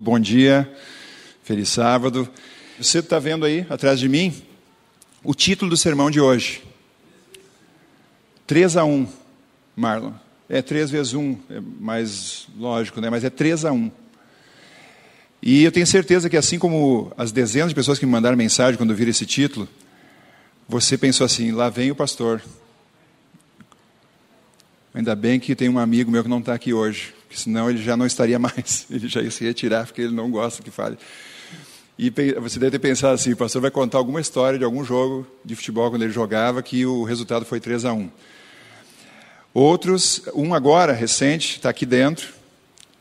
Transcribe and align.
Bom 0.00 0.16
dia, 0.20 0.72
feliz 1.42 1.70
sábado. 1.70 2.28
Você 2.80 3.00
está 3.00 3.18
vendo 3.18 3.44
aí 3.44 3.66
atrás 3.68 3.98
de 3.98 4.08
mim 4.08 4.32
o 5.24 5.34
título 5.34 5.68
do 5.68 5.76
sermão 5.76 6.08
de 6.08 6.20
hoje. 6.20 6.62
3 8.46 8.76
a 8.76 8.84
1, 8.84 9.08
Marlon. 9.74 10.12
É 10.48 10.62
3 10.62 10.88
vezes 10.88 11.14
1, 11.14 11.36
é 11.50 11.60
mais 11.80 12.46
lógico, 12.56 13.00
né? 13.00 13.10
mas 13.10 13.24
é 13.24 13.30
3 13.30 13.64
a 13.64 13.72
1. 13.72 13.90
E 15.42 15.64
eu 15.64 15.72
tenho 15.72 15.84
certeza 15.84 16.30
que, 16.30 16.36
assim 16.36 16.60
como 16.60 17.12
as 17.18 17.32
dezenas 17.32 17.70
de 17.70 17.74
pessoas 17.74 17.98
que 17.98 18.06
me 18.06 18.12
mandaram 18.12 18.36
mensagem 18.36 18.78
quando 18.78 18.94
viram 18.94 19.10
esse 19.10 19.26
título, 19.26 19.68
você 20.68 20.96
pensou 20.96 21.24
assim: 21.24 21.50
lá 21.50 21.68
vem 21.68 21.90
o 21.90 21.96
pastor. 21.96 22.40
Ainda 24.94 25.16
bem 25.16 25.40
que 25.40 25.56
tem 25.56 25.68
um 25.68 25.76
amigo 25.76 26.08
meu 26.08 26.22
que 26.22 26.30
não 26.30 26.38
está 26.38 26.54
aqui 26.54 26.72
hoje 26.72 27.17
porque 27.28 27.38
senão 27.38 27.68
ele 27.68 27.82
já 27.82 27.94
não 27.94 28.06
estaria 28.06 28.38
mais, 28.38 28.86
ele 28.90 29.06
já 29.06 29.20
ia 29.20 29.30
se 29.30 29.44
retirar, 29.44 29.84
porque 29.84 30.00
ele 30.00 30.14
não 30.14 30.30
gosta 30.30 30.62
que 30.62 30.70
fale. 30.70 30.98
E 31.98 32.10
você 32.40 32.58
deve 32.58 32.70
ter 32.70 32.78
pensado 32.78 33.14
assim, 33.14 33.32
o 33.32 33.36
pastor 33.36 33.60
vai 33.60 33.70
contar 33.70 33.98
alguma 33.98 34.20
história 34.20 34.58
de 34.58 34.64
algum 34.64 34.84
jogo 34.84 35.26
de 35.44 35.54
futebol 35.54 35.90
quando 35.90 36.02
ele 36.02 36.12
jogava, 36.12 36.62
que 36.62 36.86
o 36.86 37.04
resultado 37.04 37.44
foi 37.44 37.60
3 37.60 37.84
a 37.84 37.92
1 37.92 38.10
Outros, 39.52 40.22
um 40.34 40.54
agora, 40.54 40.92
recente, 40.92 41.56
está 41.56 41.70
aqui 41.70 41.84
dentro, 41.84 42.28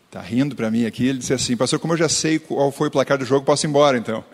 está 0.08 0.20
rindo 0.20 0.56
para 0.56 0.72
mim 0.72 0.86
aqui, 0.86 1.08
ele 1.08 1.20
disse 1.20 1.34
assim, 1.34 1.56
pastor, 1.56 1.80
como 1.80 1.94
eu 1.94 1.98
já 1.98 2.10
sei 2.10 2.40
qual 2.40 2.72
foi 2.72 2.88
o 2.88 2.92
placar 2.92 3.18
do 3.18 3.26
jogo, 3.26 3.46
posso 3.46 3.66
ir 3.66 3.70
embora 3.70 3.98
então. 3.98 4.26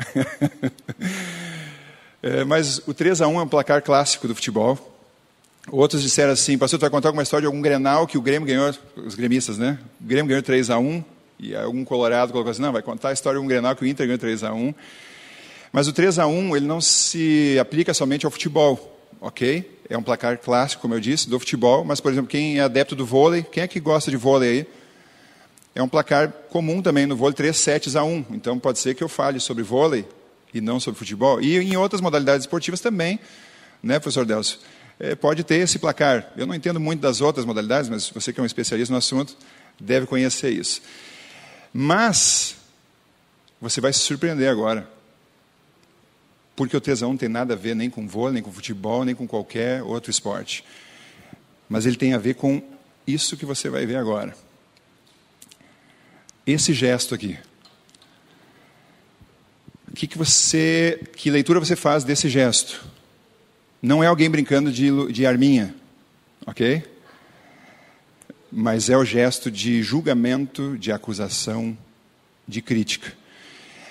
é, 2.23 2.45
mas 2.45 2.81
o 2.88 2.94
3 2.94 3.22
a 3.22 3.28
1 3.28 3.39
é 3.39 3.44
um 3.44 3.48
placar 3.48 3.81
clássico 3.81 4.28
do 4.30 4.36
futebol, 4.36 4.92
Outros 5.72 6.02
disseram 6.02 6.34
assim, 6.34 6.58
pastor, 6.58 6.77
tu 6.77 6.81
vai 6.81 6.90
contar 6.90 7.09
alguma 7.09 7.23
história 7.23 7.44
de 7.44 7.48
algum 7.48 7.62
Grenal 7.62 8.05
que 8.05 8.17
o 8.17 8.22
Grêmio 8.22 8.45
ganhou, 8.45 8.73
os 8.98 9.16
gremistas, 9.16 9.58
né? 9.58 9.80
O 10.02 10.05
Grêmio 10.05 10.27
ganhou 10.27 10.44
3 10.44 10.70
a 10.70 10.77
1 10.77 11.03
e 11.39 11.55
algum 11.55 11.86
colorado 11.86 12.31
colocou 12.31 12.52
assim, 12.52 12.62
não, 12.62 12.73
vai 12.73 12.81
contar 12.81 13.09
a 13.09 13.13
história 13.13 13.39
de 13.39 13.45
um 13.45 13.48
Grenal 13.48 13.76
que 13.76 13.84
o 13.84 13.88
Inter 13.88 14.05
ganhou 14.05 14.20
3 14.20 14.44
a 14.44 14.53
1 14.53 14.73
Mas 15.72 15.88
o 15.88 15.94
3 15.94 16.20
a 16.20 16.27
1 16.27 16.58
ele 16.58 16.66
não 16.66 16.81
se 16.81 17.58
aplica 17.59 17.94
somente 17.94 18.25
ao 18.25 18.31
futebol, 18.31 19.08
ok? 19.22 19.80
É 19.89 19.97
um 19.97 20.03
placar 20.03 20.38
clássico, 20.38 20.81
como 20.81 20.95
eu 20.95 21.00
disse, 21.00 21.30
do 21.30 21.39
futebol, 21.39 21.86
mas, 21.86 22.02
por 22.02 22.11
exemplo, 22.11 22.30
quem 22.30 22.59
é 22.59 22.61
adepto 22.61 22.95
do 22.95 23.06
vôlei, 23.06 23.44
quem 23.44 23.64
é 23.64 23.67
que 23.67 23.80
gosta 23.80 24.11
de 24.11 24.17
vôlei 24.17 24.50
aí? 24.50 24.67
É 25.75 25.81
um 25.81 25.88
placar 25.88 26.30
comum 26.50 26.81
também 26.81 27.06
no 27.06 27.16
vôlei, 27.16 27.34
3 27.34 27.56
sets 27.56 27.95
a 27.95 28.03
1. 28.03 28.25
Então, 28.31 28.59
pode 28.59 28.80
ser 28.80 28.95
que 28.95 29.03
eu 29.03 29.09
fale 29.09 29.39
sobre 29.39 29.64
vôlei 29.64 30.06
e 30.53 30.59
não 30.59 30.80
sobre 30.80 31.00
futebol. 31.00 31.41
E 31.41 31.58
em 31.58 31.78
outras 31.78 32.02
modalidades 32.02 32.44
esportivas 32.44 32.81
também, 32.81 33.19
né, 33.81 33.97
professor 33.97 34.25
Delcio? 34.25 34.59
É, 34.99 35.16
pode 35.16 35.44
ter 35.44 35.55
esse 35.55 35.80
placar. 35.80 36.31
Eu 36.38 36.45
não 36.45 36.55
entendo 36.55 36.80
muito 36.80 37.02
das 37.02 37.22
outras 37.22 37.45
modalidades, 37.45 37.89
mas 37.89 38.09
você 38.09 38.31
que 38.31 38.39
é 38.39 38.44
um 38.44 38.45
especialista 38.45 38.91
no 38.91 38.97
assunto 38.97 39.35
deve 39.80 40.05
conhecer 40.05 40.52
isso. 40.52 40.81
Mas 41.73 42.55
você 43.59 43.81
vai 43.81 43.91
se 43.91 44.00
surpreender 44.00 44.50
agora. 44.50 44.88
Porque 46.55 46.77
o 46.77 46.81
tesão 46.81 47.09
não 47.09 47.17
tem 47.17 47.30
nada 47.30 47.53
a 47.53 47.58
ver 47.58 47.75
nem 47.75 47.89
com 47.89 48.08
vôlei, 48.08 48.35
nem 48.35 48.44
com 48.44 48.52
futebol, 48.52 49.03
nem 49.03 49.16
com 49.16 49.27
qualquer 49.27 49.81
outro 49.81 50.11
esporte. 50.11 50.63
Mas 51.67 51.85
ele 51.85 51.95
tem 51.95 52.13
a 52.13 52.19
ver 52.19 52.35
com 52.35 52.61
isso 53.07 53.35
que 53.35 53.45
você 53.45 53.69
vai 53.69 53.85
ver 53.85 53.95
agora. 53.95 54.35
Esse 56.45 56.73
gesto 56.73 57.16
aqui. 57.16 57.38
Que, 59.95 60.07
que, 60.07 60.17
você, 60.17 61.02
que 61.16 61.31
leitura 61.31 61.59
você 61.59 61.75
faz 61.75 62.03
desse 62.03 62.30
gesto? 62.30 62.92
Não 63.84 64.02
é 64.02 64.08
alguém 64.08 64.30
brincando 64.30 64.72
de, 64.72 65.12
de 65.12 65.26
arminha, 65.26 65.76
ok? 66.48 66.81
Mas 68.50 68.90
é 68.90 68.95
o 68.95 69.03
gesto 69.03 69.52
de 69.52 69.84
julgamento, 69.84 70.78
de 70.78 70.90
acusação, 70.90 71.78
de 72.48 72.62
crítica. 72.62 73.12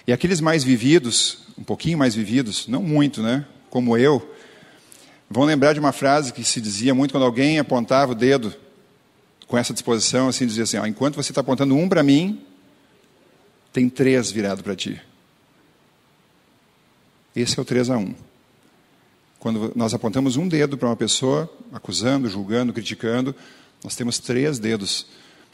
E 0.07 0.13
aqueles 0.13 0.41
mais 0.41 0.65
vividos, 0.65 1.41
um 1.59 1.63
pouquinho 1.63 1.99
mais 1.99 2.15
vividos, 2.15 2.67
não 2.67 2.83
muito, 2.83 3.23
né? 3.23 3.45
Como 3.69 3.95
eu, 3.99 4.35
vão 5.29 5.45
lembrar 5.45 5.75
de 5.75 5.81
uma 5.81 5.93
frase 5.93 6.33
que 6.33 6.43
se 6.43 6.59
dizia 6.59 6.95
muito 6.95 7.13
quando 7.13 7.25
alguém 7.25 7.59
apontava 7.59 8.13
o 8.13 8.15
dedo 8.15 8.55
com 9.47 9.59
essa 9.59 9.75
disposição, 9.75 10.27
assim, 10.27 10.47
dizia 10.47 10.63
assim: 10.63 10.79
ó, 10.79 10.87
enquanto 10.87 11.17
você 11.17 11.33
está 11.33 11.43
apontando 11.43 11.77
um 11.77 11.87
para 11.87 12.03
mim, 12.03 12.43
tem 13.71 13.91
três 13.91 14.31
virado 14.31 14.63
para 14.63 14.75
ti. 14.75 14.99
Esse 17.37 17.59
é 17.59 17.63
o 17.63 17.65
3 17.65 17.91
a 17.91 17.99
1. 17.99 18.32
Quando 19.43 19.73
nós 19.75 19.93
apontamos 19.93 20.37
um 20.37 20.47
dedo 20.47 20.79
para 20.79 20.89
uma 20.89 20.95
pessoa, 20.95 21.53
acusando, 21.73 22.29
julgando, 22.29 22.73
criticando, 22.73 23.35
nós 23.83 23.97
temos 23.97 24.21
três 24.21 24.61
dedos 24.61 25.05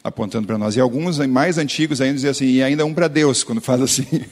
apontando 0.04 0.47
para 0.47 0.59
nós. 0.59 0.76
E 0.76 0.81
alguns 0.81 1.16
mais 1.21 1.56
antigos 1.56 1.99
ainda 2.03 2.16
dizem 2.16 2.28
assim, 2.28 2.44
e 2.44 2.62
ainda 2.62 2.84
um 2.84 2.93
para 2.93 3.09
Deus, 3.09 3.43
quando 3.43 3.62
faz 3.62 3.81
assim. 3.81 4.26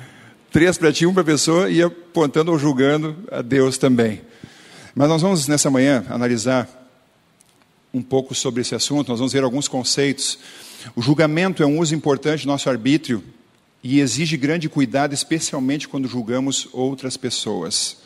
três 0.50 0.78
para 0.78 0.90
ti, 0.90 1.04
um 1.04 1.12
para 1.12 1.20
a 1.20 1.26
pessoa, 1.26 1.70
e 1.70 1.82
apontando 1.82 2.52
ou 2.52 2.58
julgando 2.58 3.14
a 3.30 3.42
Deus 3.42 3.76
também. 3.76 4.22
Mas 4.94 5.10
nós 5.10 5.20
vamos, 5.20 5.46
nessa 5.46 5.70
manhã, 5.70 6.06
analisar 6.08 6.66
um 7.92 8.00
pouco 8.00 8.34
sobre 8.34 8.62
esse 8.62 8.74
assunto, 8.74 9.10
nós 9.10 9.18
vamos 9.18 9.34
ver 9.34 9.44
alguns 9.44 9.68
conceitos. 9.68 10.38
O 10.96 11.02
julgamento 11.02 11.62
é 11.62 11.66
um 11.66 11.80
uso 11.80 11.94
importante 11.94 12.46
do 12.46 12.48
nosso 12.48 12.70
arbítrio 12.70 13.22
e 13.82 14.00
exige 14.00 14.38
grande 14.38 14.70
cuidado, 14.70 15.12
especialmente 15.12 15.86
quando 15.86 16.08
julgamos 16.08 16.66
outras 16.72 17.18
pessoas. 17.18 18.00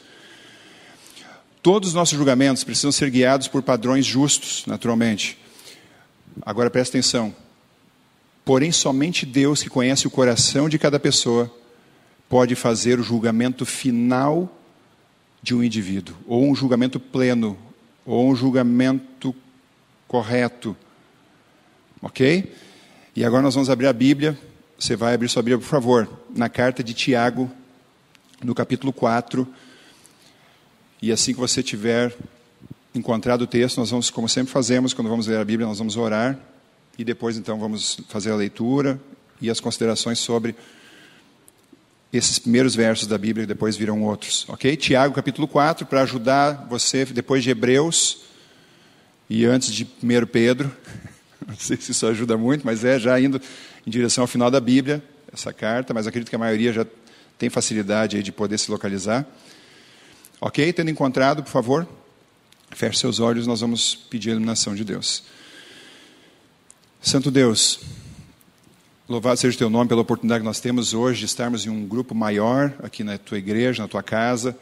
Todos 1.67 1.89
os 1.89 1.95
nossos 1.97 2.17
julgamentos 2.17 2.63
precisam 2.63 2.93
ser 2.93 3.11
guiados 3.11 3.49
por 3.49 3.61
padrões 3.61 4.07
justos, 4.07 4.63
naturalmente. 4.69 5.37
Agora 6.43 6.71
presta 6.71 6.97
atenção. 6.97 7.35
Porém, 8.45 8.71
somente 8.71 9.27
Deus, 9.27 9.65
que 9.65 9.69
conhece 9.69 10.07
o 10.07 10.11
coração 10.11 10.69
de 10.69 10.79
cada 10.79 11.01
pessoa, 11.01 11.53
pode 12.29 12.55
fazer 12.55 13.01
o 13.01 13.03
julgamento 13.03 13.67
final 13.67 14.57
de 15.43 15.57
um 15.57 15.65
indivíduo, 15.65 16.15
ou 16.25 16.49
um 16.49 16.55
julgamento 16.55 17.01
pleno, 17.01 17.59
ou 18.05 18.31
um 18.31 18.37
julgamento 18.37 19.35
correto. 20.07 20.77
Ok? 22.01 22.55
E 23.17 23.25
agora 23.25 23.43
nós 23.43 23.57
vamos 23.57 23.71
abrir 23.71 23.89
a 23.89 23.93
Bíblia. 23.93 24.39
Você 24.79 24.95
vai 24.95 25.15
abrir 25.15 25.29
sua 25.29 25.43
Bíblia, 25.43 25.59
por 25.59 25.69
favor, 25.69 26.09
na 26.33 26.49
carta 26.49 26.85
de 26.85 26.95
Tiago, 26.95 27.51
no 28.41 28.55
capítulo 28.55 28.93
4 28.93 29.45
e 31.01 31.13
assim 31.13 31.35
que 31.35 31.41
você 31.41 31.63
tiver 31.63 32.15
encontrado 32.95 33.43
o 33.43 33.47
texto, 33.47 33.79
nós 33.79 33.91
vamos, 33.91 34.11
como 34.11 34.29
sempre 34.29 34.53
fazemos, 34.53 34.95
quando 34.95 35.09
vamos 35.09 35.27
ler 35.27 35.39
a 35.39 35.45
Bíblia, 35.45 35.67
nós 35.67 35.79
vamos 35.79 35.97
orar 35.97 36.39
e 36.99 37.05
depois 37.05 37.37
então 37.37 37.59
vamos 37.59 37.99
fazer 38.09 38.31
a 38.31 38.37
leitura 38.37 38.99
e 39.41 39.51
as 39.51 39.61
considerações 39.61 40.19
sobre 40.19 40.55
esses 42.13 42.39
primeiros 42.39 42.75
versos 42.75 43.07
da 43.07 43.19
Bíblia 43.19 43.45
e 43.45 43.47
depois 43.47 43.77
virão 43.77 44.03
outros, 44.03 44.47
ok? 44.49 44.75
Tiago 44.77 45.15
capítulo 45.15 45.47
4, 45.47 45.87
para 45.87 46.03
ajudar 46.03 46.67
você, 46.69 47.05
depois 47.05 47.43
de 47.45 47.51
Hebreus 47.51 48.23
e 49.29 49.45
antes 49.45 49.73
de 49.73 49.85
1 50.03 50.27
Pedro, 50.27 50.75
não 51.47 51.57
sei 51.57 51.77
se 51.77 51.93
isso 51.93 52.07
ajuda 52.07 52.37
muito, 52.39 52.65
mas 52.65 52.85
é 52.85 52.99
já 52.99 53.21
indo 53.21 53.41
em 53.87 53.91
direção 53.91 54.23
ao 54.23 54.29
final 54.29 54.51
da 54.51 54.61
Bíblia, 54.61 55.03
essa 55.33 55.53
carta, 55.53 55.93
mas 55.93 56.07
acredito 56.07 56.31
que 56.31 56.37
a 56.37 56.39
maioria 56.39 56.73
já 56.73 56.87
tem 57.37 57.51
facilidade 57.51 58.23
de 58.23 58.33
poder 58.33 58.59
se 58.59 58.71
localizar. 58.71 59.27
Ok? 60.47 60.73
Tendo 60.73 60.93
encontrado, 60.93 61.43
por 61.43 61.51
favor, 61.51 61.89
feche 62.71 63.01
seus 63.01 63.19
olhos, 63.19 63.49
nós 63.49 63.63
vamos 63.63 63.97
pedir 63.97 64.29
a 64.29 64.33
iluminação 64.35 64.77
de 64.77 64.85
Deus. 64.85 65.25
Santo 67.03 67.33
Deus, 67.33 67.81
louvado 69.09 69.41
seja 69.41 69.57
o 69.57 69.59
teu 69.59 69.69
nome 69.69 69.89
pela 69.89 70.03
oportunidade 70.03 70.43
que 70.43 70.47
nós 70.47 70.61
temos 70.61 70.95
hoje 70.95 71.19
de 71.19 71.27
estarmos 71.27 71.67
em 71.67 71.69
um 71.69 71.85
grupo 71.85 72.15
maior 72.15 72.73
aqui 72.81 73.03
na 73.03 73.19
tua 73.19 73.39
igreja, 73.39 73.83
na 73.83 73.89
tua 73.89 74.05
casa, 74.05 74.57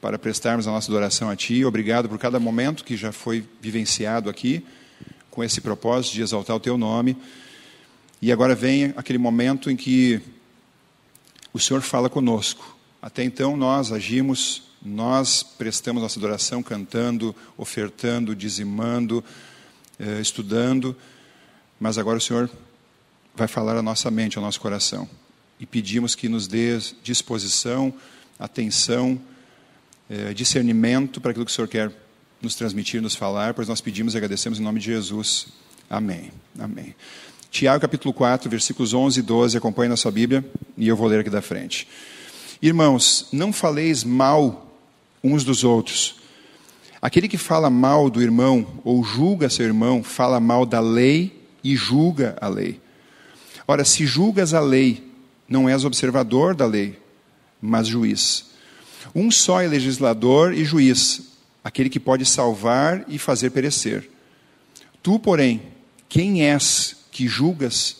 para 0.00 0.20
prestarmos 0.20 0.68
a 0.68 0.70
nossa 0.70 0.88
adoração 0.88 1.28
a 1.28 1.34
Ti. 1.34 1.64
Obrigado 1.64 2.08
por 2.08 2.16
cada 2.16 2.38
momento 2.38 2.84
que 2.84 2.96
já 2.96 3.10
foi 3.10 3.44
vivenciado 3.60 4.30
aqui, 4.30 4.64
com 5.32 5.42
esse 5.42 5.60
propósito 5.60 6.14
de 6.14 6.22
exaltar 6.22 6.54
o 6.54 6.60
Teu 6.60 6.78
nome. 6.78 7.16
E 8.22 8.30
agora 8.30 8.54
vem 8.54 8.94
aquele 8.96 9.18
momento 9.18 9.68
em 9.68 9.74
que 9.74 10.20
o 11.52 11.58
Senhor 11.58 11.80
fala 11.80 12.08
conosco. 12.08 12.76
Até 13.02 13.24
então 13.24 13.56
nós 13.56 13.90
agimos 13.90 14.67
nós 14.82 15.42
prestamos 15.42 16.02
nossa 16.02 16.18
adoração 16.18 16.62
cantando, 16.62 17.34
ofertando, 17.56 18.34
dizimando, 18.34 19.24
eh, 19.98 20.20
estudando, 20.20 20.96
mas 21.80 21.98
agora 21.98 22.18
o 22.18 22.20
Senhor 22.20 22.50
vai 23.34 23.48
falar 23.48 23.76
à 23.76 23.82
nossa 23.82 24.10
mente, 24.10 24.38
ao 24.38 24.44
nosso 24.44 24.60
coração. 24.60 25.08
E 25.60 25.66
pedimos 25.66 26.14
que 26.14 26.28
nos 26.28 26.46
dê 26.46 26.78
disposição, 27.02 27.92
atenção, 28.38 29.20
eh, 30.08 30.32
discernimento 30.32 31.20
para 31.20 31.32
aquilo 31.32 31.44
que 31.44 31.50
o 31.50 31.54
Senhor 31.54 31.68
quer 31.68 31.92
nos 32.40 32.54
transmitir, 32.54 33.02
nos 33.02 33.16
falar, 33.16 33.54
pois 33.54 33.66
nós 33.66 33.80
pedimos 33.80 34.14
e 34.14 34.16
agradecemos 34.16 34.60
em 34.60 34.62
nome 34.62 34.78
de 34.78 34.86
Jesus. 34.86 35.48
Amém. 35.90 36.30
Amém. 36.58 36.94
Tiago 37.50 37.80
capítulo 37.80 38.12
4, 38.14 38.48
versículos 38.48 38.92
11 38.92 39.20
e 39.20 39.22
12, 39.22 39.56
acompanhe 39.56 39.88
na 39.88 39.96
sua 39.96 40.12
Bíblia 40.12 40.44
e 40.76 40.86
eu 40.86 40.96
vou 40.96 41.08
ler 41.08 41.20
aqui 41.20 41.30
da 41.30 41.42
frente. 41.42 41.88
Irmãos, 42.60 43.26
não 43.32 43.52
faleis 43.52 44.04
mal 44.04 44.67
uns 45.22 45.44
dos 45.44 45.64
outros. 45.64 46.16
Aquele 47.00 47.28
que 47.28 47.38
fala 47.38 47.70
mal 47.70 48.10
do 48.10 48.20
irmão 48.20 48.80
ou 48.84 49.04
julga 49.04 49.48
seu 49.48 49.64
irmão, 49.64 50.02
fala 50.02 50.40
mal 50.40 50.66
da 50.66 50.80
lei 50.80 51.46
e 51.62 51.76
julga 51.76 52.36
a 52.40 52.48
lei. 52.48 52.80
Ora, 53.66 53.84
se 53.84 54.06
julgas 54.06 54.54
a 54.54 54.60
lei, 54.60 55.04
não 55.48 55.68
és 55.68 55.84
observador 55.84 56.54
da 56.54 56.66
lei, 56.66 56.98
mas 57.60 57.86
juiz. 57.86 58.46
Um 59.14 59.30
só 59.30 59.60
é 59.60 59.66
legislador 59.66 60.52
e 60.52 60.64
juiz, 60.64 61.36
aquele 61.62 61.88
que 61.88 62.00
pode 62.00 62.24
salvar 62.24 63.04
e 63.08 63.18
fazer 63.18 63.50
perecer. 63.50 64.08
Tu, 65.02 65.18
porém, 65.18 65.62
quem 66.08 66.44
és 66.44 66.96
que 67.10 67.28
julgas 67.28 67.98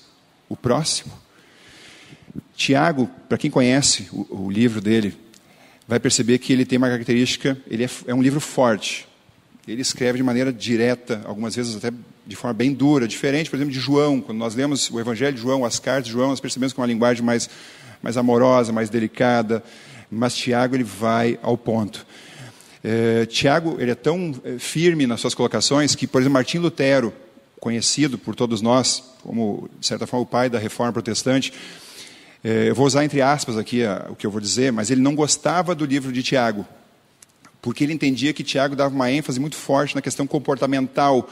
o 0.49 0.57
próximo? 0.57 1.13
Tiago, 2.57 3.09
para 3.29 3.39
quem 3.39 3.51
conhece 3.51 4.09
o, 4.13 4.47
o, 4.47 4.51
livro 4.51 4.81
dele, 4.81 5.17
vai 5.89 5.99
perceber 5.99 6.39
que 6.39 6.53
ele 6.53 6.67
tem 6.67 6.77
uma 6.77 6.89
característica, 6.89 7.57
ele 7.67 7.85
é, 7.85 7.91
é 8.07 8.15
um 8.15 8.23
livro 8.23 8.41
forte. 8.41 9.09
Ele 9.67 9.81
escreve 9.81 10.19
de 10.19 10.23
maneira 10.23 10.53
direta, 10.53 11.23
algumas 11.25 11.57
vezes 11.57 11.77
até 11.77 11.91
de 12.27 12.37
forma 12.37 12.53
bem 12.53 12.75
dura, 12.75 13.09
diferente, 13.09 13.49
por 13.49 13.57
exemplo, 13.57 13.73
de 13.73 13.81
João. 13.81 14.21
Quando 14.21 14.37
nós 14.37 14.55
lemos 14.55 14.91
o 14.91 15.01
Evangelho 15.01 15.35
de 15.35 15.41
João, 15.41 15.65
as 15.65 15.79
cartas 15.79 16.05
de 16.05 16.13
João, 16.13 16.29
nós 16.29 16.41
percebemos 16.41 16.75
que 16.75 16.81
é 16.81 16.83
uma 16.83 16.87
linguagem 16.87 17.25
mais, 17.25 17.49
mais 18.03 18.19
amorosa, 18.19 18.71
mais 18.71 18.91
delicada. 18.91 19.65
Mas 20.11 20.37
Tiago 20.37 20.77
ele 20.77 20.85
vai 20.85 21.39
ao 21.43 21.57
ponto. 21.57 22.07
É, 22.85 23.27
Tiago 23.27 23.77
ele 23.79 23.91
é 23.91 23.95
tão 23.95 24.35
é, 24.45 24.59
firme 24.59 25.07
nas 25.07 25.21
suas 25.21 25.35
colocações 25.35 25.95
que, 25.95 26.07
por 26.07 26.21
exemplo, 26.21 26.35
Martim 26.35 26.59
Lutero, 26.59 27.13
conhecido 27.59 28.19
por 28.19 28.35
todos 28.35 28.61
nós 28.61 29.03
como, 29.23 29.69
de 29.79 29.87
certa 29.87 30.07
forma, 30.07 30.23
o 30.23 30.27
pai 30.27 30.49
da 30.49 30.59
reforma 30.59 30.93
protestante, 30.93 31.53
eu 32.45 32.75
vou 32.75 32.87
usar 32.87 33.05
entre 33.05 33.21
aspas 33.21 33.57
aqui 33.57 33.83
o 34.09 34.15
que 34.15 34.27
eu 34.27 34.31
vou 34.31 34.41
dizer, 34.41 34.73
mas 34.73 34.91
ele 34.91 35.01
não 35.01 35.15
gostava 35.15 35.75
do 35.75 35.85
livro 35.85 36.13
de 36.13 36.23
Tiago, 36.23 36.67
porque 37.61 37.85
ele 37.85 37.93
entendia 37.93 38.33
que 38.33 38.45
Tiago 38.45 38.77
dava 38.77 38.95
uma 38.95 39.11
ênfase 39.11 39.41
muito 39.41 39.57
forte 39.57 39.95
na 39.95 40.03
questão 40.03 40.27
comportamental. 40.27 41.29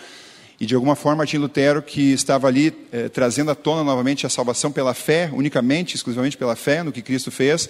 E, 0.59 0.65
de 0.65 0.75
alguma 0.75 0.97
forma, 0.97 1.19
Martim 1.19 1.37
Lutero, 1.37 1.83
que 1.83 2.13
estava 2.13 2.49
ali 2.49 2.73
é, 2.91 3.11
trazendo 3.11 3.51
à 3.51 3.55
tona 3.55 3.85
novamente 3.85 4.25
a 4.27 4.29
salvação 4.31 4.73
pela 4.73 4.95
fé, 4.95 5.31
unicamente, 5.33 5.95
exclusivamente 5.95 6.37
pela 6.37 6.57
fé, 6.57 6.83
no 6.83 6.91
que 6.91 7.03
Cristo 7.03 7.31
fez, 7.31 7.69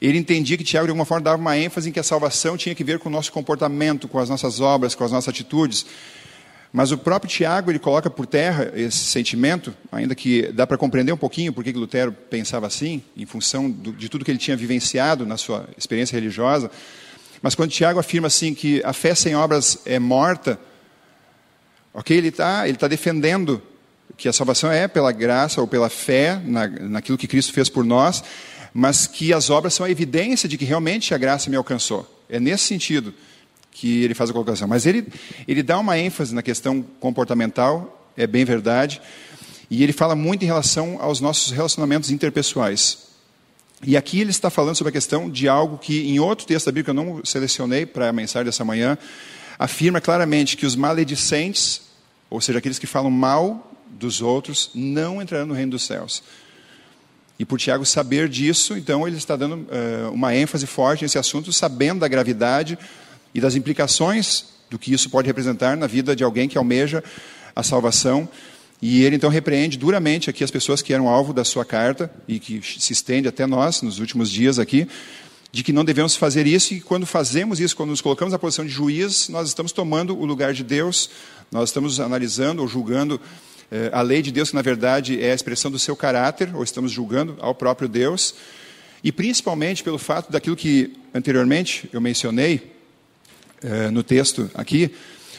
ele 0.00 0.18
entendia 0.18 0.56
que 0.56 0.64
Tiago, 0.64 0.86
de 0.86 0.90
alguma 0.90 1.04
forma, 1.04 1.24
dava 1.24 1.38
uma 1.38 1.56
ênfase 1.56 1.88
em 1.88 1.92
que 1.92 2.00
a 2.00 2.02
salvação 2.02 2.56
tinha 2.56 2.74
que 2.74 2.84
ver 2.84 2.98
com 2.98 3.08
o 3.08 3.12
nosso 3.12 3.32
comportamento, 3.32 4.06
com 4.06 4.18
as 4.18 4.28
nossas 4.28 4.60
obras, 4.60 4.94
com 4.94 5.04
as 5.04 5.12
nossas 5.12 5.28
atitudes. 5.28 5.84
Mas 6.72 6.92
o 6.92 6.98
próprio 6.98 7.30
Tiago, 7.30 7.70
ele 7.70 7.80
coloca 7.80 8.08
por 8.08 8.26
terra 8.26 8.70
esse 8.76 8.98
sentimento, 8.98 9.74
ainda 9.90 10.14
que 10.14 10.52
dá 10.52 10.66
para 10.66 10.78
compreender 10.78 11.12
um 11.12 11.16
pouquinho 11.16 11.52
por 11.52 11.64
que 11.64 11.72
Lutero 11.72 12.12
pensava 12.12 12.66
assim, 12.66 13.02
em 13.16 13.26
função 13.26 13.68
do, 13.68 13.92
de 13.92 14.08
tudo 14.08 14.24
que 14.24 14.30
ele 14.30 14.38
tinha 14.38 14.56
vivenciado 14.56 15.26
na 15.26 15.36
sua 15.36 15.68
experiência 15.76 16.14
religiosa. 16.14 16.70
Mas 17.42 17.56
quando 17.56 17.70
Tiago 17.70 17.98
afirma 17.98 18.28
assim 18.28 18.54
que 18.54 18.80
a 18.84 18.92
fé 18.92 19.14
sem 19.16 19.34
obras 19.34 19.78
é 19.84 19.98
morta, 19.98 20.60
ok, 21.92 22.16
ele 22.16 22.28
está 22.28 22.68
ele 22.68 22.78
tá 22.78 22.86
defendendo 22.86 23.60
que 24.16 24.28
a 24.28 24.32
salvação 24.32 24.70
é 24.70 24.86
pela 24.86 25.10
graça 25.10 25.60
ou 25.60 25.66
pela 25.66 25.88
fé 25.88 26.40
na, 26.44 26.68
naquilo 26.68 27.18
que 27.18 27.26
Cristo 27.26 27.52
fez 27.52 27.68
por 27.68 27.84
nós, 27.84 28.22
mas 28.72 29.08
que 29.08 29.32
as 29.32 29.50
obras 29.50 29.74
são 29.74 29.84
a 29.84 29.90
evidência 29.90 30.48
de 30.48 30.56
que 30.56 30.64
realmente 30.64 31.14
a 31.14 31.18
graça 31.18 31.50
me 31.50 31.56
alcançou. 31.56 32.24
É 32.28 32.38
nesse 32.38 32.64
sentido 32.64 33.12
que 33.80 34.04
ele 34.04 34.12
faz 34.12 34.28
a 34.28 34.32
colocação. 34.34 34.68
Mas 34.68 34.84
ele, 34.84 35.06
ele 35.48 35.62
dá 35.62 35.78
uma 35.78 35.98
ênfase 35.98 36.34
na 36.34 36.42
questão 36.42 36.82
comportamental, 37.00 38.12
é 38.14 38.26
bem 38.26 38.44
verdade, 38.44 39.00
e 39.70 39.82
ele 39.82 39.94
fala 39.94 40.14
muito 40.14 40.42
em 40.42 40.46
relação 40.46 40.98
aos 41.00 41.18
nossos 41.18 41.50
relacionamentos 41.50 42.10
interpessoais. 42.10 43.08
E 43.82 43.96
aqui 43.96 44.20
ele 44.20 44.28
está 44.28 44.50
falando 44.50 44.76
sobre 44.76 44.90
a 44.90 44.92
questão 44.92 45.30
de 45.30 45.48
algo 45.48 45.78
que, 45.78 46.06
em 46.06 46.20
outro 46.20 46.46
texto 46.46 46.66
da 46.66 46.72
Bíblia, 46.72 46.84
que 46.84 46.90
eu 46.90 47.04
não 47.04 47.24
selecionei 47.24 47.86
para 47.86 48.10
a 48.10 48.12
mensagem 48.12 48.44
dessa 48.44 48.66
manhã, 48.66 48.98
afirma 49.58 49.98
claramente 49.98 50.58
que 50.58 50.66
os 50.66 50.76
maledicentes, 50.76 51.80
ou 52.28 52.38
seja, 52.38 52.58
aqueles 52.58 52.78
que 52.78 52.86
falam 52.86 53.10
mal 53.10 53.72
dos 53.88 54.20
outros, 54.20 54.70
não 54.74 55.22
entrarão 55.22 55.46
no 55.46 55.54
reino 55.54 55.70
dos 55.70 55.84
céus. 55.84 56.22
E 57.38 57.46
por 57.46 57.58
Tiago 57.58 57.86
saber 57.86 58.28
disso, 58.28 58.76
então 58.76 59.08
ele 59.08 59.16
está 59.16 59.36
dando 59.36 59.54
uh, 59.54 60.12
uma 60.12 60.34
ênfase 60.36 60.66
forte 60.66 61.02
nesse 61.02 61.16
assunto, 61.16 61.50
sabendo 61.50 62.00
da 62.00 62.08
gravidade 62.08 62.78
e 63.34 63.40
das 63.40 63.54
implicações 63.54 64.46
do 64.70 64.78
que 64.78 64.92
isso 64.92 65.10
pode 65.10 65.26
representar 65.26 65.76
na 65.76 65.86
vida 65.86 66.14
de 66.14 66.22
alguém 66.22 66.48
que 66.48 66.56
almeja 66.56 67.02
a 67.54 67.62
salvação. 67.62 68.28
E 68.80 69.02
ele 69.04 69.16
então 69.16 69.28
repreende 69.28 69.76
duramente 69.76 70.30
aqui 70.30 70.42
as 70.42 70.50
pessoas 70.50 70.80
que 70.80 70.94
eram 70.94 71.08
alvo 71.08 71.34
da 71.34 71.44
sua 71.44 71.64
carta 71.64 72.10
e 72.26 72.38
que 72.38 72.62
se 72.62 72.92
estende 72.92 73.28
até 73.28 73.46
nós 73.46 73.82
nos 73.82 73.98
últimos 73.98 74.30
dias 74.30 74.58
aqui, 74.58 74.88
de 75.52 75.62
que 75.62 75.72
não 75.72 75.84
devemos 75.84 76.16
fazer 76.16 76.46
isso 76.46 76.72
e 76.72 76.80
quando 76.80 77.04
fazemos 77.04 77.60
isso, 77.60 77.76
quando 77.76 77.90
nos 77.90 78.00
colocamos 78.00 78.32
na 78.32 78.38
posição 78.38 78.64
de 78.64 78.70
juiz, 78.70 79.28
nós 79.28 79.48
estamos 79.48 79.72
tomando 79.72 80.16
o 80.16 80.24
lugar 80.24 80.54
de 80.54 80.62
Deus, 80.62 81.10
nós 81.50 81.68
estamos 81.68 82.00
analisando 82.00 82.62
ou 82.62 82.68
julgando 82.68 83.20
eh, 83.70 83.90
a 83.92 84.00
lei 84.00 84.22
de 84.22 84.30
Deus, 84.30 84.50
que 84.50 84.54
na 84.54 84.62
verdade 84.62 85.20
é 85.20 85.32
a 85.32 85.34
expressão 85.34 85.70
do 85.70 85.78
seu 85.78 85.96
caráter, 85.96 86.54
ou 86.54 86.62
estamos 86.62 86.90
julgando 86.90 87.36
ao 87.40 87.54
próprio 87.54 87.88
Deus, 87.88 88.34
e 89.02 89.10
principalmente 89.10 89.82
pelo 89.82 89.98
fato 89.98 90.30
daquilo 90.30 90.56
que 90.56 90.96
anteriormente 91.12 91.88
eu 91.92 92.00
mencionei 92.00 92.79
eh, 93.62 93.90
no 93.90 94.02
texto 94.02 94.50
aqui, 94.54 94.94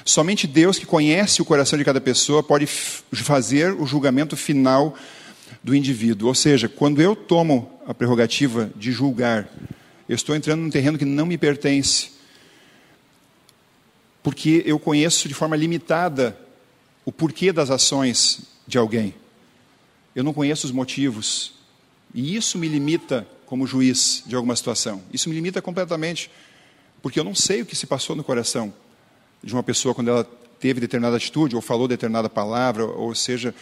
somente 0.06 0.48
Deus 0.48 0.78
que 0.78 0.86
conhece 0.86 1.42
o 1.42 1.46
coração 1.46 1.78
de 1.78 1.86
cada 1.86 2.02
pessoa 2.02 2.44
pode 2.44 2.66
fazer 2.66 3.74
o 3.74 3.86
julgamento 3.86 4.36
final 4.36 4.96
do 5.64 5.76
indivíduo. 5.76 6.28
Ou 6.28 6.36
seja, 6.36 6.68
quando 6.68 7.02
eu 7.02 7.16
tomo 7.16 7.80
a 7.86 7.94
prerrogativa 7.94 8.72
de 8.76 8.92
julgar, 8.92 9.50
eu 10.08 10.16
estou 10.16 10.36
entrando 10.36 10.62
num 10.62 10.70
terreno 10.70 10.98
que 10.98 11.06
não 11.06 11.26
me 11.26 11.38
pertence, 11.38 12.12
porque 14.22 14.62
eu 14.66 14.78
conheço 14.78 15.28
de 15.28 15.34
forma 15.34 15.56
limitada 15.56 16.38
o 17.06 17.12
porquê 17.12 17.52
das 17.52 17.70
ações 17.70 18.42
de 18.68 18.78
alguém. 18.78 19.16
Eu 20.16 20.24
não 20.24 20.34
conheço 20.34 20.68
os 20.68 20.72
motivos. 20.72 21.54
E 22.14 22.36
isso 22.36 22.58
me 22.58 22.68
limita 22.68 23.28
como 23.46 23.66
juiz 23.66 24.24
de 24.26 24.36
alguma 24.36 24.56
situação. 24.56 25.02
Isso 25.12 25.30
me 25.30 25.36
limita 25.36 25.62
completamente, 25.62 26.30
porque 27.02 27.20
eu 27.20 27.24
não 27.24 27.36
sei 27.36 27.62
o 27.62 27.66
que 27.66 27.76
se 27.76 27.86
passou 27.86 28.16
no 28.16 28.24
coração 28.24 28.74
de 29.44 29.54
uma 29.54 29.64
pessoa 29.64 29.96
quando 29.96 30.10
ela 30.10 30.24
teve 30.60 30.80
determinada 30.80 31.18
atitude, 31.18 31.56
ou 31.56 31.62
falou 31.62 31.88
determinada 31.88 32.30
palavra, 32.30 32.86
ou 32.86 33.16
seja, 33.16 33.54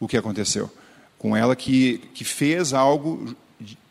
o 0.00 0.08
que 0.08 0.16
aconteceu 0.16 0.70
com 1.18 1.36
ela 1.36 1.56
que, 1.56 1.98
que 2.14 2.24
fez 2.24 2.72
algo 2.72 3.36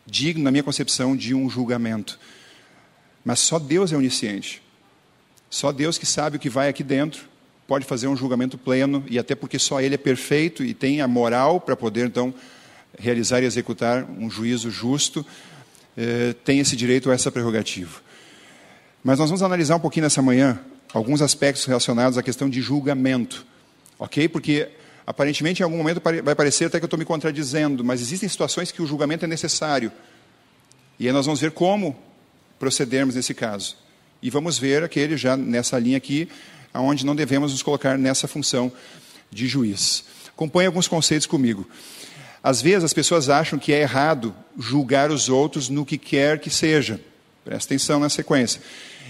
digno, 0.06 0.42
na 0.42 0.50
minha 0.50 0.62
concepção, 0.62 1.14
de 1.14 1.34
um 1.34 1.48
julgamento. 1.48 2.18
Mas 3.24 3.40
só 3.40 3.58
Deus 3.58 3.92
é 3.92 3.96
onisciente. 3.96 4.62
Só 5.50 5.70
Deus 5.70 5.98
que 5.98 6.06
sabe 6.06 6.36
o 6.36 6.40
que 6.40 6.48
vai 6.48 6.68
aqui 6.68 6.82
dentro 6.82 7.26
pode 7.66 7.84
fazer 7.84 8.08
um 8.08 8.16
julgamento 8.16 8.56
pleno, 8.56 9.04
e 9.10 9.18
até 9.18 9.34
porque 9.34 9.58
só 9.58 9.78
Ele 9.78 9.94
é 9.94 9.98
perfeito 9.98 10.64
e 10.64 10.72
tem 10.72 11.02
a 11.02 11.06
moral 11.06 11.60
para 11.60 11.76
poder, 11.76 12.06
então, 12.06 12.32
realizar 12.98 13.42
e 13.42 13.44
executar 13.44 14.08
um 14.18 14.30
juízo 14.30 14.70
justo, 14.70 15.24
eh, 15.94 16.34
tem 16.46 16.60
esse 16.60 16.74
direito 16.74 17.10
a 17.10 17.14
essa 17.14 17.30
prerrogativa. 17.30 18.00
Mas 19.02 19.18
nós 19.18 19.30
vamos 19.30 19.42
analisar 19.42 19.76
um 19.76 19.80
pouquinho 19.80 20.04
nessa 20.04 20.20
manhã 20.20 20.60
alguns 20.92 21.22
aspectos 21.22 21.64
relacionados 21.64 22.18
à 22.18 22.22
questão 22.22 22.48
de 22.48 22.60
julgamento, 22.60 23.46
ok? 23.98 24.28
Porque 24.28 24.68
aparentemente 25.06 25.60
em 25.60 25.64
algum 25.64 25.76
momento 25.76 26.00
vai 26.02 26.34
parecer 26.34 26.66
até 26.66 26.78
que 26.78 26.84
eu 26.84 26.86
estou 26.86 26.98
me 26.98 27.04
contradizendo, 27.04 27.84
mas 27.84 28.00
existem 28.00 28.28
situações 28.28 28.72
que 28.72 28.82
o 28.82 28.86
julgamento 28.86 29.24
é 29.24 29.28
necessário. 29.28 29.92
E 30.98 31.06
aí 31.06 31.12
nós 31.12 31.26
vamos 31.26 31.40
ver 31.40 31.52
como 31.52 31.96
procedermos 32.58 33.14
nesse 33.14 33.34
caso. 33.34 33.76
E 34.20 34.30
vamos 34.30 34.58
ver 34.58 34.82
aquele 34.82 35.16
já 35.16 35.36
nessa 35.36 35.78
linha 35.78 35.96
aqui, 35.96 36.28
aonde 36.74 37.06
não 37.06 37.14
devemos 37.14 37.52
nos 37.52 37.62
colocar 37.62 37.96
nessa 37.96 38.26
função 38.26 38.72
de 39.30 39.46
juiz. 39.46 40.04
Acompanhe 40.28 40.66
alguns 40.66 40.88
conceitos 40.88 41.26
comigo. 41.26 41.68
Às 42.42 42.60
vezes 42.60 42.84
as 42.84 42.92
pessoas 42.92 43.28
acham 43.28 43.58
que 43.58 43.72
é 43.72 43.80
errado 43.80 44.34
julgar 44.58 45.10
os 45.10 45.28
outros 45.28 45.68
no 45.68 45.84
que 45.84 45.98
quer 45.98 46.40
que 46.40 46.50
seja. 46.50 47.00
Presta 47.48 47.72
atenção 47.72 47.98
na 47.98 48.10
sequência. 48.10 48.60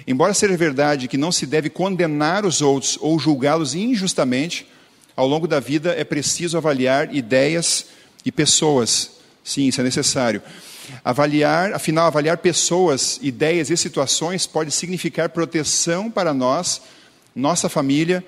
Embora 0.07 0.33
seja 0.33 0.57
verdade 0.57 1.09
que 1.09 1.17
não 1.17 1.33
se 1.33 1.45
deve 1.45 1.69
condenar 1.69 2.47
os 2.47 2.63
outros 2.63 2.97
ou 3.01 3.19
julgá-los 3.19 3.75
injustamente, 3.75 4.65
ao 5.17 5.27
longo 5.27 5.49
da 5.49 5.59
vida 5.59 5.93
é 5.99 6.05
preciso 6.05 6.57
avaliar 6.57 7.13
ideias 7.13 7.87
e 8.25 8.31
pessoas. 8.31 9.11
Sim, 9.43 9.67
isso 9.67 9.81
é 9.81 9.85
necessário. 9.85 10.41
Avaliar, 11.05 11.73
afinal, 11.73 12.07
avaliar 12.07 12.39
pessoas, 12.39 13.19
ideias 13.21 13.71
e 13.71 13.77
situações 13.77 14.47
pode 14.47 14.71
significar 14.71 15.31
proteção 15.31 16.09
para 16.09 16.33
nós 16.33 16.81
nossa 17.35 17.69
família 17.69 18.25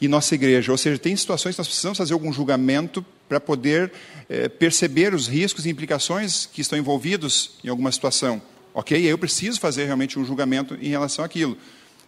e 0.00 0.08
nossa 0.08 0.34
igreja. 0.34 0.72
Ou 0.72 0.78
seja, 0.78 0.98
tem 0.98 1.14
situações 1.14 1.54
que 1.54 1.60
nós 1.60 1.68
precisamos 1.68 1.98
fazer 1.98 2.14
algum 2.14 2.32
julgamento 2.32 3.04
para 3.28 3.38
poder 3.38 3.92
é, 4.26 4.48
perceber 4.48 5.12
os 5.12 5.28
riscos 5.28 5.66
e 5.66 5.68
implicações 5.68 6.46
que 6.46 6.62
estão 6.62 6.78
envolvidos 6.78 7.58
em 7.62 7.68
alguma 7.68 7.92
situação. 7.92 8.40
Ok? 8.74 9.00
Eu 9.00 9.16
preciso 9.16 9.58
fazer 9.60 9.84
realmente 9.84 10.18
um 10.18 10.24
julgamento 10.24 10.74
em 10.74 10.88
relação 10.88 11.24
àquilo. 11.24 11.56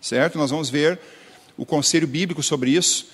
Certo? 0.01 0.37
Nós 0.37 0.51
vamos 0.51 0.69
ver 0.69 0.99
o 1.57 1.65
conselho 1.65 2.07
bíblico 2.07 2.43
sobre 2.43 2.71
isso 2.71 3.07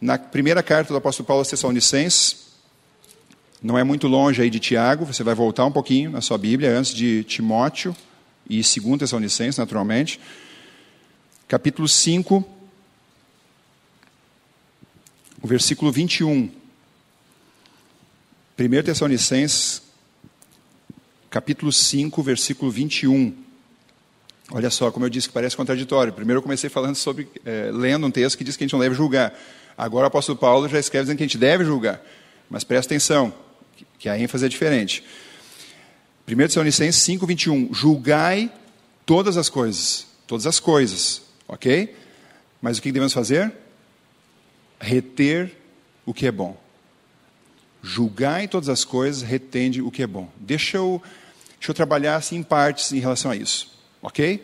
na 0.00 0.18
primeira 0.18 0.62
carta 0.62 0.92
do 0.92 0.96
apóstolo 0.96 1.26
Paulo 1.26 1.40
aos 1.40 1.48
Tessalonicenses. 1.48 2.50
Não 3.62 3.78
é 3.78 3.84
muito 3.84 4.08
longe 4.08 4.42
aí 4.42 4.50
de 4.50 4.58
Tiago, 4.58 5.06
você 5.06 5.22
vai 5.22 5.34
voltar 5.34 5.64
um 5.64 5.72
pouquinho 5.72 6.10
na 6.10 6.20
sua 6.20 6.36
Bíblia, 6.36 6.76
antes 6.76 6.92
de 6.92 7.24
Timóteo 7.24 7.94
e 8.48 8.56
2 8.56 8.98
Tessalonicenses, 8.98 9.58
naturalmente 9.58 10.18
capítulo 11.50 11.88
5, 11.88 12.48
o 15.42 15.48
versículo 15.48 15.90
21. 15.90 16.48
1 18.56 18.82
Tessalonicenses, 18.84 19.82
capítulo 21.30 21.72
5, 21.72 22.22
versículo 22.22 22.70
21. 22.70 23.32
Olha 24.50 24.68
só, 24.68 24.90
como 24.90 25.06
eu 25.06 25.10
disse, 25.10 25.28
que 25.28 25.34
parece 25.34 25.56
contraditório. 25.56 26.12
Primeiro 26.12 26.38
eu 26.38 26.42
comecei 26.42 26.68
falando 26.68 26.96
sobre, 26.96 27.28
é, 27.46 27.70
lendo 27.72 28.06
um 28.06 28.10
texto 28.10 28.36
que 28.36 28.42
diz 28.42 28.56
que 28.56 28.64
a 28.64 28.66
gente 28.66 28.72
não 28.72 28.80
deve 28.80 28.96
julgar. 28.96 29.32
Agora 29.78 30.04
o 30.04 30.08
apóstolo 30.08 30.36
Paulo 30.36 30.68
já 30.68 30.78
escreve 30.78 31.04
dizendo 31.04 31.18
que 31.18 31.22
a 31.22 31.26
gente 31.26 31.38
deve 31.38 31.64
julgar. 31.64 32.02
Mas 32.50 32.64
presta 32.64 32.92
atenção, 32.92 33.32
que 33.96 34.08
a 34.08 34.18
ênfase 34.18 34.44
é 34.44 34.48
diferente. 34.48 35.04
1 36.28 36.36
Tessalonicenses 36.36 37.00
5, 37.02 37.26
21. 37.26 37.72
Julgai 37.72 38.52
todas 39.06 39.36
as 39.36 39.48
coisas. 39.48 40.06
Todas 40.26 40.46
as 40.46 40.58
coisas, 40.58 41.22
ok? 41.46 41.94
Mas 42.60 42.78
o 42.78 42.82
que 42.82 42.90
devemos 42.90 43.12
fazer? 43.12 43.52
Reter 44.80 45.56
o 46.04 46.12
que 46.12 46.26
é 46.26 46.32
bom. 46.32 46.58
Julgai 47.82 48.46
todas 48.46 48.68
as 48.68 48.84
coisas, 48.84 49.22
retende 49.22 49.80
o 49.80 49.90
que 49.90 50.02
é 50.02 50.06
bom. 50.06 50.28
Deixa 50.36 50.76
eu, 50.76 51.02
deixa 51.60 51.70
eu 51.72 51.74
trabalhar 51.74 52.16
assim 52.16 52.36
em 52.36 52.42
partes 52.42 52.90
em 52.90 52.98
relação 52.98 53.30
a 53.30 53.36
isso. 53.36 53.70
Ok? 54.00 54.42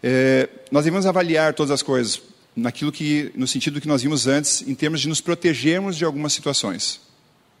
É, 0.00 0.48
nós 0.70 0.84
devemos 0.84 1.04
avaliar 1.04 1.52
todas 1.52 1.72
as 1.72 1.82
coisas 1.82 2.22
naquilo 2.54 2.92
que, 2.92 3.32
no 3.34 3.46
sentido 3.46 3.80
que 3.80 3.88
nós 3.88 4.02
vimos 4.02 4.28
antes, 4.28 4.62
em 4.62 4.74
termos 4.74 5.00
de 5.00 5.08
nos 5.08 5.20
protegermos 5.20 5.96
de 5.96 6.04
algumas 6.04 6.32
situações, 6.32 7.00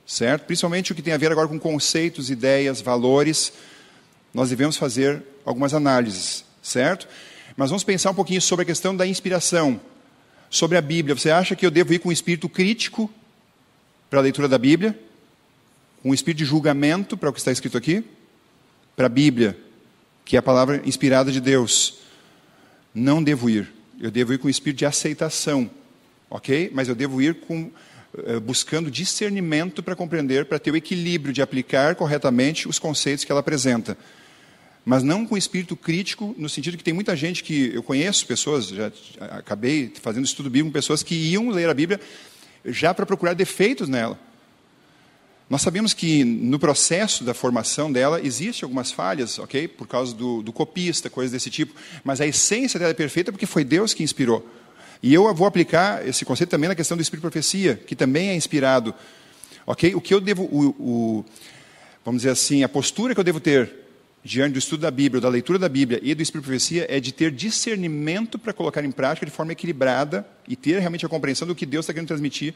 certo? 0.06 0.44
Principalmente 0.44 0.92
o 0.92 0.94
que 0.94 1.02
tem 1.02 1.12
a 1.12 1.16
ver 1.16 1.32
agora 1.32 1.48
com 1.48 1.58
conceitos, 1.58 2.30
ideias, 2.30 2.80
valores, 2.80 3.52
nós 4.32 4.50
devemos 4.50 4.76
fazer 4.76 5.22
algumas 5.44 5.74
análises, 5.74 6.44
certo? 6.62 7.08
Mas 7.56 7.70
vamos 7.70 7.82
pensar 7.82 8.10
um 8.10 8.14
pouquinho 8.14 8.40
sobre 8.40 8.62
a 8.62 8.66
questão 8.66 8.94
da 8.94 9.06
inspiração, 9.06 9.80
sobre 10.48 10.78
a 10.78 10.80
Bíblia. 10.80 11.16
Você 11.16 11.30
acha 11.30 11.56
que 11.56 11.66
eu 11.66 11.70
devo 11.70 11.92
ir 11.94 11.98
com 11.98 12.10
um 12.10 12.12
espírito 12.12 12.48
crítico 12.48 13.10
para 14.08 14.20
a 14.20 14.22
leitura 14.22 14.46
da 14.46 14.58
Bíblia? 14.58 14.98
Com 16.02 16.10
um 16.10 16.14
espírito 16.14 16.38
de 16.38 16.44
julgamento 16.44 17.16
para 17.16 17.28
o 17.28 17.32
que 17.32 17.40
está 17.40 17.50
escrito 17.50 17.76
aqui? 17.76 18.04
Para 18.94 19.06
a 19.06 19.08
Bíblia, 19.08 19.56
que 20.24 20.36
é 20.36 20.38
a 20.38 20.42
palavra 20.42 20.82
inspirada 20.84 21.32
de 21.32 21.40
Deus. 21.40 21.98
Não 22.94 23.22
devo 23.22 23.48
ir. 23.48 23.72
Eu 24.00 24.10
devo 24.10 24.32
ir 24.32 24.38
com 24.38 24.48
o 24.48 24.50
espírito 24.50 24.80
de 24.80 24.86
aceitação, 24.86 25.70
ok? 26.28 26.70
Mas 26.74 26.88
eu 26.88 26.94
devo 26.94 27.22
ir 27.22 27.34
com, 27.34 27.70
uh, 28.14 28.40
buscando 28.40 28.90
discernimento 28.90 29.82
para 29.82 29.96
compreender, 29.96 30.44
para 30.44 30.58
ter 30.58 30.70
o 30.70 30.76
equilíbrio 30.76 31.32
de 31.32 31.40
aplicar 31.40 31.94
corretamente 31.94 32.68
os 32.68 32.78
conceitos 32.78 33.24
que 33.24 33.32
ela 33.32 33.40
apresenta. 33.40 33.96
Mas 34.84 35.02
não 35.02 35.24
com 35.24 35.36
espírito 35.36 35.76
crítico, 35.76 36.34
no 36.36 36.48
sentido 36.48 36.76
que 36.76 36.84
tem 36.84 36.92
muita 36.92 37.14
gente 37.14 37.44
que 37.44 37.72
eu 37.72 37.82
conheço 37.82 38.26
pessoas, 38.26 38.68
já 38.68 38.92
acabei 39.20 39.92
fazendo 40.02 40.24
estudo 40.24 40.50
bíblico 40.50 40.70
com 40.70 40.72
pessoas 40.72 41.02
que 41.02 41.14
iam 41.14 41.50
ler 41.50 41.68
a 41.68 41.74
Bíblia 41.74 42.00
já 42.64 42.92
para 42.92 43.06
procurar 43.06 43.34
defeitos 43.34 43.88
nela. 43.88 44.18
Nós 45.52 45.60
sabemos 45.60 45.92
que 45.92 46.24
no 46.24 46.58
processo 46.58 47.24
da 47.24 47.34
formação 47.34 47.92
dela 47.92 48.18
existe 48.24 48.64
algumas 48.64 48.90
falhas, 48.90 49.38
ok? 49.38 49.68
Por 49.68 49.86
causa 49.86 50.14
do, 50.14 50.42
do 50.42 50.50
copista, 50.50 51.10
coisas 51.10 51.30
desse 51.30 51.50
tipo. 51.50 51.74
Mas 52.02 52.22
a 52.22 52.26
essência 52.26 52.80
dela 52.80 52.90
é 52.90 52.94
perfeita 52.94 53.30
porque 53.30 53.44
foi 53.44 53.62
Deus 53.62 53.92
que 53.92 54.02
inspirou. 54.02 54.48
E 55.02 55.12
eu 55.12 55.34
vou 55.34 55.46
aplicar 55.46 56.08
esse 56.08 56.24
conceito 56.24 56.48
também 56.48 56.70
na 56.70 56.74
questão 56.74 56.96
do 56.96 57.02
Espírito 57.02 57.20
Profecia, 57.20 57.78
que 57.86 57.94
também 57.94 58.30
é 58.30 58.34
inspirado. 58.34 58.94
Ok? 59.66 59.94
O 59.94 60.00
que 60.00 60.14
eu 60.14 60.22
devo, 60.22 60.44
o, 60.44 60.68
o, 60.68 61.24
vamos 62.02 62.22
dizer 62.22 62.32
assim, 62.32 62.64
a 62.64 62.68
postura 62.68 63.12
que 63.12 63.20
eu 63.20 63.24
devo 63.24 63.38
ter 63.38 63.70
diante 64.24 64.54
do 64.54 64.58
estudo 64.58 64.80
da 64.80 64.90
Bíblia, 64.90 65.20
da 65.20 65.28
leitura 65.28 65.58
da 65.58 65.68
Bíblia 65.68 66.00
e 66.02 66.14
do 66.14 66.22
Espírito 66.22 66.46
Profecia 66.46 66.86
é 66.88 66.98
de 66.98 67.12
ter 67.12 67.30
discernimento 67.30 68.38
para 68.38 68.54
colocar 68.54 68.82
em 68.82 68.90
prática 68.90 69.26
de 69.26 69.32
forma 69.32 69.52
equilibrada 69.52 70.26
e 70.48 70.56
ter 70.56 70.78
realmente 70.78 71.04
a 71.04 71.10
compreensão 71.10 71.46
do 71.46 71.54
que 71.54 71.66
Deus 71.66 71.84
está 71.84 71.92
querendo 71.92 72.08
transmitir 72.08 72.54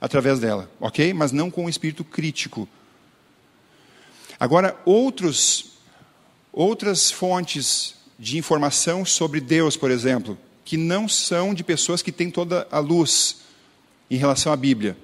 através 0.00 0.38
dela, 0.38 0.70
ok? 0.80 1.12
Mas 1.12 1.32
não 1.32 1.50
com 1.50 1.64
um 1.64 1.68
espírito 1.68 2.04
crítico. 2.04 2.68
Agora, 4.38 4.76
outros, 4.84 5.78
outras 6.52 7.10
fontes 7.10 7.94
de 8.18 8.38
informação 8.38 9.04
sobre 9.04 9.40
Deus, 9.40 9.76
por 9.76 9.90
exemplo, 9.90 10.38
que 10.64 10.76
não 10.76 11.08
são 11.08 11.54
de 11.54 11.62
pessoas 11.62 12.02
que 12.02 12.12
têm 12.12 12.30
toda 12.30 12.66
a 12.70 12.78
luz 12.78 13.38
em 14.10 14.16
relação 14.16 14.52
à 14.52 14.56
Bíblia. 14.56 14.96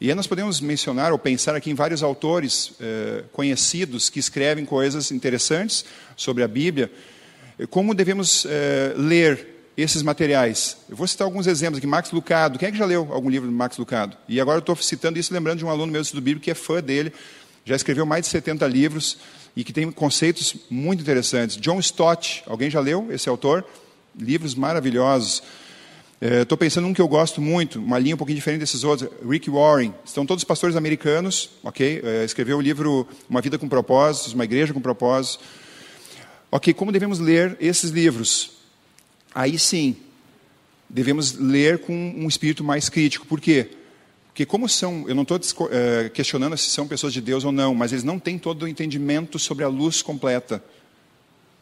E 0.00 0.08
aí 0.08 0.14
nós 0.14 0.26
podemos 0.26 0.60
mencionar 0.60 1.12
ou 1.12 1.18
pensar 1.18 1.54
aqui 1.54 1.70
em 1.70 1.74
vários 1.74 2.02
autores 2.02 2.72
eh, 2.80 3.24
conhecidos 3.32 4.10
que 4.10 4.18
escrevem 4.18 4.64
coisas 4.64 5.10
interessantes 5.10 5.86
sobre 6.14 6.42
a 6.42 6.48
Bíblia. 6.48 6.90
Como 7.70 7.94
devemos 7.94 8.46
eh, 8.46 8.92
ler 8.96 9.55
esses 9.76 10.02
materiais. 10.02 10.78
Eu 10.88 10.96
vou 10.96 11.06
citar 11.06 11.26
alguns 11.26 11.46
exemplos 11.46 11.78
aqui. 11.78 11.86
Max 11.86 12.10
Lucado. 12.10 12.58
Quem 12.58 12.68
é 12.68 12.72
que 12.72 12.78
já 12.78 12.86
leu 12.86 13.08
algum 13.12 13.28
livro 13.28 13.48
do 13.48 13.54
Max 13.54 13.76
Lucado? 13.76 14.16
E 14.28 14.40
agora 14.40 14.56
eu 14.58 14.60
estou 14.60 14.74
citando 14.76 15.18
isso 15.18 15.34
lembrando 15.34 15.58
de 15.58 15.64
um 15.64 15.70
aluno 15.70 15.92
meu 15.92 16.00
do 16.00 16.04
estudo 16.04 16.22
bíblico 16.22 16.44
que 16.44 16.50
é 16.50 16.54
fã 16.54 16.80
dele, 16.80 17.12
já 17.64 17.76
escreveu 17.76 18.06
mais 18.06 18.24
de 18.24 18.30
70 18.30 18.66
livros 18.66 19.18
e 19.54 19.62
que 19.62 19.72
tem 19.72 19.90
conceitos 19.90 20.56
muito 20.70 21.00
interessantes. 21.00 21.56
John 21.56 21.78
Stott, 21.80 22.42
alguém 22.46 22.70
já 22.70 22.80
leu 22.80 23.08
esse 23.10 23.28
autor? 23.28 23.64
Livros 24.18 24.54
maravilhosos. 24.54 25.42
Estou 26.18 26.56
é, 26.56 26.58
pensando 26.58 26.86
num 26.86 26.94
que 26.94 27.00
eu 27.00 27.08
gosto 27.08 27.42
muito, 27.42 27.78
uma 27.78 27.98
linha 27.98 28.14
um 28.14 28.18
pouquinho 28.18 28.36
diferente 28.36 28.60
desses 28.60 28.84
outros. 28.84 29.10
Rick 29.28 29.50
Warren. 29.50 29.92
Estão 30.04 30.24
todos 30.24 30.44
pastores 30.44 30.74
americanos, 30.74 31.50
ok? 31.62 32.00
É, 32.02 32.24
escreveu 32.24 32.56
o 32.56 32.60
livro 32.60 33.06
Uma 33.28 33.42
Vida 33.42 33.58
com 33.58 33.68
Propósitos, 33.68 34.32
Uma 34.32 34.44
Igreja 34.44 34.72
com 34.72 34.80
Propósitos. 34.80 35.38
Ok, 36.50 36.72
como 36.72 36.90
devemos 36.90 37.18
ler 37.18 37.56
esses 37.60 37.90
livros? 37.90 38.55
Aí 39.36 39.58
sim, 39.58 39.94
devemos 40.88 41.32
ler 41.32 41.80
com 41.80 41.92
um 41.92 42.26
espírito 42.26 42.64
mais 42.64 42.88
crítico. 42.88 43.26
Por 43.26 43.38
quê? 43.38 43.68
Porque 44.28 44.46
como 44.46 44.66
são, 44.66 45.04
eu 45.06 45.14
não 45.14 45.24
estou 45.24 45.36
uh, 45.36 46.10
questionando 46.10 46.56
se 46.56 46.70
são 46.70 46.88
pessoas 46.88 47.12
de 47.12 47.20
Deus 47.20 47.44
ou 47.44 47.52
não, 47.52 47.74
mas 47.74 47.92
eles 47.92 48.02
não 48.02 48.18
têm 48.18 48.38
todo 48.38 48.62
o 48.62 48.68
entendimento 48.68 49.38
sobre 49.38 49.62
a 49.62 49.68
luz 49.68 50.00
completa. 50.00 50.64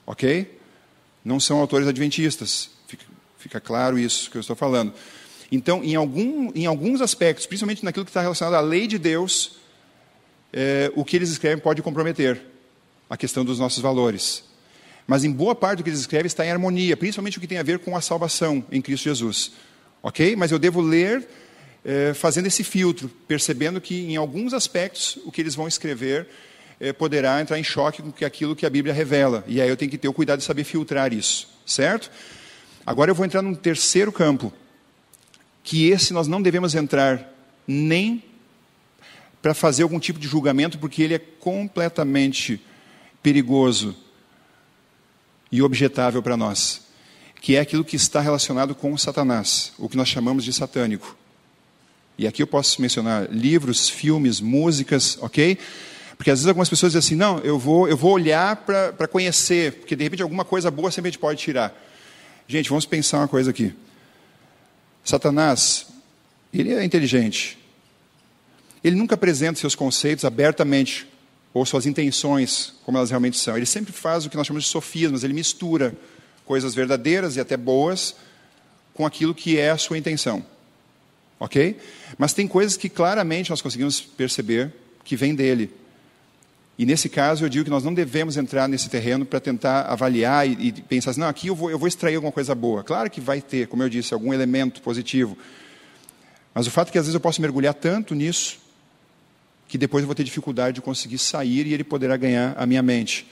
Ok? 0.07 0.57
Não 1.25 1.41
são 1.41 1.59
autores 1.59 1.89
adventistas. 1.89 2.71
Fica, 2.87 3.05
fica 3.39 3.61
claro 3.61 3.99
isso 3.99 4.31
que 4.31 4.37
eu 4.37 4.41
estou 4.41 4.55
falando. 4.55 4.95
Então, 5.51 5.83
em, 5.83 5.97
algum, 5.97 6.53
em 6.55 6.67
alguns 6.67 7.01
aspectos, 7.01 7.45
principalmente 7.45 7.85
naquilo 7.85 8.05
que 8.05 8.11
está 8.11 8.21
relacionado 8.21 8.55
à 8.55 8.61
lei 8.61 8.87
de 8.87 8.99
Deus, 8.99 9.57
eh, 10.53 10.93
o 10.95 11.05
que 11.05 11.17
eles 11.17 11.31
escrevem 11.31 11.59
pode 11.59 11.83
comprometer 11.83 12.41
a 13.11 13.17
questão 13.17 13.45
dos 13.45 13.59
nossos 13.59 13.83
valores. 13.83 14.45
Mas 15.07 15.25
em 15.25 15.31
boa 15.31 15.55
parte 15.55 15.79
do 15.79 15.85
que 15.85 15.91
eles 15.91 16.01
escrevem 16.01 16.27
está 16.27 16.45
em 16.45 16.51
harmonia, 16.51 16.97
principalmente 16.97 17.39
o 17.39 17.41
que 17.41 17.47
tem 17.47 17.59
a 17.59 17.63
ver 17.63 17.79
com 17.79 17.97
a 17.97 18.01
salvação 18.01 18.65
em 18.71 18.81
Cristo 18.81 19.05
Jesus. 19.05 19.53
Ok? 20.03 20.35
Mas 20.37 20.51
eu 20.51 20.59
devo 20.59 20.81
ler 20.81 21.27
eh, 21.85 22.15
fazendo 22.15 22.47
esse 22.47 22.65
filtro, 22.65 23.11
percebendo 23.29 23.81
que 23.81 24.07
em 24.07 24.17
alguns 24.17 24.55
aspectos 24.55 25.19
o 25.25 25.31
que 25.31 25.43
eles 25.43 25.55
vão 25.55 25.69
escrever 25.69 26.27
eh, 26.81 26.93
poderá 26.93 27.41
entrar 27.41 27.59
em 27.59 27.65
choque 27.65 28.03
com 28.03 28.25
aquilo 28.25 28.57
que 28.57 28.65
a 28.65 28.71
Bíblia 28.71 28.95
revela. 28.95 29.45
E 29.47 29.61
aí 29.61 29.69
eu 29.69 29.77
tenho 29.77 29.91
que 29.91 29.99
ter 29.99 30.09
o 30.09 30.13
cuidado 30.13 30.39
de 30.39 30.45
saber 30.45 30.65
filtrar 30.65 31.13
isso. 31.13 31.49
Certo? 31.67 32.11
Agora 32.87 33.11
eu 33.11 33.15
vou 33.15 33.25
entrar 33.25 33.43
num 33.43 33.55
terceiro 33.55 34.11
campo, 34.11 34.53
que 35.63 35.89
esse 35.89 36.13
nós 36.13 36.27
não 36.27 36.41
devemos 36.43 36.75
entrar 36.75 37.33
nem 37.67 38.23
para 39.41 39.55
fazer 39.55 39.83
algum 39.83 39.99
tipo 39.99 40.19
de 40.19 40.27
julgamento, 40.27 40.79
porque 40.79 41.03
ele 41.03 41.15
é 41.15 41.19
completamente 41.19 42.61
perigoso 43.23 43.95
e 45.55 45.63
objetável 45.63 46.21
para 46.21 46.37
nós, 46.37 46.81
que 47.41 47.55
é 47.55 47.61
aquilo 47.61 47.85
que 47.85 47.95
está 47.95 48.21
relacionado 48.21 48.75
com 48.75 48.99
Satanás, 48.99 49.73
o 49.79 49.89
que 49.89 49.97
nós 49.97 50.09
chamamos 50.09 50.43
de 50.43 50.53
satânico. 50.53 51.17
E 52.19 52.27
aqui 52.27 52.43
eu 52.43 52.47
posso 52.49 52.83
mencionar 52.83 53.31
livros, 53.31 53.89
filmes, 53.89 54.41
músicas, 54.41 55.17
ok? 55.21 55.57
Porque 56.17 56.33
às 56.33 56.41
vezes 56.41 56.49
algumas 56.49 56.69
pessoas 56.69 56.91
dizem 56.91 57.07
assim, 57.07 57.15
não, 57.15 57.39
eu 57.39 57.57
vou, 57.57 57.87
eu 57.87 57.97
vou 57.97 58.11
olhar 58.11 58.57
para 58.57 59.07
conhecer, 59.07 59.75
porque 59.75 59.95
de 59.95 60.03
repente 60.03 60.25
alguma 60.25 60.45
coisa 60.45 60.73
boa 60.73 60.91
sempre 60.91 61.11
a 61.11 61.13
gente 61.13 61.21
pode 61.21 61.41
tirar. 61.41 61.73
Gente, 62.49 62.69
vamos 62.69 62.85
pensar 62.85 63.19
uma 63.19 63.29
coisa 63.29 63.51
aqui. 63.51 63.73
Satanás, 65.05 65.87
ele 66.53 66.75
é 66.75 66.85
inteligente. 66.85 67.57
Ele 68.83 68.97
nunca 68.97 69.15
apresenta 69.15 69.61
seus 69.61 69.77
conceitos 69.77 70.25
abertamente 70.25 71.07
ou 71.55 71.65
suas 71.65 71.87
intenções, 71.87 72.75
como 72.85 72.99
elas 72.99 73.11
realmente 73.11 73.39
são. 73.39 73.57
Ele 73.57 73.65
sempre 73.65 73.93
faz 73.93 74.27
o 74.27 74.31
que 74.31 74.37
nós 74.37 74.45
chamamos 74.45 74.65
de 74.65 74.71
sofismas, 74.71 75.23
ele 75.23 75.33
mistura 75.33 75.95
coisas 76.45 76.75
verdadeiras 76.75 77.37
e 77.37 77.41
até 77.41 77.57
boas 77.57 78.17
com 78.93 79.07
aquilo 79.07 79.33
que 79.33 79.57
é 79.57 79.71
a 79.71 79.79
sua 79.79 79.97
intenção. 79.97 80.45
Ok? 81.39 81.79
Mas 82.19 82.33
tem 82.33 82.49
coisas 82.49 82.77
que 82.77 82.89
claramente 82.89 83.51
nós 83.51 83.63
conseguimos 83.63 84.01
perceber 84.01 84.73
que 85.05 85.15
vêm 85.15 85.33
dele. 85.33 85.71
E 86.77 86.85
nesse 86.85 87.09
caso 87.09 87.45
eu 87.45 87.49
digo 87.49 87.65
que 87.65 87.71
nós 87.71 87.85
não 87.85 87.95
devemos 87.95 88.37
entrar 88.37 88.69
nesse 88.69 88.89
terreno 88.91 89.25
para 89.25 89.39
tentar 89.39 89.83
avaliar 89.83 90.49
e, 90.49 90.69
e, 90.69 90.73
pensar 90.73 91.13
assim, 91.13 91.21
não, 91.21 91.29
aqui 91.29 91.47
eu 91.47 91.55
vou, 91.55 91.71
eu 91.71 91.79
vou 91.79 91.87
extrair 91.87 92.17
alguma 92.17 92.33
coisa 92.33 92.53
boa. 92.53 92.83
Claro 92.83 93.09
que 93.09 93.21
vai 93.21 93.41
ter, 93.41 93.69
como 93.69 93.81
eu 93.81 93.89
disse, 93.89 94.13
algum 94.13 94.35
elemento 94.35 94.83
positivo. 94.83 95.39
Mas 96.53 96.67
o 96.67 96.71
fato 96.73 96.89
é 96.89 96.93
que 96.93 96.99
às 96.99 97.05
vezes 97.05 97.15
eu 97.15 97.21
posso 97.21 97.41
mergulhar 97.41 97.75
tanto 97.75 98.13
nisso 98.13 98.64
que 99.75 99.79
depois 99.79 100.03
eu 100.03 100.07
vou 100.07 100.15
ter 100.15 100.23
dificuldade 100.23 100.77
de 100.77 100.81
conseguir 100.81 101.19
sair 101.19 101.67
e 101.67 101.75
ele 101.75 101.83
poderá 101.83 102.17
ganhar 102.17 102.55
a 102.57 102.65
minha 102.65 102.81
mente. 102.81 103.27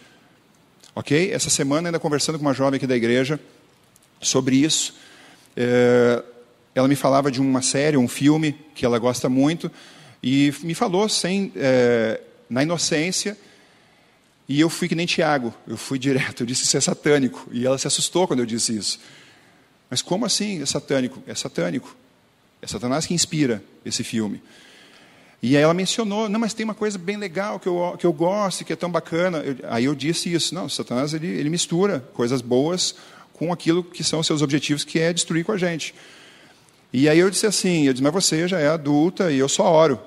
Ok? 0.93 1.31
Essa 1.33 1.49
semana, 1.49 1.87
ainda 1.87 2.01
conversando 2.01 2.37
com 2.37 2.45
uma 2.45 2.53
jovem 2.53 2.79
aqui 2.79 2.87
da 2.87 2.97
igreja 2.97 3.39
sobre 4.21 4.57
isso, 4.57 4.93
é, 5.57 6.21
ela 6.75 6.89
me 6.89 6.97
falava 6.97 7.31
de 7.31 7.41
uma 7.41 7.63
série, 7.63 7.97
um 7.97 8.09
filme 8.09 8.59
que 8.75 8.85
ela 8.85 8.99
gosta 8.99 9.29
muito, 9.29 9.71
E 10.21 10.53
me 10.65 10.75
falou 10.75 11.09
sem, 11.09 11.53
é, 11.55 12.21
na 12.51 12.65
inocência, 12.65 13.39
e 14.49 14.59
eu 14.61 14.69
fui 14.69 14.89
que 14.89 14.97
nem 14.97 15.07
Tiago, 15.07 15.55
eu 15.69 15.77
fui 15.77 15.97
direto, 16.11 16.43
eu 16.43 16.47
disse 16.47 16.65
isso 16.65 16.77
é 16.77 16.81
satânico. 16.81 17.49
E 17.53 17.65
ela 17.65 17.79
se 17.79 17.87
assustou 17.87 18.27
quando 18.27 18.41
eu 18.41 18.47
disse 18.47 18.77
isso. 18.77 18.99
Mas 19.89 20.03
como 20.03 20.27
assim 20.27 20.61
é 20.61 20.67
satânico? 20.67 21.23
É 21.25 21.37
satânico. 21.37 21.97
É 22.61 22.67
Satanás 22.67 23.07
que 23.07 23.15
inspira 23.15 23.63
esse 23.85 24.03
filme. 24.03 24.43
E 25.43 25.57
aí 25.57 25.63
ela 25.65 25.75
mencionou, 25.75 26.29
não, 26.29 26.39
mas 26.39 26.55
tem 26.55 26.63
uma 26.63 26.75
coisa 26.75 26.97
bem 26.97 27.17
legal 27.17 27.59
que 27.59 27.67
eu, 27.67 27.97
que 27.99 28.07
eu 28.07 28.13
gosto, 28.13 28.65
que 28.65 28.73
é 28.73 28.77
tão 28.77 28.89
bacana. 28.89 29.39
Eu, 29.39 29.57
aí 29.69 29.87
eu 29.87 29.95
disse 29.95 30.33
isso, 30.33 30.55
não, 30.55 30.69
Satanás 30.69 31.13
ele, 31.15 31.27
ele 31.27 31.51
mistura 31.51 31.99
coisas 32.15 32.41
boas 32.41 32.95
com 33.33 33.53
aquilo 33.53 33.83
que 33.83 34.05
são 34.05 34.23
seus 34.23 34.41
objetivos, 34.41 34.85
que 34.85 35.01
é 35.01 35.13
destruir 35.13 35.45
com 35.45 35.51
a 35.51 35.57
gente. 35.57 35.97
E 36.93 37.09
aí 37.09 37.19
eu 37.19 37.29
disse 37.29 37.45
assim, 37.45 37.89
eu 37.89 37.93
disse, 37.93 38.05
mas 38.05 38.13
você 38.13 38.47
já 38.47 38.61
é 38.61 38.69
adulta 38.69 39.33
e 39.33 39.39
eu 39.39 39.49
só 39.49 39.65
oro. 39.65 39.99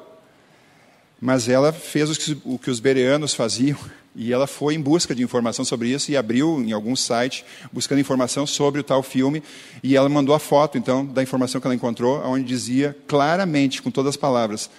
Mas 1.19 1.49
ela 1.49 1.73
fez 1.73 2.09
o 2.09 2.17
que, 2.17 2.41
o 2.45 2.57
que 2.57 2.71
os 2.71 2.79
bereanos 2.79 3.33
faziam, 3.33 3.77
e 4.15 4.31
ela 4.31 4.47
foi 4.47 4.75
em 4.75 4.81
busca 4.81 5.13
de 5.13 5.21
informação 5.21 5.65
sobre 5.65 5.89
isso 5.89 6.09
e 6.11 6.15
abriu 6.15 6.61
em 6.61 6.71
algum 6.71 6.95
site 6.95 7.43
buscando 7.73 7.99
informação 7.99 8.47
sobre 8.47 8.79
o 8.79 8.83
tal 8.85 9.03
filme 9.03 9.43
e 9.83 9.97
ela 9.97 10.07
mandou 10.07 10.33
a 10.33 10.39
foto 10.39 10.77
então 10.77 11.05
da 11.05 11.21
informação 11.21 11.59
que 11.59 11.67
ela 11.67 11.75
encontrou, 11.75 12.21
onde 12.25 12.45
dizia 12.45 12.95
claramente 13.05 13.81
com 13.81 13.91
todas 13.91 14.11
as 14.11 14.15
palavras 14.15 14.69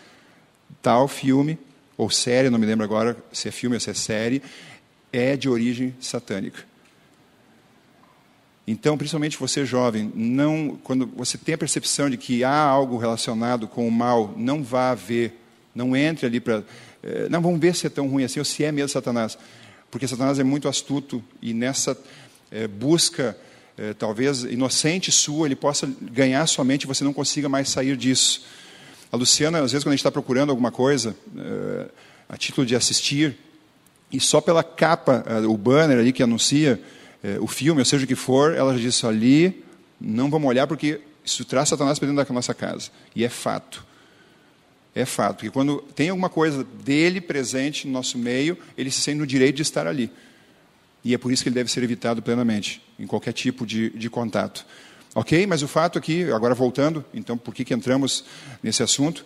tal 0.83 1.09
filme 1.09 1.59
ou 1.97 2.11
série, 2.11 2.50
não 2.50 2.59
me 2.59 2.66
lembro 2.66 2.85
agora 2.85 3.16
se 3.33 3.49
é 3.49 3.50
filme 3.50 3.76
ou 3.76 3.80
se 3.80 3.90
é 3.90 3.95
série, 3.95 4.42
é 5.12 5.37
de 5.37 5.49
origem 5.49 5.95
satânica. 6.00 6.64
Então, 8.66 8.99
principalmente 8.99 9.38
você 9.38 9.64
jovem, 9.64 10.12
não, 10.14 10.78
quando 10.83 11.06
você 11.06 11.38
tem 11.38 11.54
a 11.54 11.59
percepção 11.59 12.11
de 12.11 12.16
que 12.16 12.42
há 12.42 12.59
algo 12.59 12.99
relacionado 12.99 13.68
com 13.68 13.87
o 13.87 13.92
mal, 13.92 14.35
não 14.37 14.62
vá 14.62 14.92
ver, 14.95 15.40
não 15.75 15.97
entre 15.97 16.26
ali 16.26 16.40
para 16.40 16.64
é, 17.06 17.28
não, 17.28 17.40
vamos 17.40 17.61
ver 17.61 17.73
se 17.76 17.87
é 17.87 17.90
tão 17.90 18.09
ruim 18.09 18.25
assim 18.25 18.40
ou 18.40 18.45
se 18.45 18.64
é 18.64 18.73
mesmo 18.73 18.88
Satanás. 18.88 19.38
Porque 19.90 20.09
Satanás 20.09 20.40
é 20.40 20.45
muito 20.45 20.68
astuto 20.68 21.23
e 21.40 21.54
nessa 21.54 21.97
é, 22.50 22.66
busca, 22.66 23.38
é, 23.78 23.95
talvez 23.95 24.42
inocente 24.42 25.12
sua, 25.12 25.47
ele 25.47 25.54
possa 25.54 25.88
ganhar 26.00 26.45
sua 26.49 26.64
mente 26.64 26.83
e 26.83 26.87
você 26.87 27.04
não 27.04 27.12
consiga 27.12 27.49
mais 27.49 27.68
sair 27.68 27.97
disso. 27.97 28.45
A 29.10 29.16
Luciana, 29.16 29.60
às 29.60 29.72
vezes, 29.72 29.84
quando 29.84 29.92
a 29.92 29.96
gente 29.96 30.00
está 30.00 30.10
procurando 30.10 30.50
alguma 30.50 30.70
coisa, 30.70 31.16
é, 31.36 31.86
a 32.28 32.36
título 32.36 32.66
de 32.66 32.75
assistir, 32.75 33.36
e 34.12 34.20
só 34.20 34.40
pela 34.40 34.62
capa, 34.62 35.25
é, 35.26 35.46
o 35.46 35.56
banner 35.56 35.98
ali 35.98 36.12
que 36.12 36.22
anuncia 36.22 36.80
é, 37.22 37.38
o 37.40 37.46
filme, 37.46 37.80
ou 37.80 37.84
seja 37.84 38.04
o 38.04 38.06
que 38.06 38.14
for, 38.14 38.54
ela 38.54 38.72
já 38.72 38.80
disse 38.80 39.06
ali, 39.06 39.64
não 40.00 40.30
vamos 40.30 40.48
olhar 40.48 40.66
porque 40.66 41.00
isso 41.25 41.44
traz 41.44 41.68
Satanás 41.68 41.98
para 41.98 42.08
dentro 42.08 42.25
da 42.25 42.34
nossa 42.34 42.54
casa. 42.54 42.90
E 43.14 43.25
é 43.25 43.28
fato 43.28 43.86
é 44.96 45.04
fato. 45.04 45.42
que 45.44 45.50
quando 45.50 45.82
tem 45.94 46.08
alguma 46.08 46.30
coisa 46.30 46.64
dele 46.64 47.20
presente 47.20 47.86
no 47.86 47.92
nosso 47.92 48.16
meio, 48.16 48.56
ele 48.78 48.90
se 48.90 49.02
sente 49.02 49.18
no 49.18 49.26
direito 49.26 49.56
de 49.56 49.62
estar 49.62 49.86
ali. 49.86 50.10
E 51.04 51.12
é 51.12 51.18
por 51.18 51.30
isso 51.30 51.42
que 51.42 51.50
ele 51.50 51.54
deve 51.54 51.70
ser 51.70 51.82
evitado 51.82 52.22
plenamente, 52.22 52.82
em 52.98 53.06
qualquer 53.06 53.32
tipo 53.32 53.66
de, 53.66 53.90
de 53.90 54.08
contato. 54.08 54.64
Ok? 55.16 55.46
Mas 55.46 55.62
o 55.62 55.66
fato 55.66 55.99
aqui, 55.99 56.30
agora 56.30 56.54
voltando, 56.54 57.02
então 57.14 57.38
por 57.38 57.54
que, 57.54 57.64
que 57.64 57.73
entramos 57.73 58.23
nesse 58.62 58.82
assunto? 58.82 59.25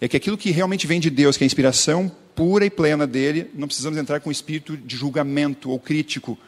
É 0.00 0.06
que 0.06 0.16
aquilo 0.16 0.38
que 0.38 0.52
realmente 0.52 0.86
vem 0.86 1.00
de 1.00 1.10
Deus, 1.10 1.36
que 1.36 1.42
é 1.42 1.44
a 1.44 1.46
inspiração 1.46 2.08
pura 2.36 2.64
e 2.64 2.70
plena 2.70 3.04
dele, 3.04 3.50
não 3.52 3.66
precisamos 3.66 3.98
entrar 3.98 4.20
com 4.20 4.30
espírito 4.30 4.76
de 4.76 4.96
julgamento 4.96 5.70
ou 5.70 5.80
crítico, 5.80 6.38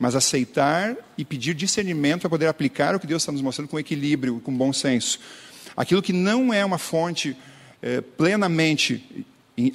mas 0.00 0.16
aceitar 0.16 0.96
e 1.16 1.24
pedir 1.24 1.54
discernimento 1.54 2.22
para 2.22 2.30
poder 2.30 2.48
aplicar 2.48 2.92
o 2.96 2.98
que 2.98 3.06
Deus 3.06 3.22
está 3.22 3.30
nos 3.30 3.40
mostrando 3.40 3.68
com 3.68 3.78
equilíbrio, 3.78 4.40
com 4.40 4.52
bom 4.52 4.72
senso. 4.72 5.20
Aquilo 5.76 6.02
que 6.02 6.12
não 6.12 6.52
é 6.52 6.64
uma 6.64 6.78
fonte 6.78 7.36
é, 7.80 8.00
plenamente 8.00 9.24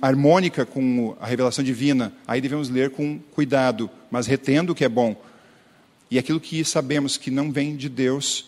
harmônica 0.02 0.66
com 0.66 1.16
a 1.18 1.26
revelação 1.26 1.64
divina, 1.64 2.12
aí 2.28 2.42
devemos 2.42 2.68
ler 2.68 2.90
com 2.90 3.20
cuidado, 3.32 3.90
mas 4.12 4.28
retendo 4.28 4.74
o 4.74 4.76
que 4.76 4.84
é 4.84 4.90
bom. 4.90 5.16
E 6.14 6.20
aquilo 6.20 6.40
que 6.40 6.64
sabemos 6.64 7.18
que 7.18 7.32
não 7.32 7.52
vem 7.52 7.76
de 7.76 7.90
Deus, 7.90 8.46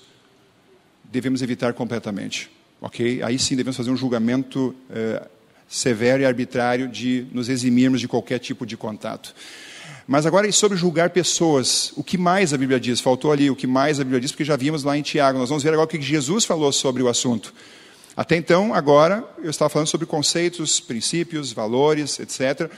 devemos 1.04 1.42
evitar 1.42 1.74
completamente. 1.74 2.48
Ok? 2.80 3.24
Aí 3.24 3.40
sim 3.40 3.56
devemos 3.56 3.76
fazer 3.76 3.90
um 3.90 3.98
julgamento 3.98 4.76
é, 4.88 5.28
severo 5.68 6.22
e 6.22 6.28
arbitrário 6.28 6.88
de 6.88 7.26
nos 7.32 7.50
eximirmos 7.50 8.00
de 8.00 8.08
qualquer 8.08 8.38
tipo 8.38 8.68
de 8.68 8.78
contato. 8.78 9.34
Mas 10.06 10.28
agora 10.28 10.52
sobre 10.52 10.78
julgar 10.78 11.10
pessoas, 11.10 11.92
o 11.96 12.04
que 12.04 12.20
mais 12.20 12.54
a 12.54 12.58
Bíblia 12.60 12.80
diz? 12.80 13.02
Faltou 13.02 13.32
ali 13.32 13.50
o 13.50 13.56
que 13.56 13.66
mais 13.66 14.00
a 14.00 14.04
Bíblia 14.04 14.22
diz, 14.22 14.32
porque 14.32 14.46
já 14.46 14.56
vimos 14.56 14.84
lá 14.84 14.96
em 14.96 15.02
Tiago. 15.02 15.40
Nós 15.40 15.50
vamos 15.50 15.64
ver 15.64 15.74
agora 15.74 15.88
o 15.88 15.90
que 15.90 16.00
Jesus 16.00 16.46
falou 16.46 16.72
sobre 16.72 17.02
o 17.02 17.10
assunto. 17.10 17.52
Até 18.16 18.36
então, 18.36 18.76
agora, 18.76 19.28
eu 19.42 19.50
estava 19.50 19.70
falando 19.70 19.88
sobre 19.88 20.06
conceitos, 20.06 20.80
princípios, 20.80 21.52
valores, 21.52 22.20
etc. 22.20 22.70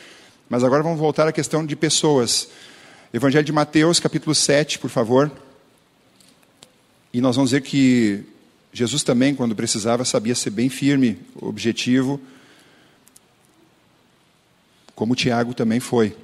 Mas 0.47 0.63
agora 0.63 0.82
vamos 0.82 0.97
voltar 0.97 1.28
à 1.28 1.34
questão 1.34 1.65
de 1.65 1.76
pessoas. 1.76 2.47
Evangelho 3.17 3.43
de 3.43 3.51
Mateus, 3.51 3.99
capítulo 3.99 4.36
7, 4.36 4.77
por 4.77 4.91
favor. 4.91 5.32
E 7.12 7.19
nós 7.19 7.36
vamos 7.36 7.49
ver 7.49 7.62
que 7.62 8.23
Jesus 8.71 9.01
também, 9.01 9.34
quando 9.34 9.56
precisava, 9.56 10.06
sabia 10.06 10.36
ser 10.36 10.51
bem 10.51 10.69
firme, 10.69 11.17
objetivo, 11.41 12.21
como 14.93 15.15
Tiago 15.15 15.56
também 15.56 15.80
foi. 15.80 16.15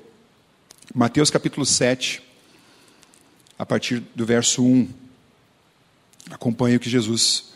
Mateus 0.93 1.31
capítulo 1.31 1.65
7, 1.65 2.21
a 3.57 3.65
partir 3.65 4.03
do 4.13 4.23
verso 4.23 4.63
1. 4.63 4.87
Acompanhe 6.29 6.75
o 6.75 6.79
que 6.79 6.91
Jesus 6.91 7.53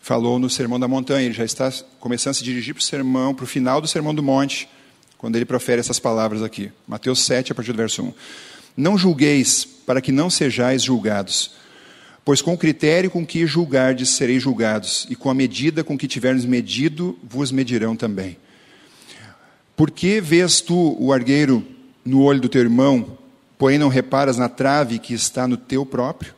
falou 0.00 0.38
no 0.38 0.48
Sermão 0.48 0.78
da 0.78 0.86
Montanha. 0.86 1.26
Ele 1.26 1.34
já 1.34 1.44
está 1.44 1.72
começando 1.98 2.30
a 2.30 2.34
se 2.34 2.44
dirigir 2.44 2.74
para 2.74 2.80
o 2.80 2.84
sermão, 2.84 3.34
para 3.34 3.42
o 3.42 3.48
final 3.48 3.80
do 3.80 3.88
Sermão 3.88 4.14
do 4.14 4.22
Monte, 4.22 4.68
quando 5.18 5.36
ele 5.36 5.44
profere 5.44 5.80
essas 5.80 5.98
palavras 5.98 6.42
aqui. 6.42 6.70
Mateus 6.86 7.24
7, 7.24 7.52
a 7.52 7.54
partir 7.54 7.72
do 7.72 7.78
verso 7.78 8.02
1. 8.02 8.12
Não 8.76 8.98
julgueis, 8.98 9.64
para 9.64 10.00
que 10.00 10.12
não 10.12 10.28
sejais 10.28 10.82
julgados. 10.82 11.52
Pois 12.24 12.42
com 12.42 12.54
o 12.54 12.58
critério 12.58 13.10
com 13.10 13.24
que 13.24 13.46
julgardes, 13.46 14.10
sereis 14.10 14.42
julgados, 14.42 15.06
e 15.08 15.14
com 15.14 15.30
a 15.30 15.34
medida 15.34 15.84
com 15.84 15.96
que 15.96 16.08
tiverdes 16.08 16.44
medido, 16.44 17.18
vos 17.22 17.52
medirão 17.52 17.94
também. 17.94 18.36
Por 19.76 19.90
que 19.90 20.20
vês 20.20 20.60
tu 20.60 20.96
o 20.98 21.12
argueiro 21.12 21.64
no 22.04 22.22
olho 22.22 22.40
do 22.40 22.48
teu 22.48 22.62
irmão, 22.62 23.16
porém 23.56 23.78
não 23.78 23.88
reparas 23.88 24.36
na 24.36 24.48
trave 24.48 24.98
que 24.98 25.14
está 25.14 25.46
no 25.46 25.56
teu 25.56 25.86
próprio? 25.86 26.34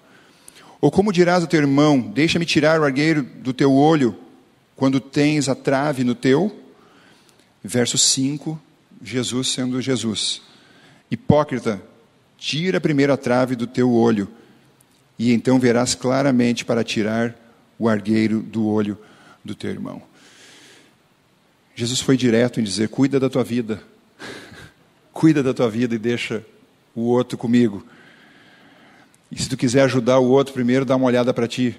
Ou 0.81 0.91
como 0.91 1.12
dirás 1.12 1.43
ao 1.43 1.49
teu 1.49 1.61
irmão: 1.61 2.01
Deixa-me 2.01 2.45
tirar 2.45 2.81
o 2.81 2.85
argueiro 2.85 3.23
do 3.23 3.53
teu 3.53 3.73
olho, 3.73 4.17
quando 4.77 5.01
tens 5.01 5.49
a 5.49 5.55
trave 5.55 6.05
no 6.05 6.14
teu? 6.14 6.55
Verso 7.62 7.99
5, 7.99 8.61
Jesus 9.03 9.49
sendo 9.49 9.81
Jesus. 9.81 10.43
Hipócrita, 11.11 11.83
tira 12.37 12.81
a 13.13 13.17
trave 13.17 13.57
do 13.57 13.67
teu 13.67 13.93
olho, 13.93 14.29
e 15.19 15.33
então 15.33 15.59
verás 15.59 15.95
claramente 15.95 16.65
para 16.65 16.85
tirar 16.85 17.35
o 17.79 17.89
argueiro 17.89 18.41
do 18.41 18.67
olho 18.67 18.99
do 19.45 19.55
teu 19.55 19.71
irmão. 19.71 20.03
Jesus 21.75 22.01
foi 22.01 22.17
direto 22.17 22.61
em 22.61 22.65
dizer: 22.65 22.89
cuida 22.89 23.21
da 23.21 23.31
tua 23.31 23.45
vida, 23.45 23.83
cuida 25.13 25.43
da 25.43 25.55
tua 25.55 25.71
vida 25.71 25.95
e 25.95 25.99
deixa 25.99 26.45
o 26.95 27.03
outro 27.03 27.39
comigo. 27.39 27.87
E 29.31 29.41
se 29.41 29.49
tu 29.49 29.57
quiser 29.57 29.83
ajudar 29.83 30.19
o 30.19 30.29
outro, 30.29 30.55
primeiro 30.55 30.85
dá 30.85 30.97
uma 30.97 31.07
olhada 31.07 31.33
para 31.35 31.47
ti. 31.47 31.79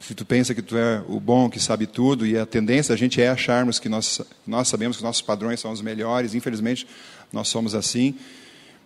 Se 0.00 0.14
tu 0.14 0.24
pensa 0.24 0.54
que 0.54 0.62
tu 0.62 0.76
é 0.76 1.02
o 1.08 1.18
bom, 1.18 1.48
que 1.48 1.58
sabe 1.58 1.86
tudo, 1.86 2.26
e 2.26 2.38
a 2.38 2.46
tendência 2.46 2.92
a 2.94 2.96
gente 2.96 3.20
é 3.20 3.28
acharmos 3.28 3.78
que 3.78 3.88
nós, 3.88 4.20
nós 4.46 4.68
sabemos 4.68 4.96
que 4.96 5.02
nossos 5.02 5.22
padrões 5.22 5.60
são 5.60 5.72
os 5.72 5.80
melhores, 5.80 6.34
infelizmente 6.34 6.86
nós 7.32 7.48
somos 7.48 7.74
assim, 7.74 8.14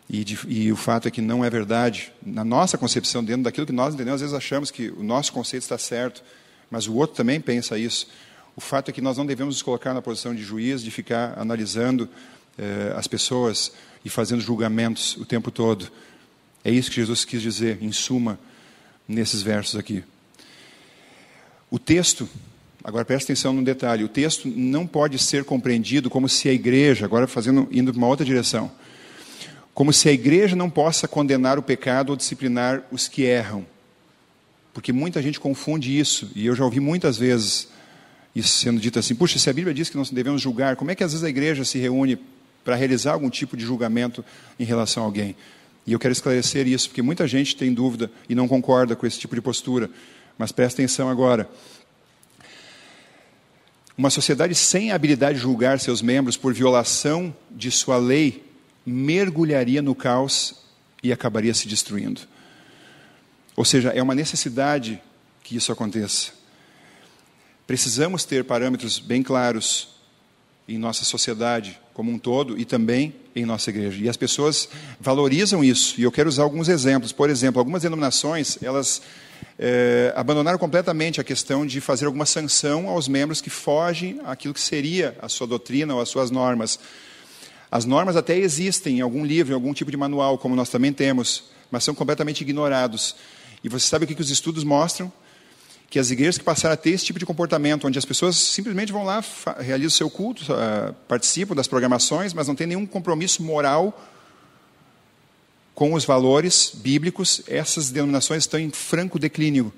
e, 0.09 0.25
de, 0.25 0.39
e, 0.49 0.73
o 0.73 0.77
fato 0.77 1.07
é 1.07 1.11
que 1.11 1.21
não 1.21 1.45
é 1.45 1.51
verdade. 1.51 2.13
Na 2.21 2.45
nossa 2.45 2.77
concepção, 2.77 3.23
dentro 3.23 3.45
daquilo 3.45 3.65
que 3.65 3.73
nós 3.73 3.95
entendemos, 3.95 4.21
às 4.21 4.31
vezes 4.31 4.37
achamos 4.37 4.71
que 4.71 4.89
o 4.89 5.05
nosso 5.05 5.33
conceito 5.33 5.63
está 5.63 5.79
certo, 5.79 6.23
mas 6.69 6.89
o 6.89 6.95
outro 6.95 7.17
também 7.17 7.41
pensa 7.41 7.79
isso. 7.79 8.09
O 8.57 8.61
fato 8.61 8.89
é 8.89 8.93
que 8.93 9.01
nós 9.01 9.17
não 9.17 9.25
devemos 9.25 9.55
nos 9.55 9.63
colocar 9.63 9.95
na 9.95 10.03
posição 10.03 10.35
de 10.35 10.43
juiz, 10.43 10.83
de 10.83 10.91
ficar 10.91 11.39
analisando 11.39 12.09
eh, 12.59 12.93
as 12.97 13.07
pessoas 13.07 13.73
e 14.05 14.11
fazendo 14.11 14.41
julgamentos 14.41 15.17
o 15.17 15.25
tempo 15.25 15.51
todo. 15.51 15.91
É 16.65 16.71
isso 16.71 16.91
que 16.91 16.97
Jesus 16.97 17.25
quis 17.25 17.41
dizer, 17.41 17.79
em 17.81 17.93
suma, 17.93 18.39
nesses 19.07 19.43
versos 19.43 19.77
aqui. 19.77 20.03
O 21.71 21.79
texto, 21.79 22.29
agora 22.83 23.05
presta 23.05 23.33
atenção 23.33 23.53
no 23.53 23.63
detalhe, 23.63 24.03
o 24.03 24.09
texto 24.09 24.49
não 24.49 24.87
pode 24.87 25.19
ser 25.19 25.45
compreendido 25.45 26.11
como 26.11 26.29
se 26.29 26.49
a 26.49 26.53
igreja, 26.53 27.05
agora 27.05 27.29
fazendo, 27.29 27.69
indo 27.71 27.93
para 27.93 27.99
uma 27.99 28.09
outra 28.09 28.27
direção, 28.27 28.71
como 29.73 29.93
se 29.93 30.09
a 30.09 30.13
igreja 30.13 30.57
não 30.57 30.69
possa 30.69 31.07
condenar 31.07 31.59
o 31.59 31.63
pecado 31.63 32.11
ou 32.11 32.17
disciplinar 32.17 32.83
os 32.91 33.07
que 33.07 33.23
erram. 33.23 33.65
Porque 34.75 34.93
muita 34.93 35.23
gente 35.23 35.39
confunde 35.39 35.97
isso, 35.97 36.31
e 36.35 36.47
eu 36.47 36.57
já 36.57 36.65
ouvi 36.65 36.81
muitas 36.81 37.17
vezes 37.17 37.69
isso 38.35 38.59
sendo 38.59 38.81
dito 38.81 38.99
assim: 38.99 39.15
puxa, 39.15 39.39
se 39.39 39.49
a 39.49 39.53
Bíblia 39.53 39.73
diz 39.73 39.89
que 39.89 39.97
nós 39.97 40.11
devemos 40.11 40.43
julgar, 40.43 40.75
como 40.75 40.91
é 40.91 40.95
que 40.95 41.05
às 41.05 41.13
vezes 41.13 41.25
a 41.25 41.29
igreja 41.29 41.65
se 41.65 41.79
reúne 41.79 42.19
para 42.65 42.75
realizar 42.75 43.13
algum 43.13 43.31
tipo 43.31 43.57
de 43.57 43.65
julgamento 43.65 44.25
em 44.59 44.65
relação 44.65 45.05
a 45.05 45.07
alguém? 45.07 45.37
E 45.87 45.93
eu 45.93 45.99
quero 45.99 46.13
esclarecer 46.13 46.67
isso, 46.67 46.89
porque 46.89 47.03
muita 47.03 47.27
gente 47.27 47.57
tem 47.57 47.73
dúvida 47.73 48.11
e 48.29 48.35
não 48.35 48.47
concorda 48.47 48.95
com 48.95 49.07
esse 49.07 49.19
tipo 49.19 49.35
de 49.35 49.41
postura. 49.41 49.91
Mas 50.41 50.53
presta 50.53 50.81
atenção 50.81 51.11
agora. 51.11 51.47
Uma 53.95 54.09
sociedade 54.09 54.55
sem 54.55 54.91
a 54.91 54.95
habilidade 54.95 55.35
de 55.35 55.43
julgar 55.43 55.79
seus 55.79 56.01
membros 56.01 56.39
por 56.39 56.55
violação 56.55 57.37
de 57.51 57.71
sua 57.71 57.99
lei 57.99 58.43
mergulharia 58.87 59.83
no 59.83 59.95
caos 59.95 60.55
e 61.03 61.13
acabaria 61.13 61.53
se 61.53 61.69
destruindo. 61.69 62.23
Ou 63.55 63.67
seja, 63.67 63.91
é 63.91 64.03
uma 64.03 64.15
necessidade 64.15 64.99
que 65.43 65.57
isso 65.57 65.71
aconteça. 65.73 66.31
Precisamos 67.67 68.25
ter 68.25 68.43
parâmetros 68.43 68.99
bem 68.99 69.23
claros 69.23 69.89
em 70.67 70.79
nossa 70.79 71.05
sociedade 71.05 71.79
como 71.93 72.11
um 72.11 72.19
todo 72.19 72.59
e 72.59 72.65
também 72.65 73.15
em 73.37 73.45
nossa 73.45 73.69
igreja. 73.69 74.03
E 74.03 74.09
as 74.09 74.17
pessoas 74.17 74.71
valorizam 74.99 75.63
isso. 75.63 76.01
E 76.01 76.05
eu 76.05 76.11
quero 76.11 76.31
usar 76.31 76.45
alguns 76.45 76.71
exemplos. 76.71 77.13
Por 77.13 77.29
exemplo, 77.29 77.59
algumas 77.59 77.83
denominações, 77.83 78.57
elas 78.63 79.03
é, 79.63 80.11
abandonaram 80.17 80.59
completamente 80.59 81.21
a 81.21 81.25
questão 81.25 81.67
de 81.67 81.83
fazer 81.83 82.07
alguma 82.07 82.25
sanção 82.25 82.89
aos 82.89 83.07
membros 83.07 83.43
que 83.43 83.51
fogem 83.51 84.19
àquilo 84.25 84.55
que 84.55 84.61
seria 84.61 85.15
a 85.21 85.29
sua 85.29 85.47
doutrina 85.47 85.95
ou 85.95 86.01
as 86.01 86.09
suas 86.09 86.31
normas. 86.31 86.81
As 87.71 87.85
normas 87.85 88.17
até 88.17 88.39
existem 88.39 88.99
em 88.99 89.01
algum 89.03 89.23
livro, 89.23 89.53
em 89.53 89.55
algum 89.55 89.75
tipo 89.75 89.91
de 89.91 89.99
manual, 89.99 90.39
como 90.39 90.57
nós 90.57 90.71
também 90.71 90.95
temos, 90.95 91.45
mas 91.71 91.85
são 91.85 91.95
completamente 91.95 92.41
ignorados. 92.41 93.15
E 93.63 93.69
você 93.69 93.87
sabe 93.87 94.07
o 94.07 94.09
que, 94.09 94.15
que 94.15 94.23
os 94.23 94.31
estudos 94.31 94.65
mostram? 94.65 95.13
Que 95.91 95.99
as 95.99 96.11
igrejas 96.11 96.39
que 96.39 96.45
passaram 96.45 96.73
a 96.73 96.77
ter 96.77 96.93
esse 96.93 97.05
tipo 97.05 97.19
de 97.19 97.27
comportamento, 97.27 97.87
onde 97.87 97.99
as 97.99 98.07
pessoas 98.07 98.39
simplesmente 98.39 98.91
vão 98.91 99.05
lá, 99.05 99.23
realizam 99.59 99.89
o 99.89 99.91
seu 99.91 100.09
culto, 100.09 100.43
uh, 100.55 100.95
participam 101.07 101.55
das 101.55 101.69
programações, 101.69 102.33
mas 102.33 102.49
não 102.49 102.55
tem 102.55 102.67
nenhum 102.67 102.87
compromisso 102.87 103.43
moral 103.43 103.95
com 105.81 105.95
os 105.95 106.05
valores 106.05 106.73
bíblicos, 106.75 107.41
essas 107.49 107.91
denominações 107.91 108.43
estão 108.43 108.61
em 108.61 108.69
franco 108.69 109.19
declínio. 109.19 109.73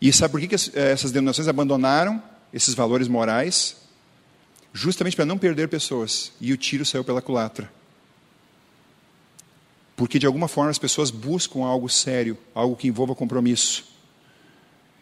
E 0.00 0.10
sabe 0.14 0.32
por 0.32 0.40
que, 0.40 0.48
que 0.48 0.54
eh, 0.54 0.92
essas 0.92 1.12
denominações 1.12 1.46
abandonaram 1.46 2.22
esses 2.50 2.74
valores 2.74 3.06
morais? 3.06 3.76
Justamente 4.72 5.14
para 5.14 5.26
não 5.26 5.36
perder 5.36 5.68
pessoas. 5.68 6.32
E 6.40 6.54
o 6.54 6.56
tiro 6.56 6.86
saiu 6.86 7.04
pela 7.04 7.20
culatra. 7.20 7.70
Porque 9.94 10.18
de 10.18 10.24
alguma 10.24 10.48
forma 10.48 10.70
as 10.70 10.78
pessoas 10.78 11.10
buscam 11.10 11.66
algo 11.66 11.86
sério, 11.86 12.38
algo 12.54 12.76
que 12.76 12.88
envolva 12.88 13.14
compromisso. 13.14 13.84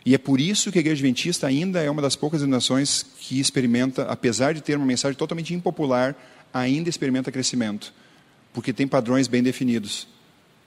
E 0.05 0.17
é 0.17 0.19
por 0.19 0.41
isso 0.41 0.73
que 0.73 0.79
a 0.79 0.81
Igreja 0.81 0.99
Adventista 0.99 1.47
ainda 1.47 1.81
é 1.81 1.89
uma 1.89 2.03
das 2.03 2.17
poucas 2.17 2.41
denominações 2.41 3.07
que 3.21 3.39
experimenta, 3.39 4.03
apesar 4.07 4.53
de 4.53 4.61
ter 4.61 4.77
uma 4.77 4.85
mensagem 4.85 5.17
totalmente 5.17 5.55
impopular, 5.55 6.17
ainda 6.53 6.91
experimenta 6.91 7.31
crescimento 7.31 7.95
porque 8.57 8.73
tem 8.73 8.89
padrões 8.89 9.29
bem 9.29 9.43
definidos 9.43 10.09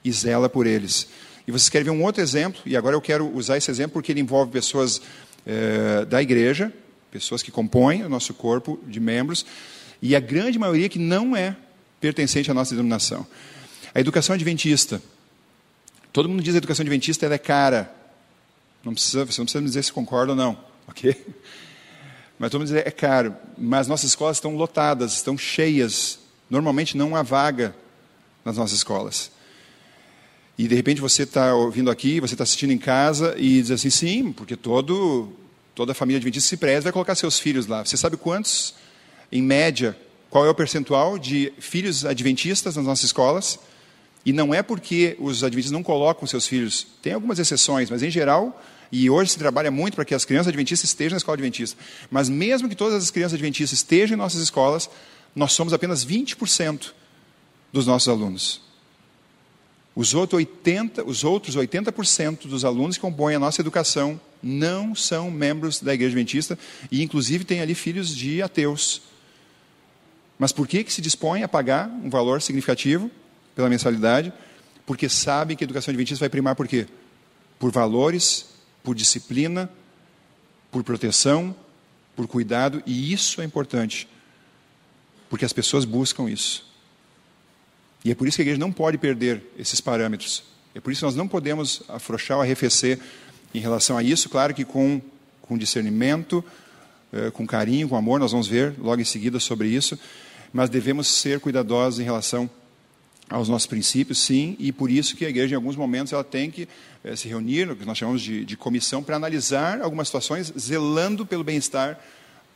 e 0.06 0.12
zela 0.12 0.48
por 0.48 0.68
eles. 0.68 1.08
E 1.48 1.52
vocês 1.52 1.70
querem 1.70 1.86
ver 1.86 1.90
um 1.90 2.04
outro 2.04 2.22
exemplo, 2.22 2.62
e 2.64 2.78
agora 2.78 2.96
eu 2.96 3.02
quero 3.02 3.28
usar 3.36 3.58
esse 3.58 3.72
exemplo 3.72 3.94
porque 3.94 4.12
ele 4.12 4.22
envolve 4.22 4.52
pessoas 4.52 5.02
é, 5.44 6.06
da 6.06 6.22
igreja, 6.22 6.72
pessoas 7.10 7.42
que 7.42 7.50
compõem 7.50 8.04
o 8.04 8.10
nosso 8.10 8.32
corpo 8.32 8.80
de 8.86 9.00
membros, 9.00 9.44
e 10.04 10.16
a 10.16 10.20
grande 10.20 10.60
maioria 10.60 10.88
que 10.88 11.00
não 11.00 11.36
é 11.36 11.56
pertencente 12.00 12.52
à 12.52 12.54
nossa 12.54 12.76
denominação. 12.76 13.26
A 13.92 14.00
educação 14.00 14.36
adventista. 14.36 15.02
Todo 16.14 16.30
mundo 16.30 16.44
diz 16.44 16.52
que 16.52 16.58
a 16.58 16.60
educação 16.60 16.84
adventista 16.84 17.26
é 17.26 17.38
cara. 17.40 17.92
Não 18.86 18.94
precisa, 18.94 19.26
você 19.26 19.42
não 19.42 19.46
precisa 19.46 19.62
me 19.62 19.68
dizer 19.68 19.84
se 19.84 19.92
concorda 19.92 20.34
ou 20.34 20.38
não, 20.38 20.64
ok? 20.88 21.26
Mas 22.38 22.52
todo 22.52 22.62
mundo 22.62 22.68
diz 22.68 22.86
é 22.86 22.92
caro. 22.92 23.36
Mas 23.58 23.88
nossas 23.88 24.12
escolas 24.12 24.38
estão 24.38 24.56
lotadas, 24.56 25.14
estão 25.14 25.36
cheias 25.36 26.20
Normalmente 26.50 26.98
não 26.98 27.16
há 27.16 27.22
vaga 27.22 27.76
nas 28.44 28.58
nossas 28.58 28.78
escolas. 28.78 29.32
E 30.58 30.68
de 30.68 30.76
repente 30.76 31.00
você 31.00 31.24
está 31.24 31.56
ouvindo 31.56 31.90
aqui, 31.90 32.20
você 32.20 32.34
está 32.34 32.44
assistindo 32.44 32.72
em 32.72 32.78
casa 32.78 33.34
e 33.38 33.62
diz 33.62 33.72
assim, 33.72 33.90
sim, 33.90 34.32
porque 34.34 34.58
todo, 34.58 35.32
toda 35.74 35.94
a 35.94 35.96
família 35.96 36.18
adventista 36.18 36.50
se 36.50 36.58
preza 36.58 36.84
vai 36.84 36.92
colocar 36.92 37.16
seus 37.16 37.40
filhos 37.40 37.66
lá. 37.66 37.86
Você 37.86 37.96
sabe 37.96 38.18
quantos, 38.18 38.74
em 39.32 39.42
média, 39.42 39.98
qual 40.30 40.46
é 40.46 40.50
o 40.50 40.56
percentual 40.56 41.18
de 41.18 41.54
filhos 41.60 42.06
adventistas 42.06 42.76
nas 42.76 42.86
nossas 42.86 43.06
escolas? 43.06 43.58
E 44.26 44.34
não 44.34 44.54
é 44.54 44.62
porque 44.62 45.16
os 45.18 45.44
adventistas 45.44 45.72
não 45.72 45.82
colocam 45.82 46.28
seus 46.28 46.46
filhos, 46.46 46.86
tem 47.02 47.14
algumas 47.14 47.40
exceções, 47.40 47.90
mas 47.90 48.04
em 48.04 48.12
geral, 48.12 48.62
e 48.92 49.10
hoje 49.10 49.32
se 49.32 49.38
trabalha 49.38 49.72
muito 49.72 49.96
para 49.96 50.04
que 50.04 50.14
as 50.14 50.26
crianças 50.26 50.50
adventistas 50.50 50.90
estejam 50.90 51.12
na 51.12 51.18
escola 51.18 51.36
adventista. 51.36 51.80
Mas 52.12 52.28
mesmo 52.28 52.68
que 52.68 52.76
todas 52.76 53.02
as 53.02 53.12
crianças 53.12 53.36
adventistas 53.36 53.80
estejam 53.80 54.16
em 54.16 54.18
nossas 54.18 54.42
escolas, 54.42 54.90
nós 55.36 55.54
somos 55.54 55.74
apenas 55.74 56.06
20% 56.06 56.92
dos 57.72 57.86
nossos 57.86 58.08
alunos. 58.08 58.62
Os, 59.96 60.14
outros 60.14 60.38
80, 60.38 61.04
os 61.04 61.24
outros 61.24 61.58
80% 61.58 62.48
dos 62.48 62.64
alunos 62.64 62.96
que 62.96 63.02
compõem 63.02 63.36
a 63.36 63.40
nossa 63.40 63.62
educação 63.62 64.20
não 64.42 64.96
são 64.96 65.30
membros 65.30 65.82
da 65.82 65.94
Igreja 65.94 66.12
Adventista 66.12 66.58
e, 66.92 67.04
inclusive, 67.04 67.44
tem 67.44 67.62
ali 67.62 67.76
filhos 67.76 68.16
de 68.16 68.42
ateus. 68.42 69.02
Mas 70.38 70.54
por 70.54 70.68
que, 70.68 70.84
que 70.84 70.94
se 70.94 71.02
dispõe 71.02 71.44
a 71.44 71.48
pagar 71.50 71.90
um 71.90 72.10
valor 72.10 72.42
significativo 72.42 73.12
pela 73.54 73.70
mensalidade? 73.70 74.32
Porque 74.86 75.10
sabe 75.10 75.56
que 75.56 75.64
a 75.64 75.66
educação 75.66 75.92
adventista 75.92 76.24
vai 76.24 76.30
primar 76.30 76.56
por 76.56 76.68
quê? 76.68 76.88
Por 77.60 77.72
valores, 77.72 78.46
por 78.82 78.96
disciplina, 78.96 79.70
por 80.72 80.84
proteção, 80.84 81.54
por 82.16 82.28
cuidado, 82.28 82.82
e 82.86 83.12
isso 83.12 83.42
é 83.42 83.44
importante. 83.44 84.08
Porque 85.30 85.46
as 85.46 85.54
pessoas 85.54 85.86
buscam 85.86 86.30
isso. 86.30 86.68
E 88.04 88.12
é 88.12 88.16
por 88.16 88.28
isso 88.28 88.38
que 88.38 88.42
a 88.42 88.46
igreja 88.46 88.60
não 88.60 88.72
pode 88.72 88.98
perder 88.98 89.44
esses 89.58 89.80
parâmetros. 89.80 90.44
É 90.74 90.80
por 90.80 90.92
isso 90.92 91.00
que 91.00 91.06
nós 91.06 91.16
não 91.16 91.28
podemos 91.28 91.84
afrouxar 91.88 92.38
ou 92.38 92.44
arrefecer 92.44 93.00
em 93.54 93.60
relação 93.60 93.98
a 93.98 94.04
isso. 94.04 94.30
Claro 94.30 94.54
que 94.54 94.64
com, 94.64 95.02
com 95.42 95.58
discernimento, 95.58 96.44
eh, 97.12 97.32
com 97.32 97.46
carinho, 97.46 97.90
com 97.90 97.96
amor, 97.96 98.20
nós 98.20 98.32
vamos 98.32 98.48
ver 98.48 98.74
logo 98.80 99.02
em 99.02 99.06
seguida 99.06 99.40
sobre 99.40 99.68
isso. 99.68 100.00
Mas 100.54 100.70
devemos 100.70 101.08
ser 101.08 101.40
cuidadosos 101.40 102.00
em 102.00 102.04
relação 102.04 102.50
aos 103.30 103.48
nossos 103.48 103.68
princípios, 103.68 104.18
sim, 104.18 104.56
e 104.58 104.72
por 104.72 104.90
isso 104.90 105.16
que 105.16 105.24
a 105.24 105.30
igreja, 105.30 105.54
em 105.54 105.56
alguns 105.56 105.76
momentos, 105.76 106.12
ela 106.12 106.24
tem 106.24 106.50
que 106.50 106.68
eh, 107.04 107.16
se 107.16 107.28
reunir, 107.28 107.70
o 107.70 107.76
que 107.76 107.86
nós 107.86 107.98
chamamos 107.98 108.24
de, 108.24 108.44
de 108.44 108.58
comissão, 108.58 109.04
para 109.04 109.16
analisar 109.16 109.82
algumas 109.82 110.08
situações, 110.08 110.52
zelando 110.58 111.26
pelo 111.26 111.44
bem-estar 111.44 112.00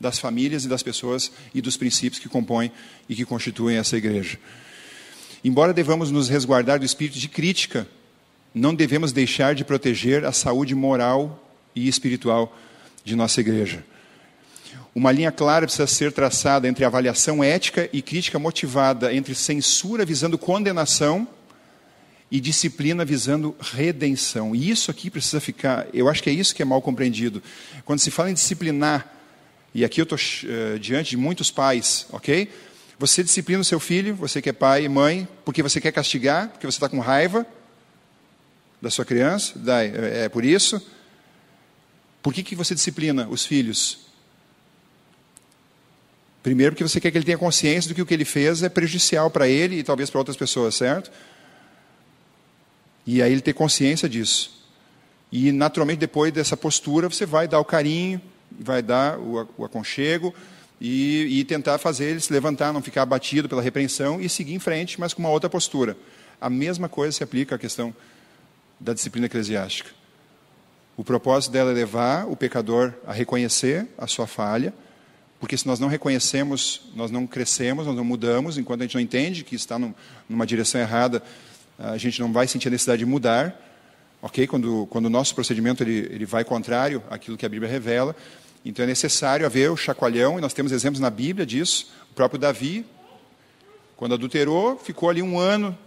das 0.04 0.20
famílias 0.20 0.66
e 0.66 0.68
das 0.68 0.84
pessoas 0.84 1.32
e 1.56 1.62
dos 1.62 1.78
princípios 1.78 2.22
que 2.22 2.30
compõem 2.30 2.72
e 3.08 3.16
que 3.16 3.26
constituem 3.26 3.78
essa 3.78 3.98
igreja. 3.98 4.38
Embora 5.44 5.74
devamos 5.74 6.12
nos 6.12 6.28
resguardar 6.30 6.78
do 6.78 6.86
espírito 6.86 7.18
de 7.18 7.30
crítica, 7.30 7.88
não 8.54 8.76
devemos 8.76 9.12
deixar 9.14 9.56
de 9.56 9.64
proteger 9.64 10.26
a 10.26 10.32
saúde 10.32 10.76
moral 10.76 11.42
e 11.74 11.88
espiritual 11.88 12.56
de 13.04 13.16
nossa 13.16 13.40
igreja. 13.40 13.84
Uma 14.94 15.12
linha 15.12 15.32
clara 15.32 15.66
precisa 15.66 15.88
ser 15.88 16.12
traçada 16.12 16.68
entre 16.68 16.86
avaliação 16.86 17.44
ética 17.44 17.90
e 17.92 18.02
crítica 18.02 18.38
motivada, 18.38 19.14
entre 19.14 19.34
censura 19.34 20.06
visando 20.06 20.38
condenação 20.38 21.28
e 22.30 22.40
disciplina 22.40 23.06
visando 23.06 23.56
redenção. 23.60 24.56
E 24.56 24.70
isso 24.70 24.92
aqui 24.92 25.10
precisa 25.10 25.40
ficar, 25.40 25.88
eu 25.94 26.10
acho 26.10 26.22
que 26.22 26.30
é 26.30 26.34
isso 26.34 26.54
que 26.54 26.62
é 26.62 26.66
mal 26.66 26.82
compreendido. 26.82 27.42
Quando 27.86 28.00
se 28.00 28.12
fala 28.12 28.32
em 28.32 28.34
disciplinar, 28.34 29.23
e 29.74 29.84
aqui 29.84 30.00
eu 30.00 30.04
estou 30.04 30.18
uh, 30.18 30.80
diante 30.80 31.12
de 31.12 31.18
muitos 31.18 31.50
pais, 31.50 32.06
ok? 32.12 32.50
Você 33.00 33.24
disciplina 33.24 33.62
o 33.62 33.66
seu 33.66 33.80
filho, 33.80 34.16
você 34.16 34.42
que 34.42 34.50
é 34.50 34.54
pai 34.54 34.86
e 34.86 34.90
mãe, 34.90 35.28
porque 35.44 35.64
você 35.64 35.82
quer 35.82 35.92
castigar, 35.92 36.50
porque 36.50 36.66
você 36.66 36.78
está 36.78 36.88
com 36.88 37.00
raiva 37.00 37.46
da 38.82 38.90
sua 38.92 39.04
criança, 39.04 39.54
é, 39.68 40.26
é 40.26 40.30
por 40.30 40.46
isso. 40.46 40.82
Por 42.22 42.34
que, 42.34 42.44
que 42.44 42.56
você 42.56 42.76
disciplina 42.76 43.28
os 43.30 43.46
filhos? 43.46 44.04
Primeiro, 46.44 46.74
porque 46.74 46.84
você 46.84 47.00
quer 47.00 47.10
que 47.10 47.18
ele 47.18 47.26
tenha 47.26 47.38
consciência 47.38 47.90
do 47.90 47.96
que 47.96 48.02
o 48.02 48.06
que 48.06 48.14
ele 48.14 48.26
fez 48.26 48.62
é 48.62 48.70
prejudicial 48.70 49.32
para 49.32 49.48
ele 49.48 49.80
e 49.80 49.84
talvez 49.84 50.10
para 50.10 50.20
outras 50.20 50.38
pessoas, 50.38 50.76
certo? 50.76 51.10
E 53.08 53.22
aí 53.22 53.32
ele 53.32 53.42
ter 53.42 53.54
consciência 53.54 54.08
disso. 54.08 54.64
E 55.32 55.52
naturalmente, 55.52 56.00
depois 56.00 56.32
dessa 56.32 56.56
postura, 56.56 57.10
você 57.10 57.26
vai 57.26 57.48
dar 57.48 57.60
o 57.60 57.66
carinho, 57.66 58.22
vai 58.60 58.82
dar 58.82 59.20
o, 59.20 59.48
o 59.58 59.66
aconchego 59.66 60.34
e, 60.80 61.40
e, 61.40 61.44
tentar 61.46 61.78
fazer 61.78 62.06
ele 62.06 62.20
se 62.20 62.32
levantar, 62.32 62.74
não 62.74 62.82
ficar 62.82 63.04
abatido 63.04 63.48
pela 63.48 63.62
repreensão 63.62 64.20
e 64.20 64.28
seguir 64.28 64.54
em 64.54 64.60
frente, 64.60 65.00
mas 65.00 65.14
com 65.14 65.22
uma 65.22 65.30
outra 65.30 65.50
postura. 65.50 65.96
A 66.42 66.50
mesma 66.50 66.90
coisa 66.90 67.16
se 67.16 67.24
aplica 67.24 67.56
à 67.56 67.58
questão 67.58 67.96
da 68.80 68.94
disciplina 68.94 69.28
eclesiástica. 69.28 69.90
O 70.98 71.04
propósito 71.04 71.52
dela 71.52 71.72
é 71.72 71.74
levar 71.74 72.28
o 72.28 72.36
pecador 72.36 72.94
a 73.08 73.14
reconhecer 73.14 73.88
a 73.98 74.06
sua 74.08 74.28
falha, 74.28 74.74
porque 75.40 75.58
se 75.58 75.66
nós 75.66 75.80
não 75.80 75.88
reconhecemos, 75.88 76.82
nós 76.96 77.12
não 77.12 77.26
crescemos, 77.26 77.86
nós 77.86 77.96
não 77.96 78.04
mudamos, 78.04 78.58
enquanto 78.58 78.82
a 78.82 78.84
gente 78.84 78.96
não 78.96 79.02
entende 79.02 79.44
que 79.44 79.56
está 79.56 79.80
num, 79.80 79.94
numa 80.30 80.46
direção 80.46 80.80
errada, 80.80 81.24
a 81.80 81.98
gente 81.98 82.20
não 82.22 82.32
vai 82.32 82.48
sentir 82.48 82.68
a 82.68 82.72
necessidade 82.72 83.00
de 83.00 83.06
mudar, 83.06 83.60
ok? 84.22 84.46
Quando, 84.48 84.88
quando 84.90 85.08
o 85.08 85.10
nosso 85.10 85.34
procedimento 85.34 85.84
ele, 85.84 86.08
ele 86.12 86.26
vai 86.26 86.44
contrário 86.44 87.04
àquilo 87.10 87.38
que 87.38 87.46
a 87.46 87.50
Bíblia 87.50 87.70
revela, 87.70 88.16
então 88.66 88.84
é 88.84 88.88
necessário 88.88 89.46
haver 89.46 89.70
o 89.70 89.78
chacoalhão, 89.78 90.38
e 90.38 90.42
nós 90.42 90.54
temos 90.54 90.72
exemplos 90.72 91.00
na 91.00 91.10
Bíblia 91.10 91.46
disso. 91.46 91.92
O 92.12 92.14
próprio 92.14 92.40
Davi, 92.40 92.86
quando 93.96 94.14
adulterou, 94.14 94.78
ficou 94.78 95.10
ali 95.10 95.22
um 95.22 95.38
ano 95.38 95.78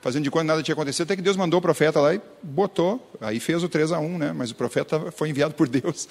fazendo 0.00 0.24
de 0.24 0.30
conta 0.30 0.44
nada 0.44 0.62
tinha 0.62 0.72
acontecido, 0.72 1.02
até 1.04 1.16
que 1.16 1.22
Deus 1.22 1.36
mandou 1.36 1.58
o 1.58 1.62
profeta 1.62 2.00
lá 2.00 2.14
e 2.14 2.20
botou. 2.42 3.12
Aí 3.20 3.40
fez 3.40 3.62
o 3.62 3.68
3 3.68 3.92
a 3.92 3.98
1, 3.98 4.18
né? 4.18 4.32
mas 4.32 4.50
o 4.50 4.54
profeta 4.54 5.10
foi 5.12 5.28
enviado 5.28 5.54
por 5.54 5.68
Deus. 5.68 6.08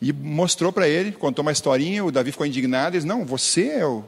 E 0.00 0.12
mostrou 0.12 0.72
para 0.72 0.88
ele, 0.88 1.12
contou 1.12 1.42
uma 1.42 1.52
historinha, 1.52 2.04
o 2.04 2.10
Davi 2.10 2.32
ficou 2.32 2.46
indignado, 2.46 2.96
e 2.96 2.98
disse, 2.98 3.06
não, 3.06 3.24
você 3.24 3.68
é 3.68 3.86
o, 3.86 4.02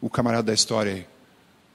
o 0.00 0.10
camarada 0.10 0.42
da 0.42 0.54
história 0.54 0.92
aí. 0.92 1.06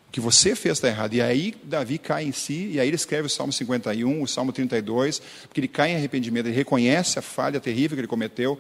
O 0.10 0.12
que 0.12 0.20
você 0.20 0.56
fez 0.56 0.78
está 0.78 0.88
errado. 0.88 1.14
E 1.14 1.22
aí 1.22 1.56
Davi 1.64 2.00
cai 2.00 2.24
em 2.24 2.32
si, 2.32 2.72
e 2.72 2.80
aí 2.80 2.88
ele 2.88 2.96
escreve 2.96 3.28
o 3.28 3.30
Salmo 3.30 3.54
51, 3.54 4.24
o 4.24 4.28
Salmo 4.28 4.52
32, 4.52 5.22
porque 5.44 5.60
ele 5.60 5.68
cai 5.68 5.92
em 5.92 5.96
arrependimento, 5.96 6.48
ele 6.48 6.56
reconhece 6.56 7.20
a 7.20 7.22
falha 7.22 7.60
terrível 7.60 7.96
que 7.96 8.02
ele 8.02 8.08
cometeu, 8.08 8.60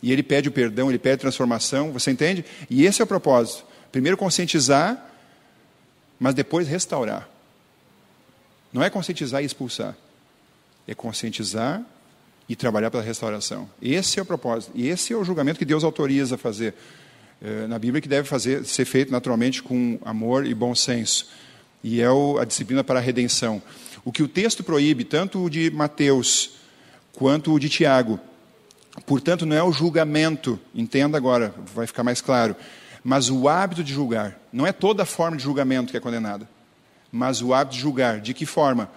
e 0.00 0.12
ele 0.12 0.22
pede 0.22 0.48
o 0.48 0.52
perdão, 0.52 0.88
ele 0.88 0.98
pede 0.98 1.18
transformação, 1.18 1.90
você 1.90 2.12
entende? 2.12 2.44
E 2.70 2.86
esse 2.86 3.02
é 3.02 3.04
o 3.04 3.08
propósito. 3.08 3.64
Primeiro 3.90 4.16
conscientizar, 4.16 5.04
mas 6.18 6.32
depois 6.32 6.68
restaurar. 6.68 7.28
Não 8.72 8.82
é 8.82 8.88
conscientizar 8.88 9.42
e 9.42 9.46
expulsar. 9.46 9.96
É 10.86 10.94
conscientizar 10.94 11.82
e 12.48 12.54
trabalhar 12.54 12.90
pela 12.90 13.02
restauração. 13.02 13.68
Esse 13.82 14.20
é 14.20 14.22
o 14.22 14.26
propósito. 14.26 14.70
E 14.74 14.88
esse 14.88 15.12
é 15.12 15.16
o 15.16 15.24
julgamento 15.24 15.58
que 15.58 15.64
Deus 15.64 15.82
autoriza 15.82 16.36
a 16.36 16.38
fazer 16.38 16.74
eh, 17.44 17.66
na 17.66 17.78
Bíblia, 17.78 18.00
que 18.00 18.08
deve 18.08 18.26
fazer, 18.26 18.64
ser 18.64 18.86
feito 18.86 19.12
naturalmente 19.12 19.62
com 19.62 19.98
amor 20.02 20.46
e 20.46 20.54
bom 20.54 20.74
senso. 20.74 21.28
E 21.82 22.00
é 22.00 22.10
o, 22.10 22.38
a 22.38 22.44
disciplina 22.46 22.82
para 22.82 22.98
a 22.98 23.02
redenção. 23.02 23.62
O 24.02 24.10
que 24.10 24.22
o 24.22 24.28
texto 24.28 24.64
proíbe, 24.64 25.04
tanto 25.04 25.44
o 25.44 25.50
de 25.50 25.70
Mateus 25.70 26.52
quanto 27.12 27.52
o 27.52 27.60
de 27.60 27.68
Tiago, 27.68 28.18
portanto, 29.04 29.44
não 29.44 29.54
é 29.54 29.62
o 29.62 29.70
julgamento, 29.70 30.58
entenda 30.74 31.18
agora, 31.18 31.54
vai 31.74 31.86
ficar 31.86 32.02
mais 32.02 32.22
claro, 32.22 32.56
mas 33.02 33.28
o 33.28 33.46
hábito 33.46 33.84
de 33.84 33.92
julgar. 33.92 34.40
Não 34.50 34.66
é 34.66 34.72
toda 34.72 35.04
forma 35.04 35.36
de 35.36 35.42
julgamento 35.42 35.90
que 35.90 35.98
é 35.98 36.00
condenada, 36.00 36.48
mas 37.12 37.42
o 37.42 37.52
hábito 37.52 37.76
de 37.76 37.82
julgar. 37.82 38.20
De 38.22 38.32
que 38.32 38.46
forma? 38.46 38.90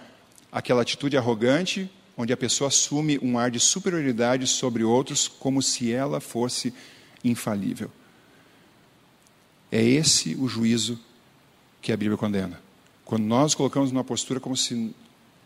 Aquela 0.50 0.80
atitude 0.80 1.18
arrogante, 1.18 1.90
onde 2.16 2.32
a 2.32 2.36
pessoa 2.36 2.68
assume 2.68 3.18
um 3.22 3.38
ar 3.38 3.50
de 3.50 3.60
superioridade 3.60 4.46
sobre 4.46 4.82
outros 4.82 5.28
como 5.28 5.60
se 5.60 5.92
ela 5.92 6.18
fosse 6.18 6.72
infalível. 7.22 7.90
É 9.70 9.82
esse 9.82 10.34
o 10.34 10.48
juízo 10.48 10.98
que 11.80 11.92
a 11.92 11.96
Bíblia 11.96 12.16
condena. 12.16 12.60
Quando 13.04 13.24
nós 13.24 13.54
colocamos 13.54 13.92
numa 13.92 14.04
postura 14.04 14.40
como 14.40 14.56
se 14.56 14.94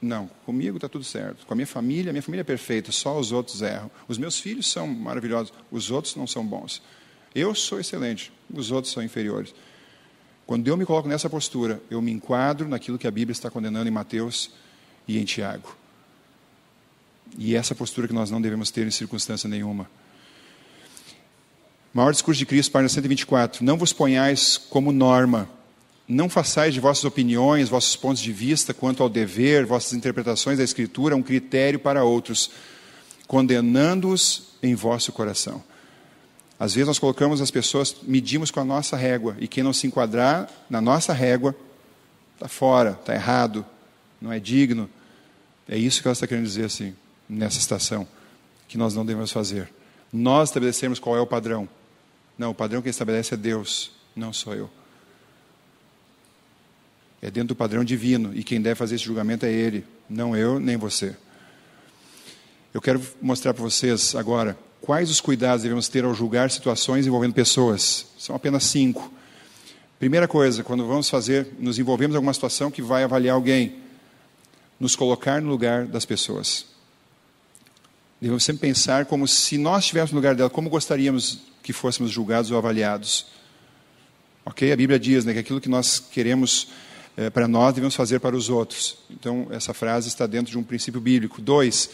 não, 0.01 0.29
comigo 0.45 0.79
está 0.79 0.89
tudo 0.89 1.05
certo, 1.05 1.47
com 1.47 1.53
a 1.53 1.57
minha 1.57 1.67
família, 1.67 2.11
a 2.11 2.13
minha 2.13 2.23
família 2.23 2.41
é 2.41 2.45
perfeita, 2.45 2.91
só 2.91 3.19
os 3.19 3.31
outros 3.31 3.63
erram. 3.63 3.89
Os 4.09 4.19
meus 4.19 4.41
filhos 4.41 4.67
são 4.67 4.87
maravilhosos, 4.89 5.53
os 5.71 5.93
outros 5.93 6.17
não 6.17 6.27
são 6.27 6.45
bons. 6.45 6.83
Eu 7.33 7.55
sou 7.55 7.79
excelente, 7.79 8.33
os 8.53 8.73
outros 8.73 8.93
são 8.93 9.03
inferiores. 9.03 9.55
Quando 10.45 10.67
eu 10.67 10.77
me 10.77 10.85
coloco 10.85 11.09
nessa 11.09 11.31
postura, 11.31 11.81
eu 11.89 12.03
me 12.03 12.11
enquadro 12.11 12.69
naquilo 12.69 12.99
que 12.99 13.07
a 13.07 13.11
Bíblia 13.13 13.33
está 13.33 13.49
condenando 13.49 13.89
em 13.89 13.93
Mateus 13.93 14.51
e 15.07 15.19
em 15.19 15.25
Tiago. 15.25 15.77
E 17.39 17.55
essa 17.55 17.75
postura 17.75 18.09
que 18.09 18.13
nós 18.13 18.31
não 18.31 18.43
devemos 18.43 18.71
ter 18.71 18.87
em 18.87 18.91
circunstância 18.91 19.49
nenhuma. 19.49 19.89
Maior 21.95 22.11
discurso 22.11 22.39
de 22.39 22.47
Cristo, 22.47 22.73
página 22.73 22.89
124. 22.89 23.63
Não 23.63 23.77
vos 23.77 23.93
ponhais 23.93 24.57
como 24.57 24.93
norma, 24.93 25.47
não 26.09 26.27
façais 26.27 26.73
de 26.73 26.81
vossas 26.81 27.05
opiniões, 27.05 27.69
vossos 27.69 27.95
pontos 27.97 28.23
de 28.23 28.33
vista 28.33 28.73
quanto 28.73 29.03
ao 29.03 29.11
dever, 29.11 29.67
vossas 29.67 29.93
interpretações 29.93 30.57
da 30.57 30.65
Escritura 30.65 31.15
um 31.15 31.23
critério 31.23 31.79
para 31.79 32.03
outros, 32.03 32.51
condenando-os 33.27 34.55
em 34.63 34.75
vosso 34.75 35.13
coração. 35.13 35.63
Às 36.59 36.73
vezes 36.73 36.87
nós 36.87 36.99
colocamos 36.99 37.43
as 37.43 37.51
pessoas, 37.51 37.95
medimos 38.05 38.51
com 38.51 38.61
a 38.61 38.65
nossa 38.65 38.97
régua, 38.97 39.37
e 39.39 39.47
quem 39.47 39.63
não 39.63 39.75
se 39.75 39.87
enquadrar 39.87 40.49
na 40.71 40.81
nossa 40.81 41.13
régua, 41.13 41.55
está 42.35 42.49
fora, 42.49 42.97
está 42.99 43.15
errado, 43.15 43.67
não 44.19 44.33
é 44.33 44.41
digno. 44.41 44.89
É 45.69 45.77
isso 45.77 46.01
que 46.01 46.09
ela 46.09 46.15
está 46.15 46.27
querendo 46.27 46.47
dizer 46.47 46.65
assim 46.65 46.95
nessa 47.29 47.59
estação, 47.59 48.09
que 48.67 48.79
nós 48.79 48.95
não 48.95 49.05
devemos 49.05 49.31
fazer. 49.31 49.71
Nós 50.11 50.49
estabelecemos 50.49 50.99
qual 50.99 51.17
é 51.17 51.21
o 51.21 51.27
padrão. 51.27 51.69
Não, 52.37 52.51
o 52.51 52.55
padrão 52.55 52.83
que 52.83 52.89
estabelece 52.89 53.35
é 53.35 53.37
Deus, 53.37 53.93
não 54.17 54.33
sou 54.33 54.55
eu. 54.55 54.71
É 57.21 57.31
dentro 57.31 57.49
do 57.49 57.57
padrão 57.57 57.85
divino, 57.85 58.33
e 58.35 58.43
quem 58.43 58.61
deve 58.61 58.75
fazer 58.75 58.97
esse 58.97 59.05
julgamento 59.05 59.47
é 59.47 59.53
Ele, 59.53 59.85
não 60.09 60.37
eu 60.37 60.59
nem 60.59 60.77
você. 60.77 61.15
Eu 62.75 62.81
quero 62.81 63.01
mostrar 63.21 63.55
para 63.55 63.63
vocês 63.63 64.15
agora 64.15 64.59
quais 64.81 65.11
os 65.11 65.21
cuidados 65.21 65.63
devemos 65.63 65.89
ter 65.89 66.05
ao 66.05 66.15
julgar 66.15 66.51
situações 66.51 67.07
envolvendo 67.07 67.35
pessoas. 67.35 68.07
São 68.19 68.35
apenas 68.35 68.65
cinco. 68.65 69.13
Primeira 69.99 70.27
coisa, 70.27 70.65
quando 70.65 70.87
vamos 70.87 71.09
fazer, 71.09 71.47
nos 71.61 71.79
envolvemos 71.79 72.15
em 72.15 72.17
alguma 72.17 72.35
situação 72.35 72.71
que 72.71 72.83
vai 72.83 73.05
avaliar 73.05 73.37
alguém, 73.37 73.77
nos 74.81 74.97
colocar 74.97 75.41
no 75.41 75.49
lugar 75.49 75.87
das 75.87 76.05
pessoas. 76.05 76.67
Devemos 78.21 78.43
sempre 78.43 78.69
pensar 78.69 79.07
como 79.07 79.29
se 79.29 79.57
nós 79.59 79.85
estivéssemos 79.85 80.13
no 80.13 80.19
lugar 80.19 80.35
dela, 80.35 80.51
como 80.51 80.69
gostaríamos 80.69 81.43
que 81.63 81.73
fôssemos 81.73 82.11
julgados 82.11 82.51
ou 82.51 82.59
avaliados. 82.59 83.27
Ok? 84.45 84.73
A 84.73 84.77
Bíblia 84.77 84.99
diz 84.99 85.25
né, 85.25 85.33
que 85.33 85.39
aquilo 85.39 85.61
que 85.61 85.69
nós 85.69 85.99
queremos 85.99 86.69
é, 87.17 87.31
para 87.31 87.47
nós 87.47 87.75
devemos 87.75 87.95
fazer 87.95 88.21
para 88.21 88.35
os 88.35 88.49
outros. 88.49 88.97
Então, 89.11 89.47
essa 89.51 89.75
frase 89.75 90.09
está 90.09 90.27
dentro 90.27 90.51
de 90.51 90.59
um 90.59 90.63
princípio 90.63 91.01
bíblico. 91.01 91.41
Dois, 91.41 91.91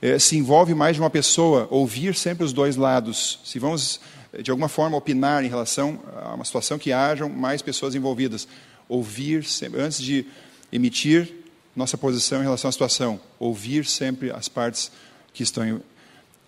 é, 0.00 0.18
se 0.18 0.36
envolve 0.36 0.74
mais 0.74 0.96
de 0.96 1.02
uma 1.02 1.10
pessoa, 1.10 1.68
ouvir 1.70 2.14
sempre 2.14 2.44
os 2.44 2.52
dois 2.52 2.76
lados. 2.76 3.40
Se 3.44 3.58
vamos, 3.58 4.00
eh, 4.32 4.42
de 4.42 4.50
alguma 4.50 4.68
forma, 4.68 4.96
opinar 4.96 5.44
em 5.44 5.48
relação 5.48 6.00
a 6.16 6.34
uma 6.34 6.44
situação 6.44 6.78
que 6.78 6.92
hajam 6.92 7.28
mais 7.28 7.62
pessoas 7.62 7.94
envolvidas, 7.94 8.48
ouvir 8.88 9.44
sempre, 9.44 9.80
antes 9.80 10.00
de 10.00 10.24
emitir 10.72 11.34
nossa 11.76 11.98
posição 11.98 12.40
em 12.40 12.44
relação 12.44 12.68
à 12.68 12.72
situação, 12.72 13.20
ouvir 13.38 13.86
sempre 13.86 14.30
as 14.30 14.48
partes 14.48 14.90
que 15.32 15.42
estão, 15.42 15.80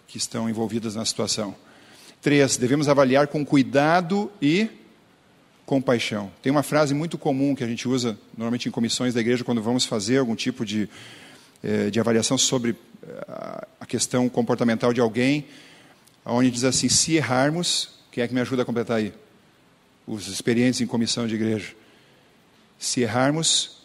que 0.06 0.16
estão 0.16 0.48
envolvidas 0.48 0.94
na 0.96 1.04
situação. 1.04 1.54
Três, 2.22 2.58
devemos 2.58 2.86
avaliar 2.86 3.28
com 3.28 3.44
cuidado 3.44 4.30
e 4.42 4.68
compaixão. 5.64 6.30
Tem 6.42 6.50
uma 6.50 6.62
frase 6.62 6.92
muito 6.92 7.16
comum 7.16 7.54
que 7.54 7.64
a 7.64 7.66
gente 7.66 7.88
usa 7.88 8.18
normalmente 8.36 8.68
em 8.68 8.70
comissões 8.70 9.14
da 9.14 9.20
igreja 9.20 9.42
quando 9.42 9.62
vamos 9.62 9.86
fazer 9.86 10.18
algum 10.18 10.34
tipo 10.34 10.66
de, 10.66 10.86
eh, 11.62 11.88
de 11.88 11.98
avaliação 11.98 12.36
sobre 12.36 12.76
eh, 13.02 13.66
a 13.80 13.86
questão 13.86 14.28
comportamental 14.28 14.92
de 14.92 15.00
alguém, 15.00 15.46
onde 16.26 16.50
diz 16.50 16.64
assim: 16.64 16.90
se 16.90 17.14
errarmos, 17.14 17.88
quem 18.10 18.22
é 18.22 18.28
que 18.28 18.34
me 18.34 18.40
ajuda 18.40 18.62
a 18.62 18.64
completar 18.66 18.98
aí? 18.98 19.14
Os 20.06 20.28
experientes 20.28 20.82
em 20.82 20.86
comissão 20.86 21.26
de 21.26 21.36
igreja. 21.36 21.74
Se 22.78 23.00
errarmos, 23.00 23.78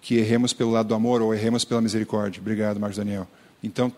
que 0.00 0.16
erremos 0.16 0.52
pelo 0.52 0.72
lado 0.72 0.88
do 0.88 0.94
amor 0.94 1.22
ou 1.22 1.32
erremos 1.32 1.64
pela 1.64 1.80
misericórdia. 1.80 2.40
Obrigado, 2.40 2.80
Marcos 2.80 2.96
Daniel. 2.96 3.28
Então, 3.62 3.92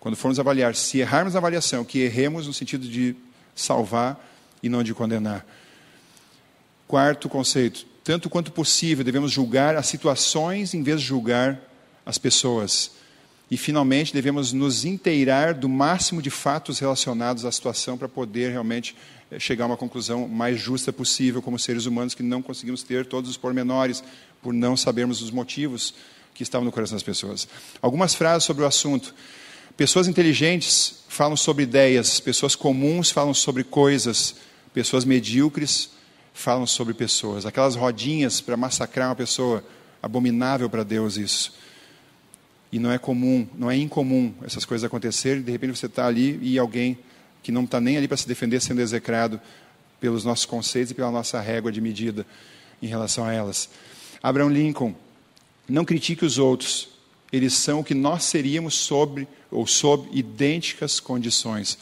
quando 0.00 0.16
formos 0.16 0.38
avaliar, 0.38 0.74
se 0.74 0.98
errarmos 0.98 1.34
na 1.34 1.38
avaliação, 1.38 1.84
que 1.84 2.00
erremos 2.00 2.46
no 2.46 2.52
sentido 2.52 2.86
de 2.86 3.16
salvar 3.54 4.18
e 4.62 4.68
não 4.68 4.82
de 4.82 4.94
condenar. 4.94 5.44
Quarto 6.86 7.28
conceito: 7.28 7.86
tanto 8.04 8.30
quanto 8.30 8.52
possível, 8.52 9.04
devemos 9.04 9.30
julgar 9.30 9.76
as 9.76 9.86
situações 9.86 10.72
em 10.72 10.82
vez 10.82 11.00
de 11.00 11.06
julgar 11.06 11.60
as 12.06 12.16
pessoas. 12.16 12.92
E, 13.50 13.56
finalmente, 13.56 14.12
devemos 14.12 14.52
nos 14.52 14.84
inteirar 14.84 15.54
do 15.54 15.68
máximo 15.68 16.20
de 16.20 16.28
fatos 16.28 16.78
relacionados 16.78 17.44
à 17.46 17.52
situação 17.52 17.96
para 17.96 18.08
poder 18.08 18.50
realmente 18.50 18.94
eh, 19.30 19.38
chegar 19.38 19.64
a 19.64 19.68
uma 19.68 19.76
conclusão 19.76 20.28
mais 20.28 20.60
justa 20.60 20.92
possível, 20.92 21.40
como 21.40 21.58
seres 21.58 21.86
humanos 21.86 22.14
que 22.14 22.22
não 22.22 22.42
conseguimos 22.42 22.82
ter 22.82 23.06
todos 23.06 23.30
os 23.30 23.38
pormenores, 23.38 24.04
por 24.42 24.52
não 24.52 24.76
sabermos 24.76 25.22
os 25.22 25.30
motivos 25.30 25.94
que 26.34 26.42
estavam 26.42 26.64
no 26.64 26.72
coração 26.72 26.94
das 26.94 27.02
pessoas. 27.02 27.48
Algumas 27.80 28.14
frases 28.14 28.44
sobre 28.44 28.64
o 28.64 28.66
assunto. 28.66 29.14
Pessoas 29.78 30.08
inteligentes 30.08 31.04
falam 31.06 31.36
sobre 31.36 31.62
ideias, 31.62 32.18
pessoas 32.18 32.56
comuns 32.56 33.12
falam 33.12 33.32
sobre 33.32 33.62
coisas, 33.62 34.34
pessoas 34.74 35.04
medíocres 35.04 35.90
falam 36.34 36.66
sobre 36.66 36.92
pessoas. 36.92 37.46
Aquelas 37.46 37.76
rodinhas 37.76 38.40
para 38.40 38.56
massacrar 38.56 39.08
uma 39.08 39.14
pessoa, 39.14 39.62
abominável 40.02 40.68
para 40.68 40.82
Deus 40.82 41.16
isso. 41.16 41.54
E 42.72 42.80
não 42.80 42.90
é 42.90 42.98
comum, 42.98 43.46
não 43.56 43.70
é 43.70 43.76
incomum 43.76 44.34
essas 44.42 44.64
coisas 44.64 44.84
acontecerem, 44.84 45.42
de 45.42 45.52
repente 45.52 45.78
você 45.78 45.86
está 45.86 46.08
ali 46.08 46.40
e 46.42 46.58
alguém 46.58 46.98
que 47.40 47.52
não 47.52 47.62
está 47.62 47.80
nem 47.80 47.96
ali 47.96 48.08
para 48.08 48.16
se 48.16 48.26
defender 48.26 48.60
sendo 48.60 48.80
execrado 48.80 49.40
pelos 50.00 50.24
nossos 50.24 50.44
conceitos 50.44 50.90
e 50.90 50.94
pela 50.94 51.12
nossa 51.12 51.40
régua 51.40 51.70
de 51.70 51.80
medida 51.80 52.26
em 52.82 52.88
relação 52.88 53.24
a 53.24 53.32
elas. 53.32 53.70
Abraham 54.20 54.48
Lincoln, 54.50 54.92
não 55.68 55.84
critique 55.84 56.24
os 56.24 56.36
outros, 56.36 56.88
eles 57.32 57.52
são 57.52 57.78
o 57.78 57.84
que 57.84 57.94
nós 57.94 58.24
seríamos 58.24 58.74
sobre 58.74 59.28
ou 59.50 59.66
sob 59.66 60.08
idênticas 60.12 61.00
condições. 61.00 61.78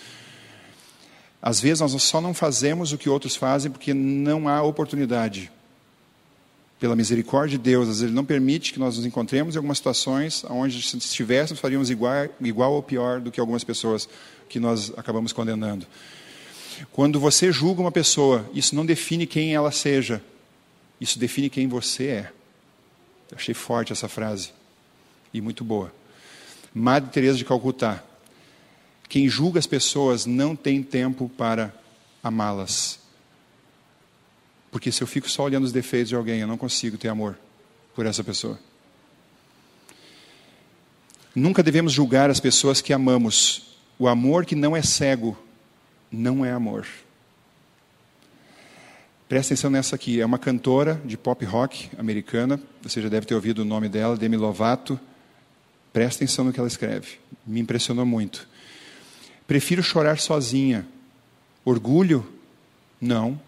Às 1.40 1.60
vezes 1.60 1.80
nós 1.80 2.02
só 2.02 2.20
não 2.20 2.34
fazemos 2.34 2.92
o 2.92 2.98
que 2.98 3.08
outros 3.08 3.36
fazem 3.36 3.70
porque 3.70 3.94
não 3.94 4.48
há 4.48 4.62
oportunidade. 4.62 5.50
Pela 6.78 6.94
misericórdia 6.94 7.56
de 7.56 7.64
Deus, 7.64 7.82
às 7.82 7.88
vezes 7.88 8.02
Ele 8.02 8.12
não 8.12 8.24
permite 8.24 8.72
que 8.72 8.78
nós 8.78 8.96
nos 8.96 9.06
encontremos 9.06 9.54
em 9.54 9.58
algumas 9.58 9.78
situações 9.78 10.44
onde, 10.50 10.82
se 10.82 10.96
estivéssemos, 10.98 11.60
faríamos 11.60 11.88
igual, 11.88 12.28
igual 12.40 12.72
ou 12.72 12.82
pior 12.82 13.20
do 13.20 13.30
que 13.30 13.40
algumas 13.40 13.64
pessoas 13.64 14.08
que 14.48 14.60
nós 14.60 14.92
acabamos 14.96 15.32
condenando. 15.32 15.86
Quando 16.92 17.18
você 17.18 17.50
julga 17.50 17.80
uma 17.80 17.92
pessoa, 17.92 18.48
isso 18.52 18.74
não 18.74 18.84
define 18.84 19.26
quem 19.26 19.54
ela 19.54 19.70
seja, 19.70 20.22
isso 21.00 21.18
define 21.18 21.48
quem 21.48 21.66
você 21.66 22.06
é. 22.06 22.32
Eu 23.30 23.36
achei 23.36 23.54
forte 23.54 23.92
essa 23.92 24.08
frase 24.08 24.50
e 25.32 25.40
muito 25.40 25.64
boa. 25.64 25.92
Madre 26.78 27.08
Teresa 27.08 27.38
de 27.38 27.44
Calcutá. 27.46 28.04
Quem 29.08 29.30
julga 29.30 29.58
as 29.58 29.66
pessoas 29.66 30.26
não 30.26 30.54
tem 30.54 30.82
tempo 30.82 31.26
para 31.26 31.74
amá-las. 32.22 33.00
Porque 34.70 34.92
se 34.92 35.02
eu 35.02 35.06
fico 35.06 35.26
só 35.30 35.44
olhando 35.44 35.64
os 35.64 35.72
defeitos 35.72 36.10
de 36.10 36.14
alguém, 36.14 36.40
eu 36.40 36.46
não 36.46 36.58
consigo 36.58 36.98
ter 36.98 37.08
amor 37.08 37.38
por 37.94 38.04
essa 38.04 38.22
pessoa. 38.22 38.60
Nunca 41.34 41.62
devemos 41.62 41.94
julgar 41.94 42.28
as 42.28 42.40
pessoas 42.40 42.82
que 42.82 42.92
amamos. 42.92 43.78
O 43.98 44.06
amor 44.06 44.44
que 44.44 44.54
não 44.54 44.76
é 44.76 44.82
cego 44.82 45.34
não 46.12 46.44
é 46.44 46.52
amor. 46.52 46.86
Presta 49.26 49.54
atenção 49.54 49.70
nessa 49.70 49.96
aqui. 49.96 50.20
É 50.20 50.26
uma 50.26 50.38
cantora 50.38 51.00
de 51.06 51.16
pop 51.16 51.42
rock 51.42 51.88
americana. 51.96 52.60
Você 52.82 53.00
já 53.00 53.08
deve 53.08 53.24
ter 53.24 53.34
ouvido 53.34 53.60
o 53.60 53.64
nome 53.64 53.88
dela, 53.88 54.14
Demi 54.14 54.36
Lovato. 54.36 55.00
Presta 55.96 56.22
atenção 56.22 56.44
no 56.44 56.52
que 56.52 56.60
ela 56.60 56.68
escreve. 56.68 57.18
Me 57.46 57.58
impressionou 57.58 58.04
muito. 58.04 58.46
Prefiro 59.46 59.82
chorar 59.82 60.18
sozinha. 60.18 60.86
Orgulho? 61.64 62.30
Não. 63.00 63.40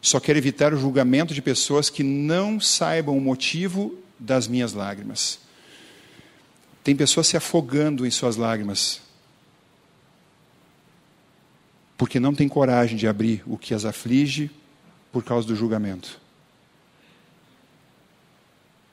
Só 0.00 0.20
quero 0.20 0.38
evitar 0.38 0.72
o 0.72 0.78
julgamento 0.78 1.34
de 1.34 1.42
pessoas 1.42 1.90
que 1.90 2.04
não 2.04 2.60
saibam 2.60 3.18
o 3.18 3.20
motivo 3.20 3.98
das 4.16 4.46
minhas 4.46 4.74
lágrimas. 4.74 5.40
Tem 6.84 6.94
pessoas 6.94 7.26
se 7.26 7.36
afogando 7.36 8.06
em 8.06 8.12
suas 8.12 8.36
lágrimas, 8.36 9.00
porque 11.98 12.20
não 12.20 12.32
tem 12.32 12.48
coragem 12.48 12.96
de 12.96 13.08
abrir 13.08 13.42
o 13.44 13.58
que 13.58 13.74
as 13.74 13.84
aflige 13.84 14.52
por 15.10 15.24
causa 15.24 15.48
do 15.48 15.56
julgamento. 15.56 16.20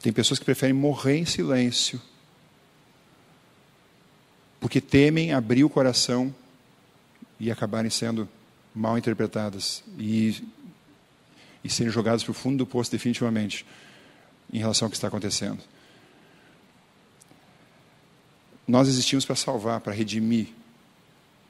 Tem 0.01 0.11
pessoas 0.11 0.39
que 0.39 0.45
preferem 0.45 0.73
morrer 0.73 1.17
em 1.17 1.25
silêncio, 1.25 2.01
porque 4.63 4.79
temem 4.79 5.33
abrir 5.33 5.65
o 5.65 5.69
coração 5.69 6.33
e 7.37 7.51
acabarem 7.51 7.91
sendo 7.91 8.29
mal 8.73 8.97
interpretadas 8.97 9.83
e 9.99 10.41
e 11.61 11.69
serem 11.69 11.91
jogados 11.91 12.23
para 12.23 12.31
o 12.31 12.33
fundo 12.33 12.59
do 12.59 12.65
poço 12.65 12.89
definitivamente 12.89 13.65
em 14.51 14.59
relação 14.59 14.85
ao 14.85 14.89
que 14.89 14.95
está 14.95 15.09
acontecendo. 15.09 15.59
Nós 18.65 18.87
existimos 18.87 19.25
para 19.25 19.35
salvar, 19.35 19.81
para 19.81 19.91
redimir, 19.91 20.47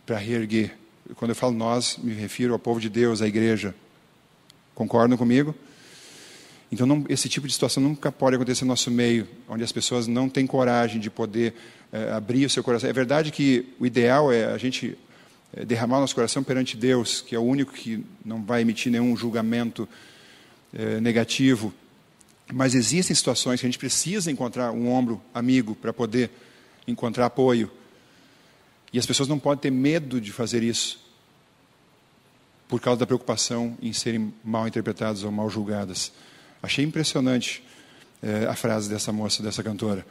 para 0.08 0.17
reerguer. 0.17 0.76
Quando 1.15 1.30
eu 1.32 1.36
falo 1.36 1.54
nós, 1.54 1.97
me 1.97 2.13
refiro 2.13 2.54
ao 2.54 2.60
povo 2.60 2.82
de 2.82 2.89
Deus, 2.89 3.21
à 3.21 3.28
igreja. 3.28 3.76
Concordam 4.73 5.19
comigo? 5.19 5.54
Então, 6.71 6.88
não, 6.88 7.06
esse 7.08 7.30
tipo 7.30 7.45
de 7.45 7.54
situação 7.54 7.84
nunca 7.84 8.12
pode 8.12 8.36
acontecer 8.36 8.65
no 8.65 8.69
nosso 8.69 8.89
meio, 8.89 9.28
onde 9.47 9.63
as 9.63 9.71
pessoas 9.71 10.08
não 10.08 10.28
têm 10.28 10.47
coragem 10.47 10.99
de 10.99 11.12
poder 11.12 11.54
é, 11.93 12.12
abrir 12.12 12.45
o 12.45 12.49
seu 12.49 12.63
coração. 12.63 12.89
É 12.89 12.93
verdade 12.93 13.32
que 13.32 13.67
o 13.79 13.86
ideal 13.86 14.34
é 14.34 14.45
a 14.45 14.58
gente 14.58 14.97
é, 15.56 15.63
derramar 15.63 15.97
o 15.97 16.01
nosso 16.01 16.15
coração 16.15 16.43
perante 16.43 16.75
Deus, 16.75 17.21
que 17.21 17.36
é 17.36 17.39
o 17.39 17.43
único 17.43 17.71
que 17.71 18.03
não 18.25 18.43
vai 18.43 18.62
emitir 18.62 18.91
nenhum 18.91 19.15
julgamento 19.15 19.88
é, 20.73 20.99
negativo. 20.99 21.71
Mas 22.51 22.73
existem 22.73 23.15
situações 23.15 23.60
que 23.60 23.67
a 23.67 23.69
gente 23.69 23.77
precisa 23.77 24.32
encontrar 24.32 24.71
um 24.71 24.91
ombro 24.91 25.21
amigo 25.34 25.75
para 25.75 25.93
poder 25.93 26.32
encontrar 26.88 27.27
apoio. 27.27 27.71
E 28.91 28.97
as 28.97 29.06
pessoas 29.06 29.29
não 29.29 29.38
podem 29.38 29.62
ter 29.62 29.71
medo 29.71 30.19
de 30.19 30.32
fazer 30.32 30.63
isso 30.63 30.99
por 32.67 32.82
causa 32.82 33.01
da 33.01 33.06
preocupação 33.06 33.77
em 33.79 33.93
serem 33.93 34.34
mal 34.43 34.67
interpretadas 34.67 35.23
ou 35.23 35.32
mal 35.32 35.47
julgadas. 35.47 36.12
Achei 36.62 36.84
impressionante 36.84 37.63
é, 38.21 38.47
a 38.47 38.56
frase 38.56 38.89
dessa 38.89 39.12
moça, 39.12 39.43
dessa 39.43 39.62
cantora. 39.62 40.03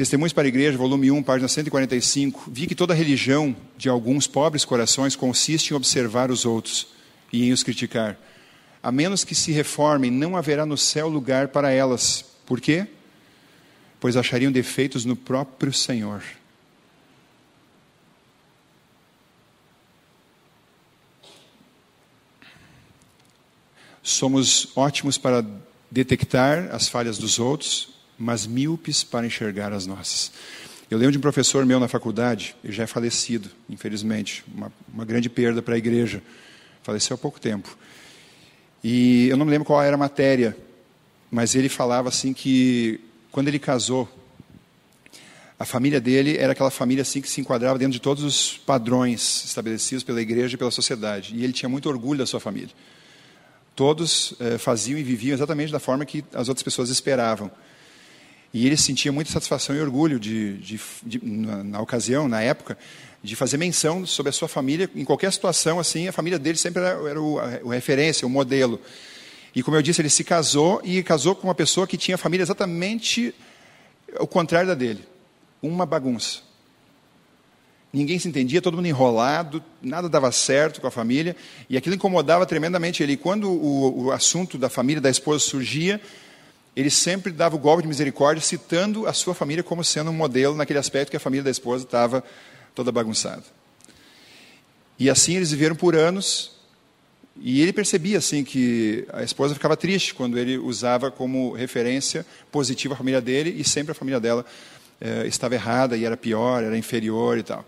Testemunhos 0.00 0.32
para 0.32 0.44
a 0.44 0.48
Igreja, 0.48 0.78
volume 0.78 1.10
1, 1.10 1.22
página 1.22 1.46
145. 1.46 2.50
Vi 2.50 2.66
que 2.66 2.74
toda 2.74 2.94
religião 2.94 3.54
de 3.76 3.86
alguns 3.90 4.26
pobres 4.26 4.64
corações 4.64 5.14
consiste 5.14 5.72
em 5.72 5.76
observar 5.76 6.30
os 6.30 6.46
outros 6.46 6.86
e 7.30 7.44
em 7.44 7.52
os 7.52 7.62
criticar. 7.62 8.18
A 8.82 8.90
menos 8.90 9.24
que 9.24 9.34
se 9.34 9.52
reformem, 9.52 10.10
não 10.10 10.38
haverá 10.38 10.64
no 10.64 10.78
céu 10.78 11.06
lugar 11.06 11.48
para 11.48 11.70
elas. 11.70 12.24
Por 12.46 12.62
quê? 12.62 12.86
Pois 14.00 14.16
achariam 14.16 14.50
defeitos 14.50 15.04
no 15.04 15.14
próprio 15.14 15.70
Senhor. 15.70 16.22
Somos 24.02 24.68
ótimos 24.74 25.18
para 25.18 25.44
detectar 25.90 26.74
as 26.74 26.88
falhas 26.88 27.18
dos 27.18 27.38
outros, 27.38 27.99
mas 28.20 28.46
míopes 28.46 29.02
para 29.02 29.26
enxergar 29.26 29.72
as 29.72 29.86
nossas. 29.86 30.30
Eu 30.90 30.98
lembro 30.98 31.12
de 31.12 31.18
um 31.18 31.22
professor 31.22 31.64
meu 31.64 31.80
na 31.80 31.88
faculdade, 31.88 32.54
ele 32.62 32.72
já 32.72 32.82
é 32.82 32.86
falecido, 32.86 33.48
infelizmente, 33.68 34.44
uma, 34.54 34.70
uma 34.92 35.04
grande 35.04 35.30
perda 35.30 35.62
para 35.62 35.74
a 35.74 35.78
igreja. 35.78 36.22
Faleceu 36.82 37.14
há 37.14 37.18
pouco 37.18 37.40
tempo. 37.40 37.78
E 38.84 39.28
eu 39.28 39.36
não 39.36 39.46
me 39.46 39.50
lembro 39.50 39.64
qual 39.64 39.82
era 39.82 39.94
a 39.94 39.98
matéria, 39.98 40.56
mas 41.30 41.54
ele 41.54 41.68
falava 41.68 42.08
assim 42.08 42.34
que 42.34 43.00
quando 43.30 43.48
ele 43.48 43.58
casou, 43.58 44.08
a 45.58 45.64
família 45.64 46.00
dele 46.00 46.36
era 46.36 46.52
aquela 46.52 46.70
família 46.70 47.02
assim 47.02 47.20
que 47.20 47.28
se 47.28 47.40
enquadrava 47.40 47.78
dentro 47.78 47.92
de 47.92 48.00
todos 48.00 48.24
os 48.24 48.58
padrões 48.58 49.44
estabelecidos 49.44 50.02
pela 50.02 50.20
igreja 50.20 50.54
e 50.56 50.58
pela 50.58 50.70
sociedade. 50.70 51.34
E 51.36 51.44
ele 51.44 51.52
tinha 51.52 51.68
muito 51.68 51.88
orgulho 51.88 52.18
da 52.18 52.26
sua 52.26 52.40
família. 52.40 52.70
Todos 53.76 54.34
eh, 54.40 54.58
faziam 54.58 54.98
e 54.98 55.02
viviam 55.02 55.34
exatamente 55.34 55.70
da 55.70 55.78
forma 55.78 56.04
que 56.04 56.24
as 56.34 56.48
outras 56.48 56.62
pessoas 56.62 56.90
esperavam. 56.90 57.50
E 58.52 58.66
ele 58.66 58.76
sentia 58.76 59.12
muita 59.12 59.30
satisfação 59.30 59.76
e 59.76 59.80
orgulho 59.80 60.18
de, 60.18 60.56
de, 60.58 60.80
de 61.04 61.20
na, 61.24 61.62
na, 61.62 61.80
ocasião, 61.80 62.26
na 62.26 62.42
época, 62.42 62.76
de 63.22 63.36
fazer 63.36 63.56
menção 63.56 64.04
sobre 64.04 64.30
a 64.30 64.32
sua 64.32 64.48
família. 64.48 64.90
Em 64.94 65.04
qualquer 65.04 65.32
situação, 65.32 65.78
assim, 65.78 66.08
a 66.08 66.12
família 66.12 66.38
dele 66.38 66.58
sempre 66.58 66.82
era, 66.82 67.08
era 67.08 67.20
o, 67.20 67.38
a, 67.38 67.72
referência, 67.72 68.26
o 68.26 68.30
modelo. 68.30 68.80
E 69.54 69.62
como 69.62 69.76
eu 69.76 69.82
disse, 69.82 70.00
ele 70.00 70.10
se 70.10 70.24
casou 70.24 70.80
e 70.84 71.02
casou 71.02 71.34
com 71.34 71.46
uma 71.46 71.54
pessoa 71.54 71.86
que 71.86 71.96
tinha 71.96 72.18
família 72.18 72.42
exatamente 72.42 73.34
o 74.18 74.26
contrário 74.26 74.68
da 74.68 74.74
dele. 74.74 75.04
Uma 75.62 75.86
bagunça. 75.86 76.40
Ninguém 77.92 78.18
se 78.20 78.28
entendia, 78.28 78.62
todo 78.62 78.76
mundo 78.76 78.86
enrolado, 78.86 79.62
nada 79.82 80.08
dava 80.08 80.30
certo 80.30 80.80
com 80.80 80.86
a 80.86 80.92
família, 80.92 81.34
e 81.68 81.76
aquilo 81.76 81.94
incomodava 81.94 82.46
tremendamente 82.46 83.02
ele. 83.02 83.14
E 83.14 83.16
quando 83.16 83.50
o, 83.50 84.04
o 84.04 84.12
assunto 84.12 84.56
da 84.56 84.68
família 84.68 85.00
da 85.00 85.10
esposa 85.10 85.40
surgia, 85.40 86.00
ele 86.80 86.90
sempre 86.90 87.32
dava 87.32 87.56
o 87.56 87.58
golpe 87.58 87.82
de 87.82 87.88
misericórdia, 87.88 88.42
citando 88.42 89.06
a 89.06 89.12
sua 89.12 89.34
família 89.34 89.62
como 89.62 89.84
sendo 89.84 90.10
um 90.10 90.14
modelo 90.14 90.54
naquele 90.54 90.78
aspecto 90.78 91.10
que 91.10 91.16
a 91.16 91.20
família 91.20 91.44
da 91.44 91.50
esposa 91.50 91.84
estava 91.84 92.24
toda 92.74 92.90
bagunçada. 92.90 93.42
E 94.98 95.08
assim 95.08 95.36
eles 95.36 95.50
viveram 95.50 95.74
por 95.76 95.94
anos, 95.94 96.52
e 97.38 97.62
ele 97.62 97.72
percebia 97.72 98.18
assim 98.18 98.44
que 98.44 99.06
a 99.12 99.22
esposa 99.22 99.54
ficava 99.54 99.76
triste 99.76 100.14
quando 100.14 100.38
ele 100.38 100.58
usava 100.58 101.10
como 101.10 101.52
referência 101.52 102.26
positiva 102.52 102.94
a 102.94 102.96
família 102.96 103.20
dele 103.20 103.54
e 103.58 103.64
sempre 103.64 103.92
a 103.92 103.94
família 103.94 104.20
dela 104.20 104.44
eh, 105.00 105.26
estava 105.26 105.54
errada 105.54 105.96
e 105.96 106.04
era 106.04 106.16
pior, 106.16 106.62
era 106.62 106.76
inferior 106.76 107.38
e 107.38 107.42
tal. 107.42 107.64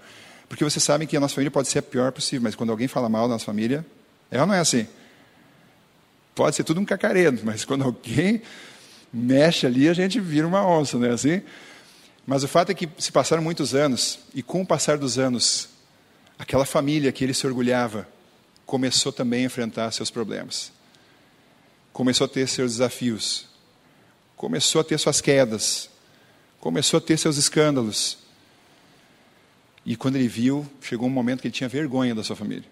Porque 0.49 0.63
vocês 0.63 0.83
sabem 0.83 1.09
que 1.09 1.17
a 1.17 1.21
nossa 1.21 1.35
família 1.35 1.51
pode 1.51 1.69
ser 1.69 1.79
a 1.79 1.83
pior 1.83 2.13
possível, 2.13 2.43
mas 2.43 2.55
quando 2.55 2.71
alguém 2.71 2.87
fala 2.87 3.09
mal 3.09 3.27
da 3.27 3.35
nossa 3.35 3.47
família, 3.47 3.85
ou 4.31 4.47
não 4.47 4.55
é 4.55 4.61
assim? 4.61 4.87
Pode 6.35 6.57
ser 6.57 6.65
tudo 6.65 6.81
um 6.81 6.85
cacaredo, 6.85 7.41
mas 7.43 7.65
quando 7.65 7.85
alguém 7.85 8.43
mexe 9.13 9.67
ali, 9.67 9.89
a 9.89 9.93
gente 9.93 10.19
vira 10.19 10.47
uma 10.47 10.67
onça, 10.67 10.99
não 10.99 11.07
é 11.07 11.11
assim? 11.11 11.43
Mas 12.27 12.43
o 12.43 12.49
fato 12.49 12.71
é 12.71 12.75
que 12.75 12.89
se 12.99 13.13
passaram 13.13 13.43
muitos 13.43 13.75
anos, 13.75 14.21
e 14.35 14.43
com 14.43 14.63
o 14.63 14.67
passar 14.67 14.97
dos 14.97 15.19
anos, 15.19 15.69
aquela 16.39 16.65
família 16.65 17.13
que 17.13 17.25
ele 17.25 17.35
se 17.35 17.47
orgulhava 17.47 18.09
começou 18.65 19.13
também 19.13 19.43
a 19.43 19.47
enfrentar 19.47 19.91
seus 19.91 20.11
problemas. 20.11 20.73
Começou 21.93 22.25
a 22.25 22.29
ter 22.29 22.49
seus 22.49 22.73
desafios. 22.73 23.47
Começou 24.37 24.81
a 24.81 24.85
ter 24.85 24.99
suas 24.99 25.21
quedas. 25.21 25.91
Começou 26.59 26.99
a 26.99 27.01
ter 27.01 27.19
seus 27.19 27.37
escândalos. 27.37 28.19
E 29.85 29.95
quando 29.95 30.17
ele 30.17 30.29
viu, 30.29 30.67
chegou 30.81 31.07
um 31.07 31.11
momento 31.11 31.43
que 31.43 31.49
ele 31.49 31.55
tinha 31.55 31.69
vergonha 31.69 32.15
da 32.15 32.25
sua 32.25 32.37
família. 32.37 32.72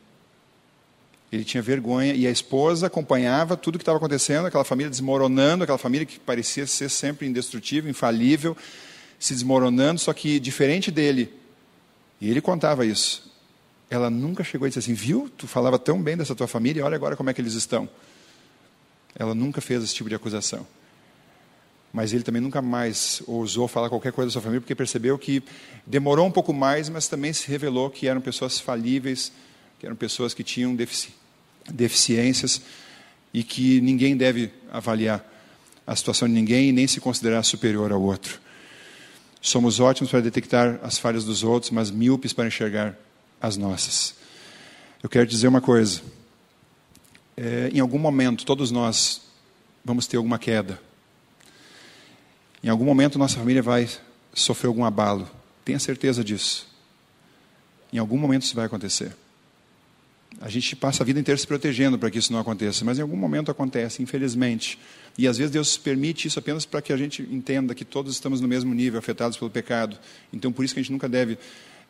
Ele 1.32 1.44
tinha 1.44 1.62
vergonha 1.62 2.12
e 2.12 2.26
a 2.26 2.30
esposa 2.30 2.88
acompanhava 2.88 3.56
tudo 3.56 3.76
o 3.76 3.78
que 3.78 3.82
estava 3.82 3.98
acontecendo, 3.98 4.46
aquela 4.46 4.64
família 4.64 4.90
desmoronando, 4.90 5.62
aquela 5.62 5.78
família 5.78 6.04
que 6.04 6.18
parecia 6.18 6.66
ser 6.66 6.88
sempre 6.88 7.26
indestrutível, 7.26 7.88
infalível, 7.88 8.56
se 9.18 9.32
desmoronando, 9.32 10.00
só 10.00 10.12
que 10.12 10.40
diferente 10.40 10.90
dele. 10.90 11.32
E 12.20 12.28
ele 12.28 12.40
contava 12.40 12.84
isso. 12.84 13.30
Ela 13.88 14.10
nunca 14.10 14.42
chegou 14.42 14.66
e 14.66 14.70
disse 14.70 14.80
assim: 14.80 14.94
Viu, 14.94 15.30
tu 15.36 15.46
falava 15.46 15.78
tão 15.78 16.02
bem 16.02 16.16
dessa 16.16 16.34
tua 16.34 16.48
família, 16.48 16.84
olha 16.84 16.96
agora 16.96 17.16
como 17.16 17.30
é 17.30 17.34
que 17.34 17.40
eles 17.40 17.54
estão. 17.54 17.88
Ela 19.14 19.34
nunca 19.34 19.60
fez 19.60 19.84
esse 19.84 19.94
tipo 19.94 20.08
de 20.08 20.16
acusação. 20.16 20.66
Mas 21.92 22.12
ele 22.12 22.22
também 22.22 22.40
nunca 22.42 22.62
mais 22.62 23.22
ousou 23.26 23.66
falar 23.68 23.88
qualquer 23.88 24.12
coisa 24.12 24.28
da 24.28 24.32
sua 24.32 24.42
família, 24.42 24.60
porque 24.60 24.76
percebeu 24.76 25.18
que 25.18 25.42
demorou 25.86 26.26
um 26.26 26.30
pouco 26.30 26.52
mais, 26.52 26.88
mas 26.88 27.08
também 27.08 27.32
se 27.32 27.48
revelou 27.48 27.90
que 27.90 28.06
eram 28.06 28.20
pessoas 28.20 28.60
falíveis, 28.60 29.32
que 29.78 29.86
eram 29.86 29.96
pessoas 29.96 30.32
que 30.32 30.44
tinham 30.44 30.74
defici 30.74 31.19
deficiências 31.68 32.60
e 33.32 33.42
que 33.42 33.80
ninguém 33.80 34.16
deve 34.16 34.50
avaliar 34.70 35.24
a 35.86 35.96
situação 35.96 36.28
de 36.28 36.34
ninguém 36.34 36.68
e 36.68 36.72
nem 36.72 36.86
se 36.86 37.00
considerar 37.00 37.42
superior 37.42 37.92
ao 37.92 38.00
outro. 38.00 38.40
Somos 39.40 39.80
ótimos 39.80 40.10
para 40.10 40.20
detectar 40.20 40.78
as 40.82 40.98
falhas 40.98 41.24
dos 41.24 41.42
outros, 41.42 41.70
mas 41.70 41.90
míopes 41.90 42.32
para 42.32 42.46
enxergar 42.46 42.96
as 43.40 43.56
nossas. 43.56 44.14
Eu 45.02 45.08
quero 45.08 45.26
dizer 45.26 45.48
uma 45.48 45.60
coisa. 45.60 46.02
É, 47.36 47.70
em 47.72 47.80
algum 47.80 47.98
momento, 47.98 48.44
todos 48.44 48.70
nós 48.70 49.22
vamos 49.84 50.06
ter 50.06 50.18
alguma 50.18 50.38
queda. 50.38 50.80
Em 52.62 52.68
algum 52.68 52.84
momento, 52.84 53.18
nossa 53.18 53.38
família 53.38 53.62
vai 53.62 53.88
sofrer 54.34 54.68
algum 54.68 54.84
abalo. 54.84 55.28
Tenha 55.64 55.78
certeza 55.78 56.22
disso. 56.22 56.68
Em 57.92 57.98
algum 57.98 58.18
momento 58.18 58.42
isso 58.42 58.54
vai 58.54 58.66
acontecer. 58.66 59.16
A 60.40 60.48
gente 60.48 60.76
passa 60.76 61.02
a 61.02 61.06
vida 61.06 61.18
inteira 61.18 61.38
se 61.38 61.46
protegendo 61.46 61.98
para 61.98 62.10
que 62.10 62.18
isso 62.18 62.32
não 62.32 62.38
aconteça, 62.38 62.84
mas 62.84 62.98
em 62.98 63.02
algum 63.02 63.16
momento 63.16 63.50
acontece, 63.50 64.02
infelizmente. 64.02 64.78
E 65.18 65.26
às 65.26 65.38
vezes 65.38 65.50
Deus 65.50 65.76
permite 65.76 66.28
isso 66.28 66.38
apenas 66.38 66.64
para 66.64 66.80
que 66.80 66.92
a 66.92 66.96
gente 66.96 67.22
entenda 67.30 67.74
que 67.74 67.84
todos 67.84 68.12
estamos 68.12 68.40
no 68.40 68.48
mesmo 68.48 68.72
nível, 68.72 68.98
afetados 68.98 69.36
pelo 69.36 69.50
pecado. 69.50 69.98
Então, 70.32 70.52
por 70.52 70.64
isso 70.64 70.72
que 70.72 70.80
a 70.80 70.82
gente 70.82 70.92
nunca 70.92 71.08
deve 71.08 71.36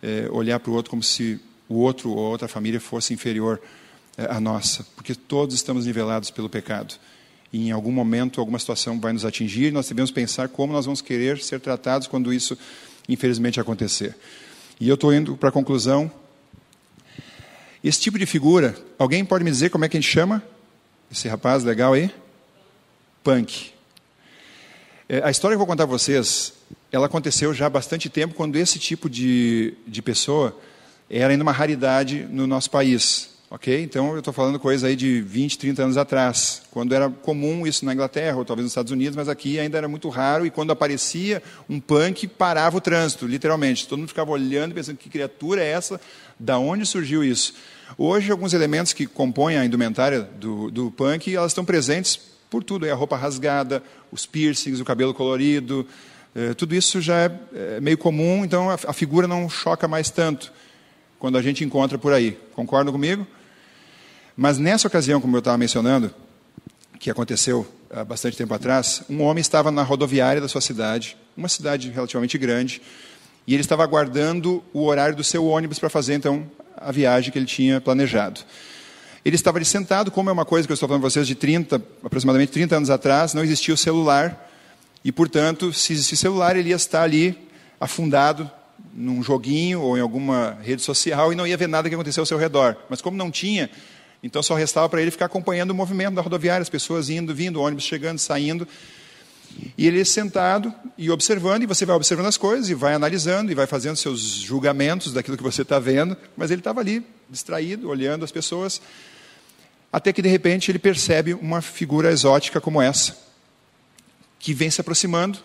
é, 0.03 0.29
olhar 0.31 0.59
para 0.59 0.71
o 0.71 0.75
outro 0.75 0.91
como 0.91 1.03
se 1.03 1.39
o 1.69 1.77
outro 1.77 2.11
ou 2.11 2.31
outra 2.31 2.49
família 2.49 2.81
fosse 2.81 3.15
inferior 3.15 3.61
é, 4.17 4.25
à 4.25 4.41
nossa, 4.41 4.85
porque 4.97 5.15
todos 5.15 5.55
estamos 5.55 5.87
nivelados 5.87 6.31
pelo 6.31 6.49
pecado. 6.49 6.95
E 7.53 7.69
em 7.69 7.71
algum 7.71 7.93
momento, 7.93 8.41
alguma 8.41 8.59
situação 8.59 8.99
vai 8.99 9.13
nos 9.13 9.25
atingir, 9.25 9.67
e 9.67 9.71
nós 9.71 9.89
devemos 9.89 10.11
pensar 10.11 10.49
como 10.49 10.73
nós 10.73 10.85
vamos 10.85 11.01
querer 11.01 11.39
ser 11.39 11.61
tratados 11.61 12.07
quando 12.07 12.33
isso, 12.33 12.57
infelizmente, 13.09 13.61
acontecer. 13.61 14.17
E 14.81 14.89
eu 14.89 14.95
estou 14.95 15.13
indo 15.13 15.37
para 15.37 15.49
a 15.51 15.53
conclusão. 15.53 16.11
Esse 17.83 17.99
tipo 17.99 18.19
de 18.19 18.27
figura, 18.27 18.77
alguém 18.99 19.25
pode 19.25 19.43
me 19.43 19.51
dizer 19.51 19.71
como 19.71 19.85
é 19.85 19.89
que 19.89 19.97
a 19.97 20.01
gente 20.01 20.11
chama 20.11 20.43
esse 21.11 21.27
rapaz 21.27 21.65
legal 21.65 21.95
aí? 21.95 22.11
Punk. 23.25 23.73
É, 25.09 25.23
a 25.25 25.31
história 25.31 25.55
que 25.55 25.63
eu 25.63 25.67
vou 25.67 25.67
contar 25.67 25.87
para 25.87 25.99
vocês, 25.99 26.53
ela 26.93 27.07
aconteceu 27.07 27.55
já 27.55 27.67
há 27.67 27.71
bastante 27.71 28.11
tempo, 28.11 28.35
quando 28.35 28.57
esse 28.57 28.79
tipo 28.79 29.09
de, 29.09 29.75
de 29.87 30.03
pessoa 30.03 30.57
era 31.09 31.33
ainda 31.33 31.43
uma 31.43 31.53
raridade 31.53 32.27
no 32.31 32.47
nosso 32.47 32.71
país. 32.71 33.31
Ok? 33.53 33.83
Então, 33.83 34.13
eu 34.13 34.21
estou 34.21 34.33
falando 34.33 34.61
coisa 34.61 34.87
aí 34.87 34.95
de 34.95 35.21
20, 35.21 35.59
30 35.59 35.83
anos 35.83 35.97
atrás, 35.97 36.63
quando 36.71 36.95
era 36.95 37.11
comum 37.11 37.67
isso 37.67 37.85
na 37.85 37.93
Inglaterra, 37.93 38.37
ou 38.37 38.45
talvez 38.45 38.63
nos 38.63 38.71
Estados 38.71 38.93
Unidos, 38.93 39.17
mas 39.17 39.29
aqui 39.29 39.59
ainda 39.59 39.77
era 39.77 39.89
muito 39.89 40.09
raro, 40.09 40.47
e 40.47 40.51
quando 40.51 40.71
aparecia 40.71 41.43
um 41.69 41.81
punk, 41.81 42.29
parava 42.29 42.77
o 42.77 42.81
trânsito, 42.81 43.27
literalmente. 43.27 43.89
Todo 43.89 43.99
mundo 43.99 44.09
ficava 44.09 44.31
olhando, 44.31 44.73
pensando, 44.73 44.99
que 44.99 45.11
criatura 45.11 45.65
é 45.65 45.67
essa? 45.67 46.01
Da 46.39 46.61
onde 46.61 46.87
surgiu 46.87 47.25
isso? 47.25 47.55
Hoje, 47.99 48.31
alguns 48.31 48.55
elementos 48.55 48.93
que 48.93 49.05
compõem 49.05 49.59
a 49.59 49.65
indumentária 49.65 50.21
do, 50.21 50.71
do 50.71 50.91
punk, 50.93 51.35
elas 51.35 51.51
estão 51.51 51.65
presentes 51.65 52.17
por 52.49 52.63
tudo. 52.63 52.87
É 52.87 52.93
a 52.93 52.95
roupa 52.95 53.17
rasgada, 53.17 53.83
os 54.13 54.27
piercings, 54.27 54.79
o 54.79 54.85
cabelo 54.85 55.13
colorido, 55.13 55.85
é, 56.37 56.55
tudo 56.55 56.73
isso 56.73 57.01
já 57.01 57.23
é, 57.23 57.33
é 57.53 57.81
meio 57.81 57.99
comum, 57.99 58.45
então 58.45 58.71
a, 58.71 58.75
a 58.75 58.93
figura 58.93 59.27
não 59.27 59.49
choca 59.49 59.89
mais 59.89 60.09
tanto 60.09 60.53
quando 61.19 61.37
a 61.37 61.43
gente 61.43 61.65
encontra 61.65 61.99
por 61.99 62.13
aí. 62.13 62.39
Concordam 62.55 62.93
comigo? 62.93 63.27
Mas 64.37 64.59
nessa 64.59 64.89
ocasião, 64.89 65.21
como 65.21 65.37
eu 65.37 65.41
estava 65.41 65.59
mencionando, 65.59 66.13
que 66.99 67.11
aconteceu 67.11 67.67
há 67.91 68.05
bastante 68.05 68.37
tempo 68.37 68.53
atrás, 68.55 69.03
um 69.09 69.23
homem 69.23 69.41
estava 69.41 69.71
na 69.71 69.83
rodoviária 69.83 70.41
da 70.41 70.49
sua 70.49 70.61
cidade, 70.61 71.17
uma 71.37 71.49
cidade 71.49 71.91
relativamente 71.91 72.37
grande, 72.39 72.83
e 73.47 73.55
ele 73.55 73.63
estava 73.63 73.83
aguardando 73.83 74.63
o 74.73 74.85
horário 74.85 75.17
do 75.17 75.25
seu 75.25 75.47
ônibus 75.47 75.79
para 75.79 75.89
fazer 75.89 76.15
então 76.15 76.47
a 76.77 76.93
viagem 76.93 77.33
que 77.33 77.39
ele 77.39 77.47
tinha 77.47 77.81
planejado. 77.81 78.41
Ele 79.25 79.37
estava 79.37 79.59
ali 79.59 79.65
sentado, 79.65 80.11
como 80.11 80.31
é 80.31 80.33
uma 80.33 80.45
coisa 80.45 80.67
que 80.67 80.73
eu 80.73 80.75
estou 80.75 80.89
falando 80.89 81.03
para 81.03 81.11
vocês 81.11 81.27
de 81.27 81.35
30, 81.35 81.77
aproximadamente 82.05 82.53
30 82.53 82.77
anos 82.77 82.91
atrás, 82.91 83.35
não 83.35 83.43
existia 83.43 83.75
o 83.75 83.77
celular, 83.77 84.49
e 85.05 85.11
portanto, 85.11 85.73
se 85.73 85.93
existisse 85.93 86.17
celular, 86.19 86.57
ele 86.57 86.71
ia 86.71 86.77
estar 86.77 87.03
ali 87.03 87.37
afundado 87.81 88.51
num 88.93 89.23
joguinho 89.23 89.81
ou 89.81 89.97
em 89.97 90.01
alguma 90.01 90.59
rede 90.63 90.83
social 90.83 91.33
e 91.33 91.37
não 91.37 91.47
ia 91.47 91.57
ver 91.57 91.69
nada 91.69 91.89
que 91.89 91.95
aconteceu 91.95 92.23
ao 92.23 92.27
seu 92.27 92.39
redor. 92.39 92.77
Mas 92.89 93.01
como 93.01 93.17
não 93.17 93.31
tinha, 93.31 93.71
então 94.23 94.43
só 94.43 94.55
restava 94.55 94.89
para 94.89 95.01
ele 95.01 95.11
ficar 95.11 95.27
acompanhando 95.27 95.71
o 95.71 95.75
movimento 95.75 96.15
da 96.15 96.23
rodoviária, 96.23 96.63
as 96.63 96.69
pessoas 96.69 97.09
indo, 97.09 97.35
vindo, 97.35 97.61
ônibus 97.61 97.85
chegando, 97.85 98.19
saindo. 98.19 98.67
E 99.77 99.87
ele 99.87 100.05
sentado 100.05 100.73
e 100.97 101.11
observando, 101.11 101.63
e 101.63 101.67
você 101.67 101.85
vai 101.85 101.97
observando 101.97 102.27
as 102.27 102.37
coisas, 102.37 102.69
e 102.69 102.75
vai 102.75 102.95
analisando, 102.95 103.51
e 103.51 103.55
vai 103.55 103.67
fazendo 103.67 103.97
seus 103.97 104.21
julgamentos 104.21 105.13
daquilo 105.13 105.37
que 105.37 105.43
você 105.43 105.63
está 105.63 105.79
vendo, 105.79 106.17
mas 106.37 106.51
ele 106.51 106.61
estava 106.61 106.81
ali, 106.81 107.05
distraído, 107.29 107.89
olhando 107.89 108.25
as 108.25 108.31
pessoas, 108.31 108.81
até 109.93 110.13
que 110.13 110.23
de 110.23 110.29
repente 110.29 110.71
ele 110.71 110.79
percebe 110.79 111.35
uma 111.35 111.61
figura 111.61 112.13
exótica 112.13 112.61
como 112.61 112.81
essa, 112.81 113.19
que 114.39 114.55
vem 114.55 114.71
se 114.71 114.81
aproximando, 114.81 115.39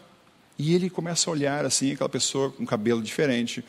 e 0.58 0.74
ele 0.76 0.90
começa 0.90 1.30
a 1.30 1.34
olhar 1.34 1.66
assim, 1.66 1.92
aquela 1.94 2.10
pessoa 2.10 2.52
com 2.52 2.66
cabelo 2.66 3.02
diferente, 3.02 3.64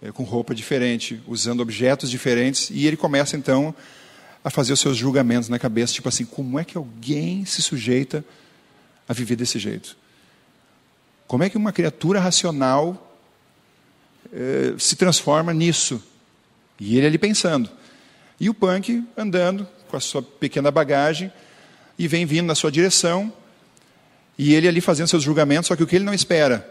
eh, 0.00 0.12
com 0.12 0.22
roupa 0.22 0.54
diferente, 0.54 1.20
usando 1.26 1.60
objetos 1.60 2.08
diferentes, 2.08 2.70
e 2.70 2.86
ele 2.86 2.96
começa 2.96 3.36
então 3.36 3.74
a 4.44 4.50
fazer 4.50 4.72
os 4.72 4.80
seus 4.80 4.96
julgamentos 4.96 5.48
na 5.48 5.58
cabeça, 5.58 5.92
tipo 5.92 6.08
assim, 6.08 6.24
como 6.24 6.58
é 6.58 6.64
que 6.64 6.76
alguém 6.76 7.44
se 7.44 7.62
sujeita 7.62 8.24
a 9.08 9.12
viver 9.12 9.36
desse 9.36 9.58
jeito? 9.58 9.96
Como 11.26 11.44
é 11.44 11.50
que 11.50 11.56
uma 11.56 11.72
criatura 11.72 12.20
racional 12.20 13.16
eh, 14.32 14.74
se 14.78 14.96
transforma 14.96 15.52
nisso? 15.52 16.02
E 16.78 16.96
ele 16.96 17.06
ali 17.06 17.18
pensando. 17.18 17.70
E 18.40 18.50
o 18.50 18.54
punk 18.54 19.04
andando 19.16 19.66
com 19.88 19.96
a 19.96 20.00
sua 20.00 20.22
pequena 20.22 20.70
bagagem 20.70 21.32
e 21.98 22.08
vem 22.08 22.26
vindo 22.26 22.46
na 22.46 22.54
sua 22.54 22.72
direção, 22.72 23.32
e 24.36 24.54
ele 24.54 24.66
ali 24.66 24.80
fazendo 24.80 25.08
seus 25.08 25.22
julgamentos, 25.22 25.68
só 25.68 25.76
que 25.76 25.82
o 25.82 25.86
que 25.86 25.94
ele 25.94 26.04
não 26.04 26.14
espera 26.14 26.68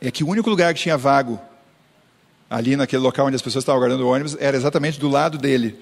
é 0.00 0.10
que 0.10 0.24
o 0.24 0.28
único 0.28 0.48
lugar 0.48 0.72
que 0.72 0.80
tinha 0.80 0.96
vago 0.96 1.38
ali 2.48 2.76
naquele 2.76 3.02
local 3.02 3.26
onde 3.26 3.36
as 3.36 3.42
pessoas 3.42 3.62
estavam 3.62 3.80
guardando 3.80 4.00
o 4.02 4.08
ônibus 4.08 4.36
era 4.38 4.56
exatamente 4.56 4.98
do 4.98 5.08
lado 5.08 5.38
dele. 5.38 5.78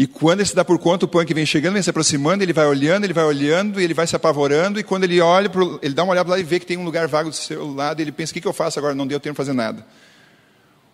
E 0.00 0.06
quando 0.06 0.40
ele 0.40 0.48
se 0.48 0.54
dá 0.54 0.64
por 0.64 0.78
conta, 0.78 1.04
o 1.04 1.08
punk 1.08 1.34
vem 1.34 1.44
chegando, 1.44 1.74
vem 1.74 1.82
se 1.82 1.90
aproximando, 1.90 2.42
ele 2.42 2.54
vai 2.54 2.64
olhando, 2.64 3.04
ele 3.04 3.12
vai 3.12 3.22
olhando, 3.22 3.78
e 3.78 3.84
ele 3.84 3.92
vai 3.92 4.06
se 4.06 4.16
apavorando, 4.16 4.80
e 4.80 4.82
quando 4.82 5.04
ele 5.04 5.20
olha, 5.20 5.50
pro, 5.50 5.78
ele 5.82 5.92
dá 5.92 6.02
uma 6.02 6.12
olhada 6.14 6.30
lá 6.30 6.38
e 6.38 6.42
vê 6.42 6.58
que 6.58 6.64
tem 6.64 6.78
um 6.78 6.86
lugar 6.86 7.06
vago 7.06 7.28
do 7.28 7.36
seu 7.36 7.70
lado, 7.74 8.00
e 8.00 8.04
ele 8.04 8.10
pensa, 8.10 8.30
o 8.30 8.32
que, 8.32 8.40
que 8.40 8.48
eu 8.48 8.52
faço 8.54 8.78
agora? 8.78 8.94
Não 8.94 9.06
deu 9.06 9.20
tempo 9.20 9.34
de 9.34 9.36
fazer 9.36 9.52
nada. 9.52 9.86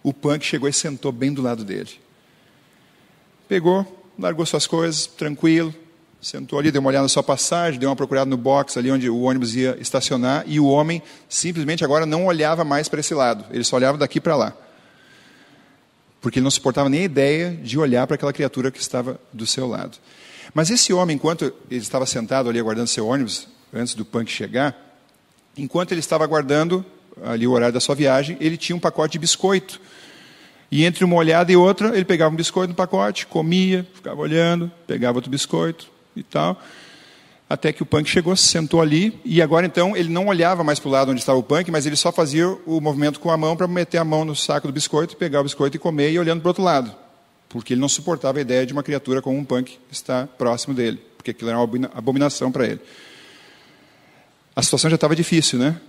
O 0.02 0.12
punk 0.12 0.44
chegou 0.44 0.68
e 0.68 0.72
sentou 0.72 1.12
bem 1.12 1.32
do 1.32 1.40
lado 1.40 1.62
dele. 1.62 1.90
Pegou, 3.48 3.86
largou 4.18 4.44
suas 4.44 4.66
coisas, 4.66 5.06
tranquilo, 5.06 5.72
sentou 6.20 6.58
ali, 6.58 6.72
deu 6.72 6.80
uma 6.80 6.88
olhada 6.88 7.04
na 7.04 7.08
sua 7.08 7.22
passagem, 7.22 7.78
deu 7.78 7.88
uma 7.88 7.94
procurada 7.94 8.28
no 8.28 8.36
box 8.36 8.76
ali 8.76 8.90
onde 8.90 9.08
o 9.08 9.20
ônibus 9.20 9.54
ia 9.54 9.78
estacionar, 9.80 10.42
e 10.48 10.58
o 10.58 10.66
homem 10.66 11.00
simplesmente 11.28 11.84
agora 11.84 12.06
não 12.06 12.26
olhava 12.26 12.64
mais 12.64 12.88
para 12.88 12.98
esse 12.98 13.14
lado, 13.14 13.44
ele 13.52 13.62
só 13.62 13.76
olhava 13.76 13.96
daqui 13.96 14.20
para 14.20 14.34
lá 14.34 14.65
porque 16.26 16.40
ele 16.40 16.44
não 16.44 16.50
suportava 16.50 16.88
nem 16.88 17.02
a 17.02 17.04
ideia 17.04 17.52
de 17.52 17.78
olhar 17.78 18.04
para 18.04 18.16
aquela 18.16 18.32
criatura 18.32 18.72
que 18.72 18.80
estava 18.80 19.16
do 19.32 19.46
seu 19.46 19.64
lado. 19.64 19.96
Mas 20.52 20.70
esse 20.70 20.92
homem, 20.92 21.14
enquanto 21.14 21.54
ele 21.70 21.80
estava 21.80 22.04
sentado 22.04 22.48
ali 22.48 22.58
aguardando 22.58 22.88
seu 22.88 23.06
ônibus, 23.06 23.46
antes 23.72 23.94
do 23.94 24.04
punk 24.04 24.28
chegar, 24.28 24.76
enquanto 25.56 25.92
ele 25.92 26.00
estava 26.00 26.24
aguardando 26.24 26.84
ali 27.24 27.46
o 27.46 27.52
horário 27.52 27.72
da 27.72 27.78
sua 27.78 27.94
viagem, 27.94 28.36
ele 28.40 28.56
tinha 28.56 28.74
um 28.74 28.80
pacote 28.80 29.12
de 29.12 29.20
biscoito. 29.20 29.80
E 30.68 30.84
entre 30.84 31.04
uma 31.04 31.14
olhada 31.14 31.52
e 31.52 31.56
outra, 31.56 31.94
ele 31.94 32.04
pegava 32.04 32.34
um 32.34 32.36
biscoito 32.36 32.70
no 32.70 32.74
pacote, 32.74 33.24
comia, 33.28 33.86
ficava 33.94 34.20
olhando, 34.20 34.68
pegava 34.84 35.18
outro 35.18 35.30
biscoito 35.30 35.86
e 36.16 36.24
tal. 36.24 36.60
Até 37.48 37.72
que 37.72 37.82
o 37.82 37.86
punk 37.86 38.08
chegou, 38.08 38.34
se 38.34 38.48
sentou 38.48 38.80
ali, 38.80 39.20
e 39.24 39.40
agora 39.40 39.64
então 39.64 39.96
ele 39.96 40.08
não 40.08 40.26
olhava 40.26 40.64
mais 40.64 40.80
para 40.80 40.88
o 40.88 40.90
lado 40.90 41.12
onde 41.12 41.20
estava 41.20 41.38
o 41.38 41.42
punk, 41.44 41.70
mas 41.70 41.86
ele 41.86 41.94
só 41.94 42.10
fazia 42.10 42.48
o 42.66 42.80
movimento 42.80 43.20
com 43.20 43.30
a 43.30 43.36
mão 43.36 43.56
para 43.56 43.68
meter 43.68 43.98
a 43.98 44.04
mão 44.04 44.24
no 44.24 44.34
saco 44.34 44.66
do 44.66 44.72
biscoito, 44.72 45.16
pegar 45.16 45.40
o 45.40 45.44
biscoito 45.44 45.76
e 45.76 45.78
comer, 45.78 46.10
e 46.10 46.18
olhando 46.18 46.40
para 46.40 46.48
o 46.48 46.50
outro 46.50 46.64
lado. 46.64 46.92
Porque 47.48 47.74
ele 47.74 47.80
não 47.80 47.88
suportava 47.88 48.38
a 48.38 48.40
ideia 48.40 48.66
de 48.66 48.72
uma 48.72 48.82
criatura 48.82 49.22
como 49.22 49.38
um 49.38 49.44
punk 49.44 49.78
estar 49.92 50.26
próximo 50.26 50.74
dele, 50.74 51.00
porque 51.16 51.30
aquilo 51.30 51.50
era 51.50 51.58
uma 51.58 51.90
abominação 51.94 52.50
para 52.50 52.66
ele. 52.66 52.80
A 54.56 54.62
situação 54.62 54.90
já 54.90 54.96
estava 54.96 55.14
difícil, 55.14 55.56
né? 55.58 55.80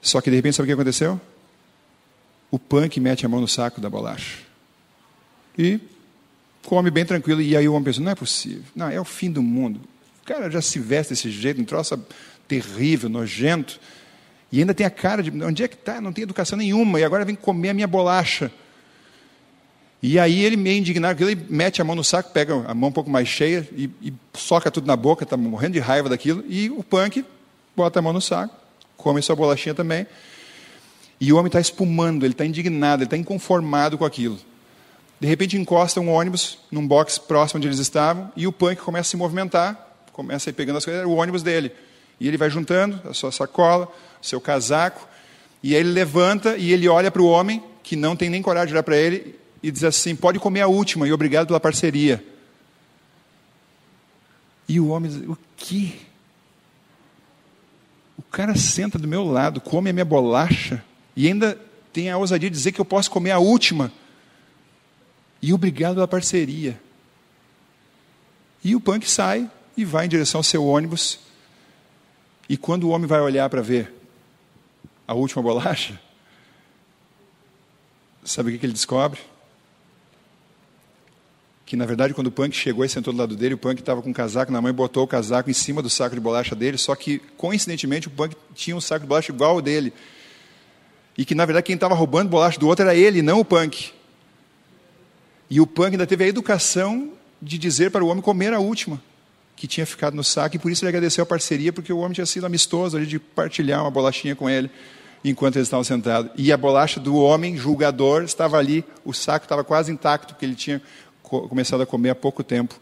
Só 0.00 0.22
que 0.22 0.30
de 0.30 0.36
repente, 0.36 0.56
sabe 0.56 0.64
o 0.64 0.68
que 0.68 0.72
aconteceu? 0.72 1.20
O 2.50 2.58
punk 2.58 2.98
mete 2.98 3.26
a 3.26 3.28
mão 3.28 3.40
no 3.40 3.48
saco 3.48 3.82
da 3.82 3.90
bolacha. 3.90 4.38
E 5.58 5.78
come 6.64 6.90
bem 6.90 7.04
tranquilo. 7.04 7.40
E 7.40 7.56
aí 7.56 7.68
o 7.68 7.72
homem 7.72 7.84
pensa, 7.84 8.00
não 8.00 8.12
é 8.12 8.14
possível. 8.14 8.62
Não, 8.74 8.88
é 8.88 9.00
o 9.00 9.04
fim 9.04 9.30
do 9.30 9.42
mundo. 9.42 9.80
O 10.22 10.26
cara 10.26 10.50
já 10.50 10.60
se 10.60 10.78
veste 10.78 11.10
desse 11.12 11.30
jeito, 11.30 11.60
um 11.60 11.64
troço 11.64 11.98
terrível, 12.46 13.08
nojento. 13.08 13.80
E 14.52 14.60
ainda 14.60 14.74
tem 14.74 14.86
a 14.86 14.90
cara 14.90 15.22
de, 15.22 15.30
onde 15.42 15.62
é 15.62 15.68
que 15.68 15.74
está? 15.74 16.00
Não 16.00 16.12
tem 16.12 16.22
educação 16.22 16.58
nenhuma. 16.58 17.00
E 17.00 17.04
agora 17.04 17.24
vem 17.24 17.34
comer 17.34 17.70
a 17.70 17.74
minha 17.74 17.86
bolacha. 17.86 18.50
E 20.02 20.18
aí 20.18 20.42
ele 20.42 20.56
meio 20.56 20.78
indignado, 20.78 21.22
ele 21.22 21.46
mete 21.48 21.82
a 21.82 21.84
mão 21.84 21.94
no 21.94 22.02
saco, 22.02 22.32
pega 22.32 22.54
a 22.66 22.74
mão 22.74 22.88
um 22.88 22.92
pouco 22.92 23.10
mais 23.10 23.28
cheia 23.28 23.68
e, 23.76 23.90
e 24.00 24.12
soca 24.32 24.70
tudo 24.70 24.86
na 24.86 24.96
boca, 24.96 25.24
está 25.24 25.36
morrendo 25.36 25.74
de 25.74 25.78
raiva 25.78 26.08
daquilo. 26.08 26.42
E 26.48 26.70
o 26.70 26.82
punk 26.82 27.24
bota 27.76 27.98
a 27.98 28.02
mão 28.02 28.12
no 28.12 28.20
saco, 28.20 28.54
come 28.96 29.20
sua 29.20 29.36
bolachinha 29.36 29.74
também. 29.74 30.06
E 31.20 31.32
o 31.32 31.36
homem 31.36 31.48
está 31.48 31.60
espumando, 31.60 32.24
ele 32.24 32.32
está 32.32 32.46
indignado, 32.46 33.02
ele 33.02 33.06
está 33.06 33.16
inconformado 33.16 33.98
com 33.98 34.06
aquilo. 34.06 34.38
De 35.20 35.26
repente 35.26 35.58
encosta 35.58 36.00
um 36.00 36.10
ônibus 36.10 36.58
num 36.70 36.86
box 36.86 37.18
próximo 37.18 37.58
onde 37.58 37.68
eles 37.68 37.78
estavam 37.78 38.32
e 38.34 38.46
o 38.46 38.52
punk 38.52 38.80
começa 38.80 39.08
a 39.08 39.10
se 39.10 39.16
movimentar, 39.18 39.88
começa 40.14 40.48
a 40.48 40.50
ir 40.50 40.54
pegando 40.54 40.78
as 40.78 40.84
coisas, 40.84 41.04
o 41.04 41.10
ônibus 41.10 41.42
dele. 41.42 41.70
E 42.18 42.26
ele 42.26 42.38
vai 42.38 42.48
juntando 42.48 43.00
a 43.08 43.12
sua 43.12 43.30
sacola, 43.30 43.86
o 44.20 44.26
seu 44.26 44.40
casaco, 44.40 45.06
e 45.62 45.74
aí 45.74 45.80
ele 45.80 45.90
levanta 45.90 46.56
e 46.56 46.72
ele 46.72 46.88
olha 46.88 47.10
para 47.10 47.20
o 47.20 47.26
homem, 47.26 47.62
que 47.82 47.94
não 47.96 48.16
tem 48.16 48.30
nem 48.30 48.40
coragem 48.40 48.68
de 48.68 48.74
olhar 48.74 48.82
para 48.82 48.96
ele, 48.96 49.38
e 49.62 49.70
diz 49.70 49.84
assim: 49.84 50.16
Pode 50.16 50.38
comer 50.38 50.62
a 50.62 50.68
última, 50.68 51.06
e 51.06 51.12
obrigado 51.12 51.48
pela 51.48 51.60
parceria. 51.60 52.24
E 54.66 54.80
o 54.80 54.88
homem 54.88 55.10
diz: 55.10 55.28
O 55.28 55.36
que? 55.56 56.00
O 58.16 58.22
cara 58.22 58.54
senta 58.56 58.98
do 58.98 59.08
meu 59.08 59.24
lado, 59.24 59.60
come 59.60 59.90
a 59.90 59.92
minha 59.92 60.04
bolacha, 60.04 60.82
e 61.14 61.26
ainda 61.26 61.58
tem 61.92 62.10
a 62.10 62.16
ousadia 62.16 62.48
de 62.48 62.56
dizer 62.56 62.72
que 62.72 62.80
eu 62.80 62.84
posso 62.84 63.10
comer 63.10 63.32
a 63.32 63.38
última. 63.38 63.92
E 65.42 65.52
obrigado 65.52 65.94
pela 65.94 66.08
parceria. 66.08 66.78
E 68.62 68.76
o 68.76 68.80
punk 68.80 69.08
sai 69.08 69.50
e 69.76 69.84
vai 69.84 70.06
em 70.06 70.08
direção 70.08 70.40
ao 70.40 70.44
seu 70.44 70.64
ônibus. 70.64 71.18
E 72.48 72.56
quando 72.56 72.84
o 72.84 72.90
homem 72.90 73.06
vai 73.06 73.20
olhar 73.20 73.48
para 73.48 73.62
ver 73.62 73.94
a 75.06 75.14
última 75.14 75.42
bolacha, 75.42 75.98
sabe 78.24 78.54
o 78.54 78.58
que 78.58 78.66
ele 78.66 78.72
descobre? 78.72 79.20
Que 81.64 81.76
na 81.76 81.86
verdade, 81.86 82.12
quando 82.12 82.26
o 82.26 82.32
punk 82.32 82.54
chegou 82.54 82.84
e 82.84 82.88
sentou 82.88 83.12
do 83.12 83.18
lado 83.20 83.36
dele, 83.36 83.54
o 83.54 83.58
punk 83.58 83.78
estava 83.78 84.02
com 84.02 84.10
um 84.10 84.12
casaco 84.12 84.50
na 84.50 84.60
mão 84.60 84.68
e 84.68 84.74
botou 84.74 85.04
o 85.04 85.06
casaco 85.06 85.48
em 85.48 85.52
cima 85.52 85.80
do 85.80 85.88
saco 85.88 86.16
de 86.16 86.20
bolacha 86.20 86.54
dele. 86.54 86.76
Só 86.76 86.94
que, 86.96 87.20
coincidentemente, 87.36 88.08
o 88.08 88.10
punk 88.10 88.36
tinha 88.54 88.76
um 88.76 88.80
saco 88.80 89.04
de 89.04 89.08
bolacha 89.08 89.32
igual 89.32 89.52
ao 89.52 89.62
dele. 89.62 89.92
E 91.16 91.24
que 91.24 91.34
na 91.34 91.44
verdade, 91.44 91.66
quem 91.66 91.76
estava 91.76 91.94
roubando 91.94 92.28
bolacha 92.28 92.58
do 92.58 92.66
outro 92.66 92.84
era 92.84 92.94
ele, 92.94 93.22
não 93.22 93.38
o 93.38 93.44
punk. 93.44 93.92
E 95.50 95.60
o 95.60 95.66
punk 95.66 95.92
ainda 95.92 96.06
teve 96.06 96.24
a 96.24 96.28
educação 96.28 97.12
de 97.42 97.58
dizer 97.58 97.90
para 97.90 98.04
o 98.04 98.08
homem 98.08 98.22
comer 98.22 98.54
a 98.54 98.60
última 98.60 99.02
que 99.56 99.66
tinha 99.66 99.84
ficado 99.84 100.14
no 100.14 100.24
saco, 100.24 100.56
e 100.56 100.58
por 100.58 100.70
isso 100.70 100.82
ele 100.82 100.88
agradeceu 100.88 101.22
a 101.22 101.26
parceria, 101.26 101.70
porque 101.70 101.92
o 101.92 101.98
homem 101.98 102.14
tinha 102.14 102.24
sido 102.24 102.46
amistoso 102.46 102.96
ali 102.96 103.04
de 103.04 103.18
partilhar 103.18 103.82
uma 103.82 103.90
bolachinha 103.90 104.34
com 104.34 104.48
ele 104.48 104.70
enquanto 105.22 105.56
eles 105.56 105.66
estavam 105.66 105.84
sentados. 105.84 106.32
E 106.34 106.50
a 106.50 106.56
bolacha 106.56 106.98
do 106.98 107.16
homem 107.16 107.58
julgador 107.58 108.22
estava 108.22 108.56
ali, 108.56 108.82
o 109.04 109.12
saco 109.12 109.44
estava 109.44 109.62
quase 109.62 109.92
intacto, 109.92 110.32
porque 110.32 110.46
ele 110.46 110.54
tinha 110.54 110.80
começado 111.22 111.82
a 111.82 111.86
comer 111.86 112.08
há 112.08 112.14
pouco 112.14 112.42
tempo. 112.42 112.74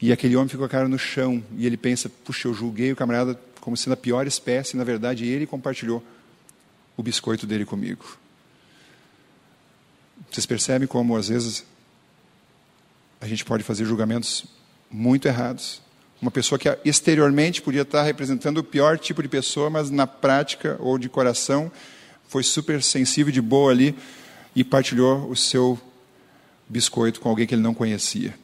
E 0.00 0.12
aquele 0.12 0.36
homem 0.36 0.48
ficou 0.48 0.66
a 0.66 0.68
cara 0.68 0.86
no 0.86 0.98
chão, 0.98 1.42
e 1.56 1.66
ele 1.66 1.76
pensa: 1.76 2.08
puxa, 2.08 2.46
eu 2.46 2.54
julguei 2.54 2.92
o 2.92 2.96
camarada 2.96 3.36
como 3.60 3.76
sendo 3.76 3.94
a 3.94 3.96
pior 3.96 4.26
espécie, 4.28 4.76
na 4.76 4.84
verdade 4.84 5.26
ele 5.26 5.46
compartilhou 5.46 6.00
o 6.96 7.02
biscoito 7.02 7.44
dele 7.44 7.64
comigo. 7.64 8.04
Vocês 10.34 10.46
percebem 10.46 10.88
como 10.88 11.16
às 11.16 11.28
vezes 11.28 11.64
a 13.20 13.28
gente 13.28 13.44
pode 13.44 13.62
fazer 13.62 13.84
julgamentos 13.84 14.44
muito 14.90 15.28
errados. 15.28 15.80
Uma 16.20 16.30
pessoa 16.32 16.58
que 16.58 16.76
exteriormente 16.84 17.62
podia 17.62 17.82
estar 17.82 18.02
representando 18.02 18.58
o 18.58 18.64
pior 18.64 18.98
tipo 18.98 19.22
de 19.22 19.28
pessoa, 19.28 19.70
mas 19.70 19.90
na 19.90 20.08
prática 20.08 20.76
ou 20.80 20.98
de 20.98 21.08
coração 21.08 21.70
foi 22.26 22.42
super 22.42 22.82
sensível 22.82 23.32
de 23.32 23.40
boa 23.40 23.70
ali 23.70 23.96
e 24.56 24.64
partilhou 24.64 25.30
o 25.30 25.36
seu 25.36 25.80
biscoito 26.68 27.20
com 27.20 27.28
alguém 27.28 27.46
que 27.46 27.54
ele 27.54 27.62
não 27.62 27.72
conhecia. 27.72 28.36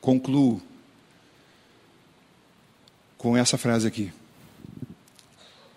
Concluo 0.00 0.62
com 3.18 3.36
essa 3.36 3.58
frase 3.58 3.88
aqui. 3.88 4.12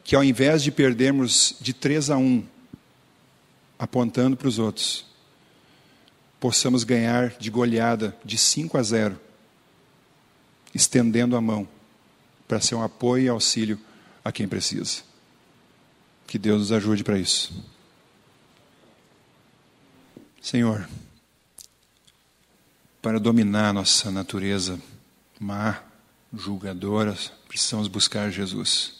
Que 0.03 0.15
ao 0.15 0.23
invés 0.23 0.61
de 0.61 0.69
perdermos 0.71 1.55
de 1.59 1.73
3 1.73 2.11
a 2.11 2.17
1, 2.17 2.45
apontando 3.79 4.35
para 4.35 4.49
os 4.49 4.59
outros, 4.59 5.05
possamos 6.39 6.83
ganhar 6.83 7.29
de 7.37 7.49
goleada 7.49 8.15
de 8.23 8.37
5 8.37 8.77
a 8.77 8.83
0, 8.83 9.19
estendendo 10.75 11.37
a 11.37 11.41
mão 11.41 11.67
para 12.45 12.59
ser 12.59 12.75
um 12.75 12.83
apoio 12.83 13.25
e 13.25 13.29
auxílio 13.29 13.79
a 14.23 14.31
quem 14.31 14.47
precisa. 14.47 15.01
Que 16.27 16.37
Deus 16.37 16.59
nos 16.59 16.71
ajude 16.73 17.03
para 17.03 17.17
isso. 17.17 17.63
Senhor, 20.41 20.87
para 23.01 23.19
dominar 23.19 23.73
nossa 23.73 24.11
natureza 24.11 24.79
má, 25.39 25.81
julgadora, 26.33 27.17
precisamos 27.47 27.87
buscar 27.87 28.31
Jesus. 28.31 28.98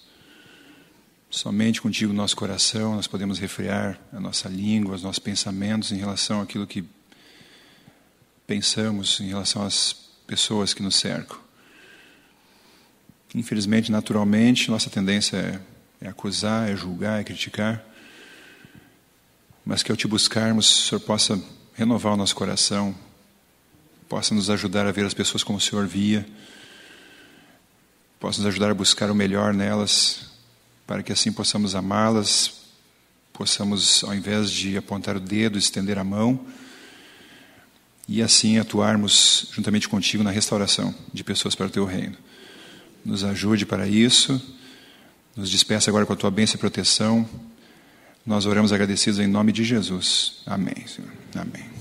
Somente 1.32 1.80
contigo, 1.80 2.12
nosso 2.12 2.36
coração, 2.36 2.96
nós 2.96 3.06
podemos 3.06 3.38
refrear 3.38 4.00
a 4.12 4.20
nossa 4.20 4.50
língua, 4.50 4.96
os 4.96 5.04
nossos 5.04 5.20
pensamentos 5.20 5.92
em 5.92 5.98
relação 5.98 6.42
àquilo 6.42 6.66
que 6.66 6.84
pensamos 8.48 9.20
em 9.20 9.28
relação 9.28 9.64
às 9.64 9.94
pessoas 10.26 10.74
que 10.74 10.82
nos 10.82 10.96
cercam. 10.96 11.38
Infelizmente, 13.36 13.92
naturalmente, 13.92 14.72
nossa 14.72 14.90
tendência 14.90 15.38
é, 15.38 16.08
é 16.08 16.10
acusar, 16.10 16.68
é 16.68 16.76
julgar, 16.76 17.22
é 17.22 17.24
criticar. 17.24 17.86
Mas 19.64 19.84
que 19.84 19.92
ao 19.92 19.98
te 19.98 20.08
buscarmos, 20.08 20.68
o 20.68 20.88
Senhor 20.88 21.02
possa 21.02 21.40
renovar 21.76 22.14
o 22.14 22.18
nosso 22.18 22.36
coração, 22.36 22.96
possa 24.08 24.34
nos 24.34 24.50
ajudar 24.50 24.88
a 24.88 24.92
ver 24.92 25.06
as 25.06 25.14
pessoas 25.14 25.44
como 25.44 25.60
o 25.60 25.62
Senhor 25.62 25.86
via, 25.86 26.26
possa 28.20 28.40
nos 28.40 28.48
ajudar 28.48 28.72
a 28.72 28.74
buscar 28.74 29.12
o 29.12 29.16
melhor 29.16 29.54
nelas, 29.54 30.29
para 30.90 31.04
que 31.04 31.14
assim 31.14 31.32
possamos 31.32 31.76
amá-las, 31.76 32.52
possamos, 33.32 34.04
ao 34.04 34.16
invés 34.16 34.50
de 34.50 34.76
apontar 34.76 35.16
o 35.16 35.20
dedo, 35.20 35.56
estender 35.56 36.00
a 36.00 36.04
mão 36.04 36.48
e 38.08 38.24
assim 38.24 38.58
atuarmos 38.58 39.50
juntamente 39.54 39.88
contigo 39.88 40.24
na 40.24 40.32
restauração 40.32 40.96
de 41.14 41.24
pessoas 41.24 41.54
para 41.54 41.68
o 41.68 41.70
teu 41.70 41.86
reino. 41.86 42.18
Nos 43.06 43.24
ajude 43.24 43.68
para 43.68 43.88
isso, 43.88 44.42
nos 45.36 45.52
despeça 45.52 45.92
agora 45.92 46.08
com 46.08 46.14
a 46.14 46.16
tua 46.16 46.32
bênção 46.32 46.56
e 46.56 46.58
proteção. 46.58 47.30
Nós 48.26 48.48
oramos 48.48 48.74
agradecidos 48.74 49.20
em 49.20 49.28
nome 49.28 49.52
de 49.52 49.64
Jesus. 49.64 50.42
Amém. 50.48 50.88
Senhor. 50.88 51.12
Amém. 51.36 51.79